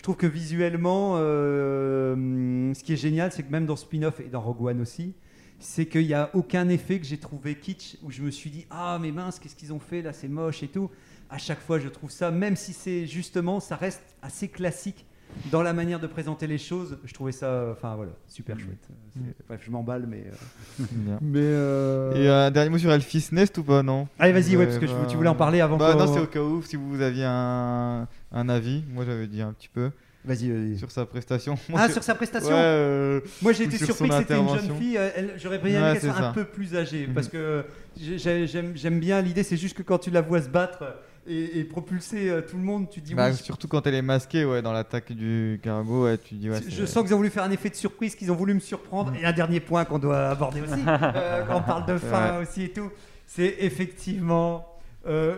je 0.03 0.05
trouve 0.05 0.17
que 0.17 0.27
visuellement, 0.27 1.13
euh, 1.15 2.73
ce 2.73 2.83
qui 2.83 2.91
est 2.91 2.97
génial, 2.97 3.31
c'est 3.31 3.41
que 3.41 3.49
même 3.49 3.65
dans 3.65 3.77
Spin-off 3.77 4.19
et 4.19 4.27
dans 4.27 4.41
Rogue 4.41 4.61
One 4.63 4.81
aussi, 4.81 5.13
c'est 5.59 5.85
qu'il 5.85 6.05
n'y 6.05 6.13
a 6.13 6.29
aucun 6.33 6.67
effet 6.67 6.99
que 6.99 7.05
j'ai 7.05 7.17
trouvé 7.17 7.55
kitsch 7.55 7.95
où 8.03 8.11
je 8.11 8.21
me 8.21 8.29
suis 8.29 8.49
dit 8.49 8.65
ah 8.69 8.99
mais 9.01 9.13
mince 9.13 9.39
qu'est-ce 9.39 9.55
qu'ils 9.55 9.71
ont 9.71 9.79
fait 9.79 10.01
là 10.01 10.11
c'est 10.11 10.27
moche 10.27 10.61
et 10.61 10.67
tout. 10.67 10.91
À 11.29 11.37
chaque 11.37 11.61
fois 11.61 11.79
je 11.79 11.87
trouve 11.87 12.11
ça, 12.11 12.31
même 12.31 12.57
si 12.57 12.73
c'est 12.73 13.07
justement 13.07 13.61
ça 13.61 13.77
reste 13.77 14.17
assez 14.21 14.49
classique 14.49 15.05
dans 15.51 15.61
la 15.61 15.73
manière 15.73 15.99
de 15.99 16.07
présenter 16.07 16.47
les 16.47 16.57
choses. 16.57 16.97
Je 17.05 17.13
trouvais 17.13 17.31
ça, 17.31 17.67
enfin 17.71 17.95
voilà, 17.95 18.11
super 18.27 18.59
chouette. 18.59 18.87
C'est- 19.13 19.45
Bref, 19.47 19.61
je 19.65 19.71
m'emballe 19.71 20.05
mais. 20.07 20.25
euh, 20.27 20.83
Bien. 20.91 21.19
Mais 21.21 21.39
euh, 21.41 22.13
Et 22.15 22.27
un 22.29 22.51
dernier 22.51 22.69
mot 22.69 22.77
sur 22.77 22.91
Elfis 22.91 23.29
Nest 23.31 23.57
ou 23.57 23.63
pas, 23.63 23.83
non? 23.83 24.07
Allez, 24.19 24.33
vas-y, 24.33 24.55
ouais, 24.55 24.63
Euh, 24.63 24.67
parce 24.67 24.79
que 24.79 24.87
je- 24.87 25.09
tu 25.09 25.15
voulais 25.17 25.29
en 25.29 25.35
parler 25.35 25.61
avant 25.61 25.77
Bah 25.77 25.95
non, 25.95 26.11
c'est 26.13 26.19
au 26.21 26.27
cas 26.27 26.41
où, 26.41 26.61
si 26.63 26.75
vous 26.75 27.01
aviez 27.01 27.25
un, 27.25 28.07
un 28.31 28.49
avis. 28.49 28.83
Moi, 28.93 29.05
j'avais 29.05 29.27
dit 29.27 29.41
un 29.41 29.53
petit 29.53 29.69
peu. 29.69 29.91
Vas-y, 30.25 30.49
vas-y. 30.49 30.77
Sur 30.77 30.89
sa 30.89 31.05
prestation. 31.05 31.57
Ah, 31.75 31.89
sur 31.89 32.01
sa 32.01 32.15
prestation 32.15 32.47
Ouais, 32.49 32.55
euh, 32.55 33.19
Moi 33.41 33.51
j'ai 33.51 33.65
été 33.65 33.75
sur 33.75 33.87
surpris 33.87 34.07
que 34.07 34.15
c'était 34.19 34.37
une 34.39 34.47
jeune 34.47 34.77
fille. 34.77 34.97
euh, 34.97 35.09
J'aurais 35.37 35.57
bien 35.57 35.69
aimé 35.81 35.91
Ouais, 35.93 35.99
qu'elle 35.99 36.11
soit 36.13 36.27
un 36.27 36.31
peu 36.31 36.45
plus 36.45 36.73
âgée. 36.77 37.07
Mhm. 37.07 37.13
Parce 37.13 37.27
que 37.27 37.65
j'ai- 37.99 38.17
j'ai- 38.17 38.47
j'aime 38.47 38.71
j'aime 38.73 38.99
bien 39.01 39.21
l'idée, 39.21 39.43
c'est 39.43 39.57
juste 39.57 39.75
que 39.75 39.83
quand 39.83 39.97
tu 39.97 40.11
la 40.11 40.21
vois 40.21 40.41
se 40.41 40.47
battre 40.47 40.95
et, 41.27 41.59
et 41.59 41.63
propulser 41.63 42.29
euh, 42.29 42.41
tout 42.41 42.57
le 42.57 42.63
monde, 42.63 42.89
tu 42.89 42.99
dis 43.01 43.13
Bah, 43.15 43.29
oui. 43.29 43.35
surtout 43.37 43.67
quand 43.67 43.85
elle 43.87 43.95
est 43.95 44.01
masquée 44.01 44.45
ouais, 44.45 44.61
dans 44.61 44.73
l'attaque 44.73 45.11
du 45.11 45.59
cargo, 45.63 46.05
ouais, 46.05 46.17
tu 46.17 46.35
dis 46.35 46.49
ouais. 46.49 46.59
Je 46.67 46.85
sens 46.85 47.03
qu'ils 47.03 47.13
ont 47.13 47.17
voulu 47.17 47.29
faire 47.29 47.43
un 47.43 47.51
effet 47.51 47.69
de 47.69 47.75
surprise, 47.75 48.15
qu'ils 48.15 48.31
ont 48.31 48.35
voulu 48.35 48.53
me 48.53 48.59
surprendre. 48.59 49.13
Et 49.15 49.25
un 49.25 49.31
dernier 49.33 49.59
point 49.59 49.85
qu'on 49.85 49.99
doit 49.99 50.29
aborder 50.29 50.61
aussi, 50.61 50.81
euh, 50.87 51.45
quand 51.47 51.57
on 51.57 51.61
parle 51.61 51.85
de 51.85 51.97
fin 51.97 52.39
aussi 52.39 52.63
et 52.63 52.69
tout, 52.73 52.89
c'est 53.25 53.55
effectivement 53.59 54.67
euh, 55.07 55.35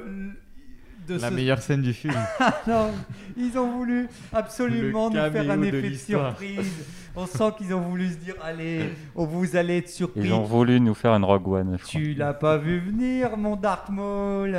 de 1.07 1.15
La 1.19 1.29
ce- 1.29 1.33
meilleure 1.33 1.61
scène 1.61 1.81
du 1.81 1.93
film. 1.93 2.13
Ah 2.39 2.61
non, 2.67 2.91
ils 3.37 3.57
ont 3.57 3.71
voulu 3.71 4.07
absolument 4.33 5.09
Le 5.09 5.15
nous 5.25 5.31
faire 5.31 5.51
un 5.51 5.57
de 5.57 5.65
effet 5.65 5.89
de, 5.89 5.95
surprise. 5.95 6.71
On 7.15 7.25
sent 7.25 7.51
qu'ils 7.57 7.73
ont 7.73 7.79
voulu 7.81 8.09
se 8.09 8.17
dire 8.17 8.35
allez, 8.43 8.89
oh, 9.15 9.25
vous 9.25 9.55
allez 9.55 9.77
être 9.77 9.89
surpris. 9.89 10.21
Ils 10.25 10.33
ont 10.33 10.43
voulu 10.43 10.79
nous 10.81 10.93
faire 10.93 11.13
une 11.13 11.23
Rogue 11.23 11.47
One. 11.47 11.77
Tu 11.87 12.13
l'as 12.13 12.33
pas 12.33 12.57
vu 12.57 12.79
venir, 12.79 13.37
mon 13.37 13.55
Dark 13.55 13.89
Maul. 13.89 14.51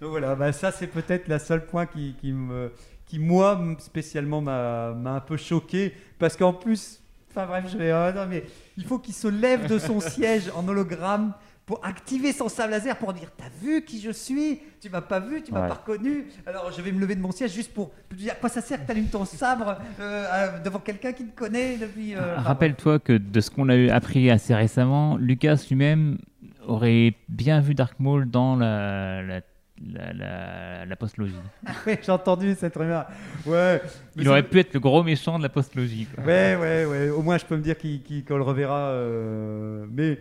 Donc 0.00 0.10
voilà, 0.10 0.34
bah 0.34 0.52
ça 0.52 0.72
c'est 0.72 0.86
peut-être 0.86 1.28
la 1.28 1.38
seule 1.38 1.66
point 1.66 1.86
qui, 1.86 2.14
qui 2.20 2.32
me, 2.32 2.72
qui 3.06 3.18
moi 3.18 3.60
spécialement 3.78 4.40
m'a 4.40 4.92
m'a 4.94 5.12
un 5.12 5.20
peu 5.20 5.36
choqué 5.36 5.94
parce 6.18 6.36
qu'en 6.36 6.52
plus, 6.54 7.00
enfin 7.30 7.46
bref, 7.46 7.64
je 7.70 7.76
vais, 7.76 7.92
non 8.12 8.26
mais 8.28 8.44
il 8.78 8.84
faut 8.84 8.98
qu'il 8.98 9.14
se 9.14 9.28
lève 9.28 9.66
de 9.68 9.78
son 9.78 10.00
siège 10.14 10.50
en 10.54 10.66
hologramme 10.66 11.32
pour 11.66 11.84
activer 11.84 12.32
son 12.32 12.48
sable 12.48 12.70
laser 12.70 12.96
pour 12.96 13.12
dire 13.12 13.28
t'as 13.36 13.48
vu 13.60 13.82
qui 13.84 14.00
je 14.00 14.12
suis? 14.12 14.60
Tu 14.80 14.88
m'as 14.88 15.00
pas 15.00 15.18
vu 15.20 15.42
tu 15.42 15.52
m'as 15.52 15.62
Ouais. 15.62 15.68
pas 15.68 15.74
reconnu 15.74 16.26
alors 16.46 16.70
je 16.70 16.80
vais 16.80 16.92
me 16.92 17.00
lever 17.00 17.16
de 17.16 17.20
mon 17.20 17.32
siège 17.32 17.52
juste 17.52 17.74
pour 17.74 17.90
pour 17.90 18.16
dire 18.16 18.32
à 18.32 18.36
quoi 18.36 18.48
ça 18.48 18.60
sert 18.60 18.80
que 18.80 18.86
t'allumes 18.86 19.08
ton 19.08 19.24
sabre 19.24 19.76
euh, 19.98 20.58
devant 20.60 20.78
quelqu'un 20.78 21.12
qui 21.12 21.24
te 21.26 21.36
connaît 21.36 21.76
depuis 21.76 22.14
euh, 22.14 22.34
enfin, 22.34 22.42
Rappelle-toi 22.42 23.00
que 23.00 23.14
de 23.14 23.40
ce 23.40 23.50
qu'on 23.50 23.68
a 23.68 23.92
appris 23.92 24.30
assez 24.30 24.54
récemment, 24.54 25.16
Lucas 25.16 25.60
lui-même 25.68 26.18
aurait 26.66 27.14
bien 27.28 27.60
vu 27.60 27.74
Dark 27.74 27.98
Maul 27.98 28.30
dans 28.30 28.54
la, 28.56 29.22
la, 29.22 29.40
la, 29.84 30.12
la, 30.12 30.84
la 30.86 30.96
postlogie. 30.96 31.34
ouais, 31.86 31.98
j'ai 32.02 32.12
entendu 32.12 32.54
cette 32.58 32.76
rumeur 32.76 33.06
ouais 33.44 33.80
Il 34.16 34.28
aurait 34.28 34.42
pu 34.42 34.60
être 34.60 34.72
le 34.74 34.80
gros 34.80 35.02
méchant 35.02 35.36
de 35.38 35.42
la 35.42 35.48
postlogie. 35.48 36.06
quoi. 36.14 36.24
Ouais, 36.24 36.56
ouais, 36.56 36.84
ouais. 36.84 37.10
Au 37.10 37.22
moins, 37.22 37.38
je 37.38 37.44
peux 37.44 37.56
me 37.56 37.62
dire 37.62 37.76
qu'on 37.78 38.36
le 38.36 38.42
reverra. 38.42 38.88
euh, 38.90 39.86
mais, 39.90 40.18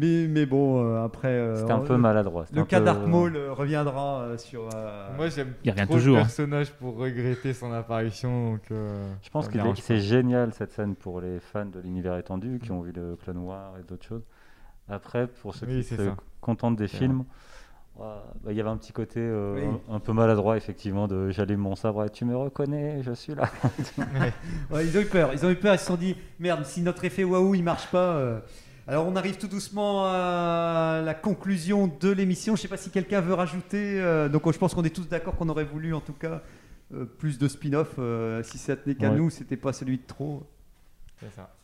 mais, 0.00 0.26
mais 0.28 0.46
bon, 0.46 0.82
euh, 0.84 1.04
après. 1.04 1.28
euh, 1.28 1.56
C'était 1.56 1.72
un 1.72 1.78
peu 1.80 1.96
maladroit, 1.96 2.44
c'était 2.46 2.56
Le 2.56 2.62
un 2.62 2.66
cas 2.66 2.78
peu- 2.78 2.84
Dark 2.86 3.06
Maul 3.06 3.36
euh, 3.36 3.52
reviendra 3.52 4.20
euh, 4.22 4.38
sur. 4.38 4.68
euh, 4.74 5.16
Moi 5.16 5.28
j'aime 5.28 5.52
Il 5.64 5.70
revient 5.70 5.84
trop 5.84 5.94
toujours, 5.94 6.14
le 6.16 6.20
hein. 6.20 6.24
personnage 6.24 6.70
pour 6.72 6.96
regretter 6.96 7.52
son 7.52 7.72
apparition. 7.72 8.52
Donc, 8.52 8.62
euh, 8.70 9.12
Je 9.22 9.30
pense 9.30 9.46
ça 9.46 9.52
que 9.52 9.58
c'est 9.80 9.98
génial 10.00 10.52
cette 10.54 10.72
scène 10.72 10.94
pour 10.94 11.20
les 11.20 11.38
fans 11.40 11.66
de 11.66 11.80
l'univers 11.80 12.16
étendu 12.16 12.58
qui 12.62 12.72
ont 12.72 12.80
vu 12.80 12.92
le 12.92 13.16
Clone 13.16 13.36
Noir 13.36 13.72
et 13.78 13.82
d'autres 13.88 14.06
choses. 14.06 14.22
Après, 14.88 15.26
pour 15.28 15.54
ceux 15.54 15.66
Oui, 15.66 15.76
qui 15.78 15.84
c'est 15.84 15.96
se 15.96 16.06
ça. 16.06 16.16
contentent 16.40 16.76
des 16.76 16.88
C'est 16.88 16.96
films, 16.98 17.24
bah, 17.98 18.24
il 18.48 18.56
y 18.56 18.60
avait 18.60 18.70
un 18.70 18.76
petit 18.78 18.92
côté 18.92 19.20
euh, 19.20 19.54
Oui. 19.56 19.78
un, 19.90 19.96
un 19.96 20.00
peu 20.00 20.12
maladroit 20.12 20.56
effectivement 20.56 21.06
de 21.06 21.30
j'allume 21.30 21.60
mon 21.60 21.76
sabre 21.76 22.04
et 22.04 22.10
tu 22.10 22.24
me 22.24 22.34
reconnais, 22.36 23.02
je 23.02 23.12
suis 23.12 23.34
là. 23.34 23.44
Ouais, 24.70 24.86
ils 24.86 24.96
ont 24.96 25.00
eu 25.02 25.04
peur. 25.06 25.30
Ils 25.34 25.44
ont 25.44 25.50
eu 25.50 25.56
peur. 25.56 25.74
Ils 25.74 25.78
se 25.78 25.86
sont 25.86 25.96
dit 25.96 26.16
merde, 26.38 26.64
si 26.64 26.80
notre 26.82 27.04
effet 27.04 27.24
waouh 27.24 27.54
il 27.54 27.62
marche 27.62 27.86
pas. 27.88 28.14
euh. 28.16 28.40
Alors, 28.90 29.06
on 29.06 29.14
arrive 29.14 29.36
tout 29.38 29.46
doucement 29.46 30.04
à 30.04 31.00
la 31.04 31.14
conclusion 31.14 31.86
de 31.86 32.10
l'émission. 32.10 32.56
Je 32.56 32.62
sais 32.62 32.66
pas 32.66 32.76
si 32.76 32.90
quelqu'un 32.90 33.20
veut 33.20 33.34
rajouter. 33.34 34.00
euh, 34.00 34.28
donc, 34.28 34.52
je 34.52 34.58
pense 34.58 34.74
qu'on 34.74 34.82
est 34.82 34.90
tous 34.90 35.06
d'accord 35.08 35.36
qu'on 35.36 35.48
aurait 35.48 35.62
voulu, 35.62 35.94
en 35.94 36.00
tout 36.00 36.12
cas, 36.12 36.42
euh, 36.92 37.04
plus 37.04 37.38
de 37.38 37.46
spin-off. 37.46 37.94
euh, 38.00 38.42
si 38.42 38.58
ça 38.58 38.74
tenait 38.74 38.96
qu'à 38.96 39.10
Ouais. 39.10 39.16
nous, 39.16 39.30
c'était 39.30 39.56
pas 39.56 39.72
celui 39.72 39.98
de 39.98 40.02
trop. 40.08 40.44
C'est 41.20 41.30
ça. 41.32 41.54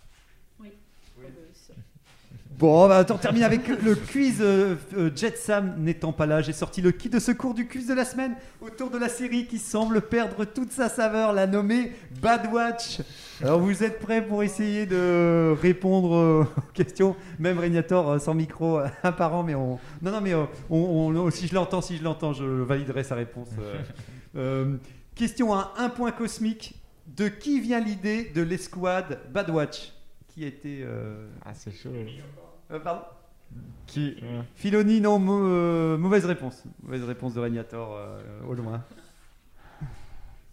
Bon, 2.59 2.89
bah, 2.89 3.05
on 3.11 3.19
termine 3.19 3.43
avec 3.43 3.69
le 3.69 3.95
quiz. 3.95 4.39
euh, 4.41 4.77
euh, 4.97 5.11
Jet 5.15 5.37
Sam 5.37 5.75
n'étant 5.79 6.13
pas 6.13 6.25
là, 6.25 6.41
j'ai 6.41 6.55
sorti 6.55 6.81
le 6.81 6.91
kit 6.91 7.11
de 7.11 7.19
secours 7.19 7.53
du 7.53 7.67
quiz 7.69 7.87
de 7.87 7.93
la 7.93 8.07
semaine 8.07 8.35
autour 8.63 8.89
de 8.91 8.97
la 8.97 9.11
série 9.11 9.47
qui 9.47 9.59
semble 9.59 10.01
perdre 10.01 10.47
toute 10.47 10.73
sa 10.73 10.89
saveur, 10.89 11.35
la 11.35 11.47
nommée 11.47 11.93
Bad 12.23 12.51
Watch. 12.51 13.01
Alors, 13.43 13.61
vous 13.61 13.85
êtes 13.85 13.99
prêts 14.01 14.27
pour 14.27 14.43
essayer 14.43 14.87
de 14.87 15.55
répondre 15.61 16.15
euh, 16.17 16.45
aux 16.57 16.73
questions? 16.73 17.15
Même 17.39 17.59
Régnator 17.59 18.11
euh, 18.13 18.19
sans 18.19 18.33
micro 18.33 18.81
apparent, 19.03 19.43
mais 19.43 19.55
on. 19.55 19.79
Non, 20.01 20.11
non, 20.13 20.21
mais 20.23 20.33
on, 20.35 20.49
on- 20.71 21.31
si 21.31 21.49
je 21.49 21.55
l'entends, 21.55 21.83
si 21.83 21.99
je 21.99 22.05
l'entends, 22.05 22.33
je 22.33 22.45
validerai 22.45 23.05
sa 23.05 23.17
réponse. 23.17 23.49
question 25.15 25.55
1, 25.55 25.73
un 25.77 25.89
point 25.91 26.13
cosmique. 26.13 26.75
De 27.07 27.29
qui 27.29 27.61
vient 27.61 27.81
l'idée 27.81 28.31
de 28.35 28.43
l'escouade 28.43 29.21
Bad 29.33 29.49
Watch 29.51 29.93
Qui 30.37 30.45
était. 30.45 30.81
euh, 30.83 31.29
Ah, 31.47 31.55
c'est 31.55 31.73
chaud. 31.73 31.89
euh, 32.71 32.79
pardon 32.81 33.01
Qui. 33.87 34.17
Filoni, 34.55 35.01
non, 35.01 35.19
mau- 35.19 35.47
euh, 35.49 35.97
mauvaise 35.97 36.27
réponse. 36.27 36.63
Mauvaise 36.83 37.05
réponse 37.05 37.33
de 37.33 37.41
Régnator 37.41 37.97
euh, 37.97 38.21
au 38.47 38.53
loin. 38.53 38.85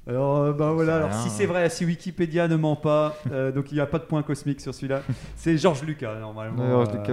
Alors, 0.06 0.38
euh, 0.38 0.51
bah 0.51 0.72
voilà, 0.74 0.97
alors 0.97 1.10
rien, 1.12 1.22
si 1.22 1.28
hein. 1.30 1.32
c'est 1.34 1.45
vrai, 1.45 1.70
si 1.70 1.86
Wikipédia 1.86 2.49
ne 2.49 2.58
ment 2.58 2.76
pas, 2.76 3.16
euh, 3.32 3.51
donc 3.54 3.72
il 3.72 3.76
n'y 3.76 3.80
a 3.80 3.86
pas 3.86 3.99
de 3.99 4.04
point 4.04 4.22
cosmique 4.22 4.60
sur 4.60 4.74
celui-là, 4.74 5.01
c'est 5.38 5.58
Georges 5.58 5.84
Lucas 5.84 6.20
normalement. 6.20 6.62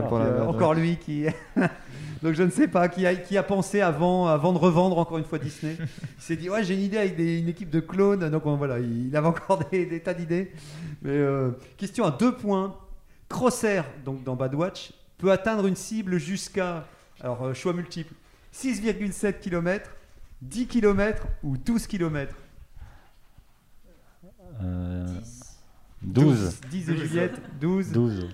Pour 0.08 0.18
qui, 0.18 0.18
la 0.18 0.24
euh, 0.24 0.46
encore 0.46 0.74
lui 0.74 0.96
qui. 0.96 1.26
donc 2.22 2.34
je 2.34 2.42
ne 2.42 2.50
sais 2.50 2.66
pas, 2.66 2.88
qui 2.88 3.06
a, 3.06 3.14
qui 3.14 3.38
a 3.38 3.44
pensé 3.44 3.80
avant, 3.80 4.26
avant 4.26 4.52
de 4.52 4.58
revendre 4.58 4.98
encore 4.98 5.18
une 5.18 5.24
fois 5.24 5.38
Disney. 5.38 5.76
Il 5.78 5.86
s'est 6.22 6.34
dit, 6.34 6.50
ouais, 6.50 6.64
j'ai 6.64 6.74
une 6.74 6.80
idée 6.80 6.98
avec 6.98 7.16
des- 7.16 7.38
une 7.38 7.48
équipe 7.48 7.70
de 7.70 7.78
clones, 7.78 8.28
donc 8.28 8.44
on- 8.46 8.56
voilà, 8.56 8.80
il, 8.80 9.06
il 9.06 9.16
avait 9.16 9.28
encore 9.28 9.60
des, 9.70 9.86
des 9.86 10.00
tas 10.00 10.14
d'idées. 10.14 10.50
Mais 11.02 11.16
question 11.76 12.04
à 12.04 12.10
deux 12.10 12.32
points. 12.34 12.74
Crosshair, 13.28 13.84
donc 14.04 14.24
dans 14.24 14.34
Bad 14.34 14.52
Watch, 14.56 14.92
peut 15.16 15.30
atteindre 15.30 15.68
une 15.68 15.76
cible 15.76 16.18
jusqu'à, 16.18 16.84
alors 17.20 17.54
choix 17.54 17.72
multiple, 17.72 18.12
6,7 18.52 19.38
km, 19.38 19.88
10 20.42 20.66
km 20.66 21.28
ou 21.44 21.56
12 21.56 21.86
km 21.86 22.34
Euh, 24.62 25.06
12. 26.02 26.60
10 26.70 26.86
de 26.86 26.94
Juliette, 26.96 27.40
12. 27.60 27.92
12. 27.92 28.28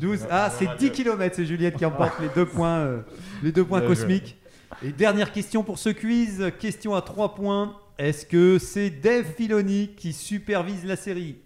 12. 0.00 0.26
Ah, 0.30 0.50
c'est 0.50 0.68
10 0.78 0.90
km, 0.90 1.34
c'est 1.36 1.46
Juliette 1.46 1.76
qui 1.76 1.84
emporte 1.84 2.18
les 2.20 2.28
deux 2.34 2.46
points, 2.46 2.78
euh, 2.78 3.00
les 3.42 3.52
deux 3.52 3.64
points 3.64 3.80
cosmiques. 3.80 4.36
Et 4.82 4.90
dernière 4.90 5.30
question 5.32 5.62
pour 5.62 5.78
ce 5.78 5.90
quiz, 5.90 6.50
question 6.58 6.94
à 6.94 7.02
3 7.02 7.34
points. 7.34 7.76
Est-ce 7.98 8.26
que 8.26 8.58
c'est 8.58 8.90
Dave 8.90 9.24
Filoni 9.36 9.90
qui 9.96 10.12
supervise 10.12 10.84
la 10.84 10.96
série? 10.96 11.36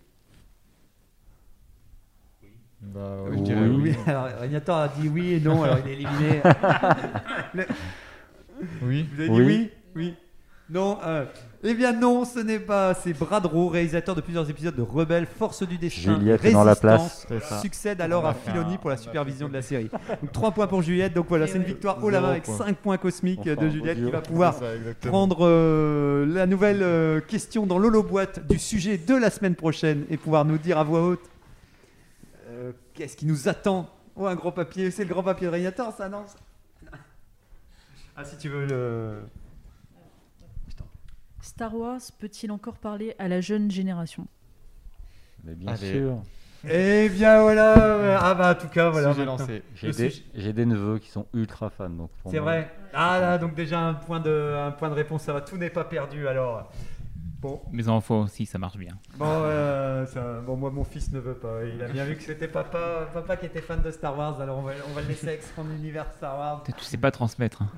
Bah, 2.81 3.25
Je 3.27 3.31
ouais, 3.33 3.37
je 3.39 3.43
dirais 3.43 3.69
oui. 3.69 3.77
oui. 3.83 3.97
Alors, 4.07 4.25
Régnator 4.41 4.77
a 4.79 4.89
dit 4.89 5.09
oui 5.09 5.33
et 5.35 5.41
non, 5.41 5.63
alors 5.63 5.79
il 5.85 5.91
est 5.91 5.95
éliminé. 5.95 6.41
Le- 7.55 7.67
Oui. 8.83 9.07
Vous 9.13 9.21
avez 9.21 9.29
dit 9.31 9.41
oui? 9.43 9.71
Oui. 9.95 10.15
Non. 10.71 10.99
euh, 11.05 11.25
eh 11.65 11.75
bien 11.75 11.93
non, 11.93 12.25
ce 12.25 12.39
n'est 12.39 12.61
pas. 12.61 12.95
C'est 12.95 13.13
Brad 13.13 13.45
Rowe, 13.45 13.69
réalisateur 13.71 14.15
de 14.15 14.21
plusieurs 14.21 14.49
épisodes 14.49 14.77
de 14.77 14.83
Rebelle, 14.83 15.27
Force 15.27 15.63
du 15.65 15.77
Destin. 15.77 16.15
Juliette 16.17 16.45
est 16.45 16.53
dans 16.53 16.63
la 16.65 16.75
Résistance, 16.75 17.27
place. 17.27 17.61
Succède 17.61 18.01
alors 18.01 18.27
à 18.27 18.35
Filoni 18.35 18.79
pour 18.79 18.91
la 18.91 18.97
supervision 18.97 19.49
de 19.49 19.55
la 19.55 19.63
série. 19.63 19.91
Donc 20.23 20.33
3 20.33 20.53
points 20.53 20.67
pour 20.69 20.83
Juliette. 20.83 21.15
Donc 21.15 21.27
voilà, 21.29 21.47
Et 21.47 21.49
c'est 21.49 21.59
une 21.59 21.65
victoire 21.65 22.03
haut 22.03 22.11
la 22.11 22.21
main 22.21 22.31
avec 22.31 22.45
point. 22.45 22.59
5 22.59 22.77
points 22.77 22.97
cosmiques 22.99 23.41
Enfin, 23.41 23.55
de 23.57 23.69
Juliette 23.71 24.05
qui 24.05 24.11
va 24.11 24.21
pouvoir 24.21 24.55
ça, 24.55 24.67
prendre 25.09 25.39
euh, 25.47 26.27
la 26.27 26.47
nouvelle 26.47 26.83
euh, 26.83 27.21
question 27.21 27.67
dans 27.67 27.79
l'holo-boîte 27.79 28.47
du 28.47 28.59
sujet 28.59 28.97
de 28.97 29.15
la 29.17 29.31
semaine 29.31 29.55
prochaine 29.57 30.05
et 30.11 30.17
pouvoir 30.17 30.45
nous 30.45 30.59
dire 30.59 30.79
à 30.79 30.85
voix 30.85 31.03
haute 31.03 31.29
euh, 32.51 32.73
qu'est-ce 32.95 33.17
qui 33.17 33.27
nous 33.27 33.49
attend? 33.49 33.89
Oh, 34.17 34.27
un 34.27 34.35
grand 34.35 34.53
papier, 34.53 34.91
c'est 34.91 35.05
le 35.05 35.11
grand 35.11 35.23
papier 35.23 35.47
de 35.47 35.53
Régnator, 35.53 35.93
ça, 35.97 36.09
non? 36.09 36.25
Ah, 38.17 38.25
si 38.25 38.37
tu 38.37 38.49
veux 38.49 38.67
le. 38.67 39.19
Star 41.59 41.75
Wars 41.75 41.99
peut-il 42.21 42.53
encore 42.53 42.77
parler 42.77 43.17
à 43.19 43.27
la 43.27 43.41
jeune 43.41 43.69
génération? 43.69 44.29
Mais 45.43 45.57
bien 45.57 45.73
Allez. 45.73 45.91
sûr. 45.93 46.23
Eh 46.71 47.09
bien 47.09 47.43
voilà, 47.43 48.21
ah 48.21 48.33
bah 48.37 48.53
en 48.53 48.55
tout 48.55 48.69
cas 48.69 48.91
voilà. 48.91 49.09
Maintenant. 49.09 49.25
lancé. 49.39 49.65
J'ai 49.75 49.89
des, 49.91 50.11
sujet- 50.11 50.23
j'ai 50.37 50.53
des 50.53 50.65
neveux 50.65 51.01
qui 51.01 51.11
sont 51.11 51.27
ultra 51.35 51.69
fans. 51.69 51.91
donc 51.91 52.11
C'est 52.31 52.39
vrai. 52.39 52.71
Ah 52.95 53.19
là, 53.21 53.39
donc 53.39 53.57
déjà 53.57 53.81
un 53.81 53.95
point 53.95 54.21
de, 54.21 54.55
un 54.57 54.71
point 54.71 54.89
de 54.89 54.95
réponse, 54.95 55.23
ça 55.25 55.33
va, 55.33 55.41
tout 55.41 55.57
n'est 55.57 55.69
pas 55.69 55.83
perdu 55.83 56.29
alors. 56.29 56.71
Bon, 57.41 57.61
Mes 57.73 57.87
enfants 57.89 58.23
aussi, 58.23 58.47
ça 58.47 58.59
marche 58.59 58.77
bien. 58.77 58.95
bon, 59.17 59.25
euh, 59.29 60.05
ça- 60.07 60.41
bon, 60.45 60.57
moi 60.57 60.73
mon 60.73 60.83
fils 60.83 61.13
ne 61.13 61.21
veut 61.21 61.35
pas. 61.35 61.61
Il 61.73 61.81
a 61.81 61.87
bien 61.87 62.05
vu 62.05 62.17
que 62.17 62.23
c'était 62.25 62.49
papa, 62.49 63.09
papa 63.15 63.37
qui 63.37 63.47
était 63.47 63.61
fan 63.61 63.81
de 63.81 63.93
Star 63.93 64.19
Wars, 64.19 64.41
alors 64.41 64.59
on 64.59 64.63
va, 64.63 64.73
on 64.91 64.93
va 64.93 65.03
le 65.03 65.07
laisser 65.07 65.29
avec 65.29 65.43
son 65.55 65.65
univers 65.71 66.07
Star 66.17 66.37
Wars. 66.37 66.65
Tu 66.65 66.73
sais 66.85 66.97
pas 66.97 67.13
transmettre. 67.13 67.63
hein. 67.63 67.69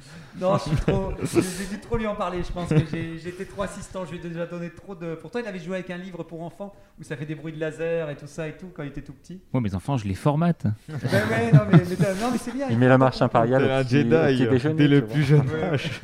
Non, 0.40 0.56
je 0.56 0.62
suis 0.62 0.76
trop, 0.76 1.12
j'ai 1.30 1.66
dû 1.66 1.78
trop 1.78 1.98
lui 1.98 2.06
en 2.06 2.14
parler. 2.14 2.42
Je 2.42 2.50
pense 2.50 2.70
que 2.70 2.78
j'ai 2.90 3.18
j'ai 3.18 3.28
été 3.28 3.44
trop 3.44 3.62
assistant. 3.62 4.06
Je 4.06 4.12
lui 4.12 4.18
ai 4.18 4.22
déjà 4.22 4.46
donné 4.46 4.70
trop 4.70 4.94
de. 4.94 5.14
Pourtant, 5.14 5.40
il 5.40 5.46
avait 5.46 5.58
joué 5.58 5.74
avec 5.76 5.90
un 5.90 5.98
livre 5.98 6.22
pour 6.22 6.42
enfants 6.42 6.72
où 6.98 7.02
ça 7.02 7.16
fait 7.16 7.26
des 7.26 7.34
bruits 7.34 7.52
de 7.52 7.60
laser 7.60 8.08
et 8.08 8.16
tout 8.16 8.26
ça 8.26 8.48
et 8.48 8.56
tout 8.56 8.70
quand 8.74 8.82
il 8.82 8.88
était 8.88 9.02
tout 9.02 9.12
petit. 9.12 9.42
Moi, 9.52 9.60
mes 9.60 9.74
enfants, 9.74 9.98
je 9.98 10.06
les 10.08 10.14
formate. 10.14 10.64
Ben 10.88 10.96
ouais, 11.30 11.52
non 11.52 11.60
mais, 11.70 11.78
mais, 11.86 12.14
non, 12.14 12.30
mais 12.32 12.38
c'est 12.38 12.54
bien. 12.54 12.66
Il 12.70 12.78
met 12.78 12.88
la 12.88 12.96
marche 12.96 13.20
impériale. 13.20 13.70
Un 13.70 13.82
Jedi 13.82 14.08
petit 14.08 14.48
déjeuner, 14.48 14.74
dès 14.74 14.88
le 14.88 15.04
plus 15.06 15.22
jeune 15.22 15.46
âge. 15.70 16.00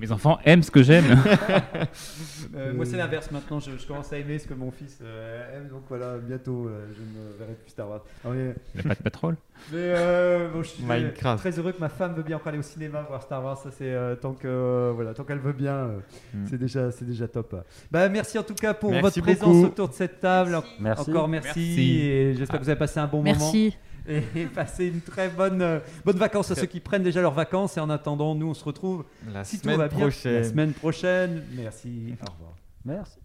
Mes 0.00 0.10
enfants 0.12 0.38
aiment 0.44 0.62
ce 0.62 0.70
que 0.70 0.82
j'aime. 0.82 1.04
Euh, 2.56 2.72
moi, 2.74 2.84
c'est 2.84 2.96
la 2.96 3.04
l'inverse 3.04 3.30
maintenant. 3.30 3.60
Je, 3.60 3.70
je 3.78 3.86
commence 3.86 4.12
à 4.12 4.18
aimer 4.18 4.38
ce 4.38 4.48
que 4.48 4.54
mon 4.54 4.70
fils 4.72 4.98
euh, 5.02 5.56
aime. 5.58 5.68
Donc 5.68 5.82
voilà, 5.88 6.16
bientôt, 6.18 6.66
euh, 6.66 6.86
je 6.92 7.00
ne 7.00 7.38
verrai 7.38 7.52
plus 7.54 7.70
Star 7.70 7.88
Wars. 7.88 8.00
Non, 8.24 8.32
mais- 8.32 8.54
Le 8.74 8.82
pas 8.82 8.94
de 8.96 9.02
pétrole 9.02 9.36
Mais 9.72 9.76
euh, 9.78 10.48
bon, 10.52 10.62
je 10.62 10.68
suis 10.70 10.82
Minecraft. 10.82 11.38
très 11.38 11.56
heureux 11.58 11.70
que 11.72 11.78
ma 11.78 11.88
femme 11.90 12.14
veut 12.14 12.22
bien 12.24 12.36
encore 12.36 12.48
aller 12.48 12.58
au 12.58 12.62
cinéma 12.62 13.02
voir 13.02 13.22
Star 13.22 13.44
Wars. 13.44 13.56
Ça, 13.58 13.70
c'est 13.70 13.92
euh, 13.92 14.16
tant 14.16 14.32
que 14.32 14.48
euh, 14.48 14.90
voilà, 14.94 15.14
tant 15.14 15.22
qu'elle 15.22 15.38
veut 15.38 15.52
bien, 15.52 15.74
euh, 15.74 15.98
Mm. 16.34 16.46
c'est 16.48 16.58
déjà, 16.58 16.90
c'est 16.90 17.04
déjà 17.04 17.28
top. 17.28 17.54
Bah, 17.90 18.08
merci 18.08 18.36
en 18.38 18.42
tout 18.42 18.54
cas 18.54 18.74
pour 18.74 18.90
Merci 18.90 19.20
votre 19.20 19.22
présence 19.22 19.64
autour 19.66 19.88
de 19.90 19.94
cette 19.94 20.18
table. 20.20 20.58
Merci. 20.80 21.10
Encore 21.10 21.28
merci. 21.28 21.48
Merci. 21.48 22.00
Et 22.00 22.34
j'espère 22.36 22.58
que 22.58 22.64
vous 22.64 22.70
avez 22.70 22.78
passé 22.78 22.98
un 22.98 23.06
bon 23.06 23.18
moment. 23.18 23.30
Merci. 23.38 23.76
Et 24.08 24.20
passez 24.54 24.86
une 24.86 25.00
très 25.00 25.28
bonne, 25.28 25.62
euh, 25.62 25.78
bonne 26.04 26.16
vacances 26.16 26.50
à 26.50 26.54
ceux 26.54 26.66
qui 26.66 26.80
prennent 26.80 27.02
déjà 27.02 27.20
leurs 27.20 27.34
vacances. 27.34 27.76
Et 27.76 27.80
en 27.80 27.90
attendant, 27.90 28.34
nous, 28.34 28.48
on 28.48 28.54
se 28.54 28.64
retrouve 28.64 29.04
La 29.32 29.44
si 29.44 29.56
tout 29.56 29.64
semaine 29.64 29.78
va 29.78 29.88
bien 29.88 29.98
prochaine. 29.98 30.34
la 30.34 30.44
semaine 30.44 30.72
prochaine. 30.72 31.44
Merci. 31.52 32.14
Au 32.26 32.32
revoir. 32.32 32.54
Merci. 32.84 33.18